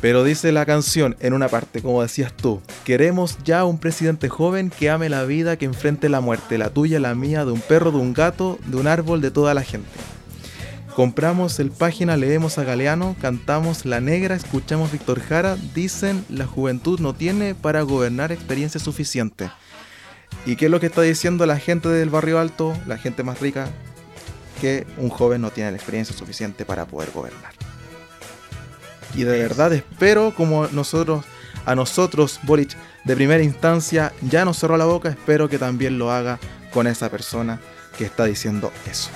Pero 0.00 0.24
dice 0.24 0.52
la 0.52 0.66
canción 0.66 1.16
en 1.20 1.32
una 1.32 1.48
parte, 1.48 1.80
como 1.80 2.02
decías 2.02 2.32
tú, 2.36 2.60
queremos 2.84 3.38
ya 3.44 3.64
un 3.64 3.78
presidente 3.78 4.28
joven 4.28 4.70
que 4.70 4.90
ame 4.90 5.08
la 5.08 5.24
vida, 5.24 5.56
que 5.56 5.64
enfrente 5.64 6.10
la 6.10 6.20
muerte, 6.20 6.58
la 6.58 6.68
tuya, 6.68 7.00
la 7.00 7.14
mía, 7.14 7.46
de 7.46 7.52
un 7.52 7.60
perro, 7.60 7.92
de 7.92 7.98
un 7.98 8.12
gato, 8.12 8.58
de 8.66 8.76
un 8.76 8.88
árbol, 8.88 9.22
de 9.22 9.30
toda 9.30 9.54
la 9.54 9.62
gente. 9.62 9.88
Compramos 10.94 11.60
el 11.60 11.70
página, 11.70 12.16
leemos 12.16 12.56
a 12.56 12.64
Galeano, 12.64 13.16
cantamos 13.20 13.84
La 13.84 14.00
Negra, 14.00 14.34
escuchamos 14.34 14.92
Víctor 14.92 15.20
Jara, 15.20 15.56
dicen 15.74 16.24
la 16.30 16.46
juventud 16.46 17.00
no 17.00 17.14
tiene 17.14 17.54
para 17.54 17.82
gobernar 17.82 18.32
experiencia 18.32 18.80
suficiente. 18.80 19.50
¿Y 20.46 20.54
qué 20.54 20.66
es 20.66 20.70
lo 20.70 20.78
que 20.78 20.86
está 20.86 21.02
diciendo 21.02 21.44
la 21.44 21.58
gente 21.58 21.88
del 21.88 22.08
barrio 22.08 22.38
alto, 22.38 22.72
la 22.86 22.96
gente 22.96 23.24
más 23.24 23.40
rica? 23.40 23.68
Que 24.60 24.86
un 24.96 25.10
joven 25.10 25.40
no 25.40 25.50
tiene 25.50 25.72
la 25.72 25.76
experiencia 25.76 26.16
suficiente 26.16 26.64
para 26.64 26.86
poder 26.86 27.10
gobernar. 27.10 27.52
Y 29.16 29.24
de 29.24 29.38
verdad 29.40 29.72
espero, 29.72 30.32
como 30.36 30.68
nosotros, 30.68 31.24
a 31.64 31.74
nosotros, 31.74 32.38
Boric, 32.44 32.76
de 33.04 33.16
primera 33.16 33.42
instancia, 33.42 34.12
ya 34.22 34.44
nos 34.44 34.58
cerró 34.58 34.76
la 34.76 34.84
boca, 34.84 35.08
espero 35.08 35.48
que 35.48 35.58
también 35.58 35.98
lo 35.98 36.12
haga 36.12 36.38
con 36.72 36.86
esa 36.86 37.10
persona 37.10 37.60
que 37.98 38.04
está 38.04 38.24
diciendo 38.26 38.72
eso. 38.88 39.10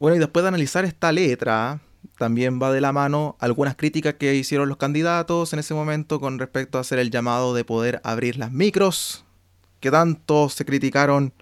Bueno, 0.00 0.16
y 0.16 0.18
después 0.18 0.42
de 0.42 0.48
analizar 0.48 0.84
esta 0.84 1.12
letra, 1.12 1.80
también 2.18 2.60
va 2.60 2.72
de 2.72 2.80
la 2.80 2.92
mano 2.92 3.36
algunas 3.38 3.76
críticas 3.76 4.14
que 4.14 4.34
hicieron 4.34 4.68
los 4.68 4.78
candidatos 4.78 5.52
en 5.52 5.60
ese 5.60 5.74
momento 5.74 6.18
con 6.18 6.40
respecto 6.40 6.78
a 6.78 6.80
hacer 6.80 6.98
el 6.98 7.10
llamado 7.10 7.54
de 7.54 7.64
poder 7.64 8.00
abrir 8.02 8.36
las 8.36 8.50
micros, 8.50 9.24
que 9.80 9.90
tanto 9.90 10.48
se 10.48 10.64
criticaron 10.64 11.32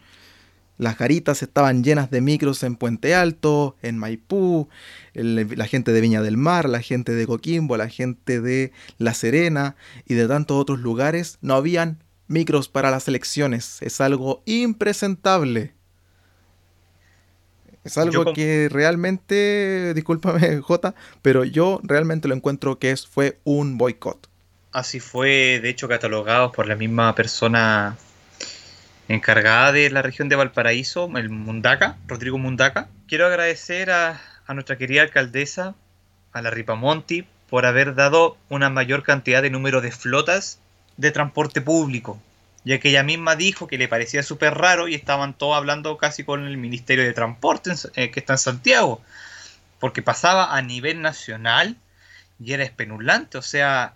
las 0.78 0.96
garitas 0.96 1.42
estaban 1.42 1.82
llenas 1.82 2.08
de 2.08 2.20
micros 2.20 2.62
en 2.62 2.76
Puente 2.76 3.14
Alto, 3.14 3.76
en 3.82 3.98
Maipú, 3.98 4.68
la 5.12 5.66
gente 5.66 5.92
de 5.92 6.00
Viña 6.00 6.22
del 6.22 6.36
Mar, 6.36 6.68
la 6.68 6.80
gente 6.80 7.12
de 7.12 7.26
Coquimbo, 7.26 7.76
la 7.76 7.88
gente 7.88 8.40
de 8.40 8.72
La 8.96 9.12
Serena 9.12 9.74
y 10.06 10.14
de 10.14 10.28
tantos 10.28 10.56
otros 10.56 10.78
lugares. 10.78 11.38
No 11.40 11.54
habían 11.54 12.04
micros 12.28 12.68
para 12.68 12.92
las 12.92 13.08
elecciones. 13.08 13.82
Es 13.82 14.00
algo 14.00 14.42
impresentable. 14.46 15.74
Es 17.82 17.98
algo 17.98 18.32
que 18.32 18.68
realmente, 18.70 19.94
discúlpame 19.94 20.58
Jota, 20.62 20.94
pero 21.22 21.42
yo 21.42 21.80
realmente 21.82 22.28
lo 22.28 22.36
encuentro 22.36 22.78
que 22.78 22.92
es, 22.92 23.04
fue 23.04 23.40
un 23.42 23.78
boicot. 23.78 24.28
Así 24.70 25.00
fue, 25.00 25.58
de 25.60 25.70
hecho, 25.70 25.88
catalogado 25.88 26.52
por 26.52 26.68
la 26.68 26.76
misma 26.76 27.14
persona 27.16 27.96
encargada 29.08 29.72
de 29.72 29.90
la 29.90 30.02
región 30.02 30.28
de 30.28 30.36
Valparaíso, 30.36 31.10
el 31.16 31.30
Mundaca, 31.30 31.96
Rodrigo 32.06 32.38
Mundaca. 32.38 32.88
Quiero 33.08 33.26
agradecer 33.26 33.90
a, 33.90 34.20
nuestra 34.48 34.76
querida 34.76 35.02
alcaldesa, 35.02 35.74
a 36.32 36.42
la 36.42 36.50
Ripamonti, 36.50 37.26
por 37.48 37.64
haber 37.64 37.94
dado 37.94 38.36
una 38.50 38.68
mayor 38.68 39.02
cantidad 39.02 39.42
de 39.42 39.50
número 39.50 39.80
de 39.80 39.90
flotas 39.90 40.60
de 40.98 41.10
transporte 41.10 41.62
público, 41.62 42.20
ya 42.64 42.78
que 42.78 42.90
ella 42.90 43.02
misma 43.02 43.34
dijo 43.34 43.66
que 43.66 43.78
le 43.78 43.88
parecía 43.88 44.22
súper 44.22 44.54
raro 44.54 44.88
y 44.88 44.94
estaban 44.94 45.32
todos 45.32 45.56
hablando 45.56 45.96
casi 45.96 46.24
con 46.24 46.46
el 46.46 46.58
Ministerio 46.58 47.04
de 47.04 47.14
Transporte 47.14 47.72
eh, 47.94 48.10
que 48.10 48.20
está 48.20 48.34
en 48.34 48.38
Santiago, 48.38 49.00
porque 49.80 50.02
pasaba 50.02 50.54
a 50.54 50.60
nivel 50.60 51.00
nacional 51.00 51.76
y 52.38 52.52
era 52.52 52.64
espenulante, 52.64 53.38
o 53.38 53.42
sea, 53.42 53.94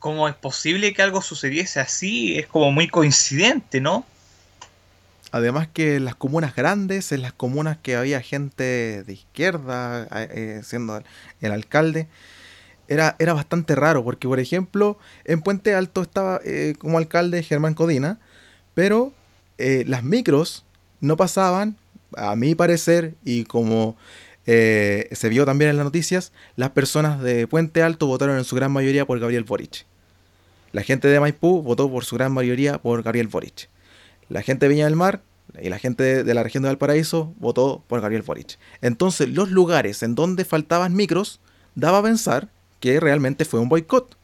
¿cómo 0.00 0.28
es 0.28 0.34
posible 0.34 0.92
que 0.92 1.02
algo 1.02 1.22
sucediese 1.22 1.78
así? 1.78 2.38
Es 2.38 2.48
como 2.48 2.72
muy 2.72 2.88
coincidente, 2.88 3.80
¿no? 3.80 4.04
Además 5.32 5.66
que 5.66 5.96
en 5.96 6.04
las 6.04 6.14
comunas 6.14 6.54
grandes, 6.54 7.10
en 7.10 7.22
las 7.22 7.32
comunas 7.32 7.78
que 7.78 7.96
había 7.96 8.20
gente 8.20 9.02
de 9.02 9.12
izquierda 9.14 10.06
eh, 10.30 10.60
siendo 10.62 11.02
el, 11.40 11.52
alcalde, 11.52 12.06
era, 12.86 13.16
era 13.18 13.32
bastante 13.32 13.74
raro, 13.74 14.04
porque 14.04 14.28
por 14.28 14.38
ejemplo, 14.40 14.98
en 15.24 15.40
Puente 15.40 15.74
Alto 15.74 16.02
estaba 16.02 16.38
eh, 16.44 16.74
como 16.78 16.98
alcalde 16.98 17.42
Germán 17.42 17.72
Codina, 17.72 18.20
pero 18.74 19.14
eh, 19.56 19.84
las 19.86 20.04
micros 20.04 20.66
no 21.00 21.16
pasaban, 21.16 21.76
a 22.14 22.36
mi 22.36 22.54
parecer, 22.54 23.14
y 23.24 23.44
como 23.44 23.96
se 24.44 25.28
vio 25.30 25.46
también 25.46 25.70
en 25.70 25.78
las 25.78 25.86
noticias, 25.86 26.32
las 26.56 26.70
personas 26.70 27.22
de 27.22 27.46
Puente 27.46 27.82
Alto 27.82 28.06
votaron 28.06 28.36
en 28.36 28.44
su 28.44 28.54
gran 28.54 28.70
mayoría 28.70 29.06
por 29.06 29.18
Gabriel 29.18 29.44
Boric. 29.44 29.86
La 30.72 30.82
gente 30.82 31.08
de 31.08 31.20
Maipú 31.20 31.62
votó 31.62 31.90
por 31.90 32.04
su 32.04 32.16
gran 32.16 32.32
mayoría 32.32 32.76
por 32.76 33.02
Gabriel 33.02 33.28
Boric. 33.28 33.71
La 34.32 34.40
gente 34.40 34.64
de 34.64 34.70
Viña 34.70 34.86
del 34.86 34.96
Mar 34.96 35.20
y 35.60 35.68
la 35.68 35.78
gente 35.78 36.24
de 36.24 36.34
la 36.34 36.42
región 36.42 36.62
de 36.62 36.70
Valparaíso 36.70 37.34
votó 37.38 37.84
por 37.86 38.00
Gabriel 38.00 38.22
Boric. 38.22 38.58
Entonces, 38.80 39.28
los 39.28 39.50
lugares 39.50 40.02
en 40.02 40.14
donde 40.14 40.46
faltaban 40.46 40.94
micros 40.94 41.40
daba 41.74 41.98
a 41.98 42.02
pensar 42.02 42.48
que 42.80 42.98
realmente 42.98 43.44
fue 43.44 43.60
un 43.60 43.68
boicot. 43.68 44.16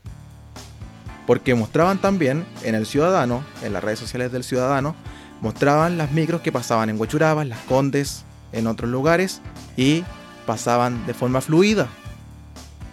Porque 1.26 1.54
mostraban 1.54 2.00
también 2.00 2.46
en 2.64 2.74
el 2.74 2.86
Ciudadano, 2.86 3.44
en 3.62 3.74
las 3.74 3.84
redes 3.84 3.98
sociales 3.98 4.32
del 4.32 4.44
Ciudadano, 4.44 4.96
mostraban 5.42 5.98
las 5.98 6.10
micros 6.10 6.40
que 6.40 6.52
pasaban 6.52 6.88
en 6.88 6.98
Huachuraba, 6.98 7.42
en 7.42 7.50
Las 7.50 7.60
Condes, 7.64 8.24
en 8.52 8.66
otros 8.66 8.90
lugares 8.90 9.42
y 9.76 10.04
pasaban 10.46 11.06
de 11.06 11.12
forma 11.12 11.42
fluida. 11.42 11.86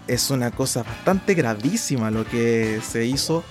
Es 0.10 0.32
una 0.32 0.52
cosa 0.52 0.84
bastante 0.84 1.34
gravísima 1.34 2.12
lo 2.12 2.26
que 2.26 2.82
se 2.86 3.06
hizo 3.06 3.46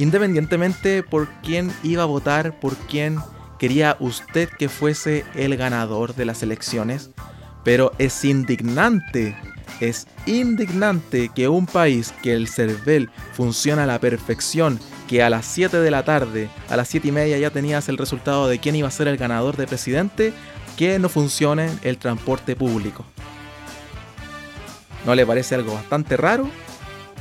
Independientemente 0.00 1.02
por 1.02 1.28
quién 1.42 1.70
iba 1.82 2.04
a 2.04 2.06
votar, 2.06 2.58
por 2.58 2.74
quién 2.74 3.18
quería 3.58 3.98
usted 4.00 4.48
que 4.48 4.70
fuese 4.70 5.26
el 5.34 5.58
ganador 5.58 6.14
de 6.14 6.24
las 6.24 6.42
elecciones, 6.42 7.10
pero 7.64 7.92
es 7.98 8.24
indignante, 8.24 9.36
es 9.78 10.06
indignante 10.24 11.30
que 11.34 11.48
un 11.48 11.66
país 11.66 12.14
que 12.22 12.32
el 12.32 12.48
CERVEL 12.48 13.10
funciona 13.34 13.82
a 13.82 13.86
la 13.86 14.00
perfección, 14.00 14.80
que 15.06 15.22
a 15.22 15.28
las 15.28 15.44
7 15.44 15.76
de 15.76 15.90
la 15.90 16.02
tarde, 16.02 16.48
a 16.70 16.78
las 16.78 16.88
7 16.88 17.08
y 17.08 17.12
media 17.12 17.36
ya 17.36 17.50
tenías 17.50 17.90
el 17.90 17.98
resultado 17.98 18.48
de 18.48 18.58
quién 18.58 18.76
iba 18.76 18.88
a 18.88 18.92
ser 18.92 19.06
el 19.06 19.18
ganador 19.18 19.58
de 19.58 19.66
presidente, 19.66 20.32
que 20.78 20.98
no 20.98 21.10
funcione 21.10 21.68
el 21.82 21.98
transporte 21.98 22.56
público. 22.56 23.04
¿No 25.04 25.14
le 25.14 25.26
parece 25.26 25.56
algo 25.56 25.74
bastante 25.74 26.16
raro? 26.16 26.48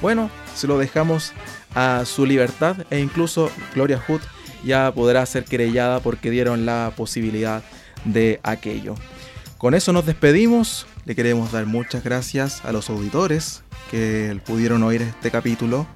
Bueno, 0.02 0.30
se 0.56 0.66
lo 0.66 0.78
dejamos 0.78 1.34
a 1.76 2.03
su 2.05 2.26
libertad 2.26 2.78
e 2.89 2.99
incluso 2.99 3.51
Gloria 3.74 4.01
Hood 4.07 4.22
ya 4.63 4.91
podrá 4.93 5.26
ser 5.26 5.45
querellada 5.45 5.99
porque 5.99 6.30
dieron 6.30 6.65
la 6.65 6.91
posibilidad 6.95 7.63
de 8.05 8.39
aquello. 8.43 8.95
Con 9.57 9.74
eso 9.74 9.91
nos 9.93 10.05
despedimos. 10.05 10.88
Le 11.05 11.15
queremos 11.15 11.51
dar 11.51 11.65
muchas 11.65 12.03
gracias 12.03 12.63
a 12.63 12.72
los 12.72 12.89
auditores 12.89 13.63
que 13.91 14.39
pudieron 14.45 14.84
oír 14.84 15.01
este 15.01 15.32
capítulo. 15.32 15.88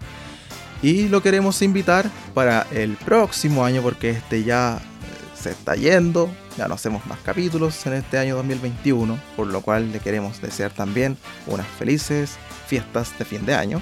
Y 0.82 1.08
lo 1.08 1.22
queremos 1.22 1.62
invitar 1.62 2.10
para 2.34 2.68
el 2.74 2.98
próximo 2.98 3.64
año 3.64 3.82
porque 3.82 4.10
este 4.10 4.44
ya 4.44 4.78
eh, 4.78 4.82
se 5.34 5.52
está 5.52 5.76
yendo. 5.76 6.30
Ya 6.58 6.68
no 6.68 6.76
hacemos 6.76 7.06
más 7.06 7.20
capítulos 7.20 7.86
en 7.86 7.94
este 7.94 8.18
año 8.18 8.36
2021. 8.36 9.18
Por 9.38 9.48
lo 9.48 9.62
cual 9.62 9.94
le 9.94 10.00
queremos 10.00 10.42
desear 10.42 10.72
también 10.72 11.18
unas 11.48 11.68
felices 11.68 12.38
fiestas 12.68 13.18
de 13.18 13.24
fin 13.24 13.46
de 13.46 13.56
año. 13.56 13.82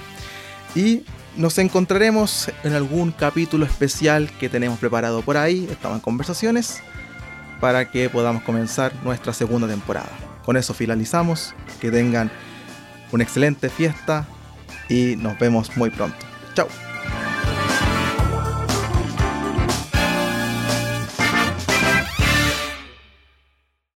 Y 0.76 1.04
nos 1.38 1.58
encontraremos 1.58 2.52
en 2.64 2.74
algún 2.74 3.12
capítulo 3.12 3.66
especial 3.66 4.30
que 4.40 4.50
tenemos 4.50 4.80
preparado 4.80 5.22
por 5.22 5.38
ahí, 5.38 5.68
estamos 5.70 5.98
en 5.98 6.02
conversaciones, 6.02 6.82
para 7.60 7.90
que 7.90 8.10
podamos 8.10 8.44
comenzar 8.44 8.94
nuestra 9.04 9.34
segunda 9.34 9.68
temporada. 9.68 10.10
Con 10.44 10.58
eso 10.58 10.74
finalizamos, 10.74 11.54
que 11.80 11.92
tengan 11.92 12.32
una 13.12 13.24
excelente 13.24 13.70
fiesta 13.70 14.26
y 14.90 15.16
nos 15.16 15.38
vemos 15.40 15.76
muy 15.78 15.90
pronto. 15.90 16.18
Chao. 16.54 16.91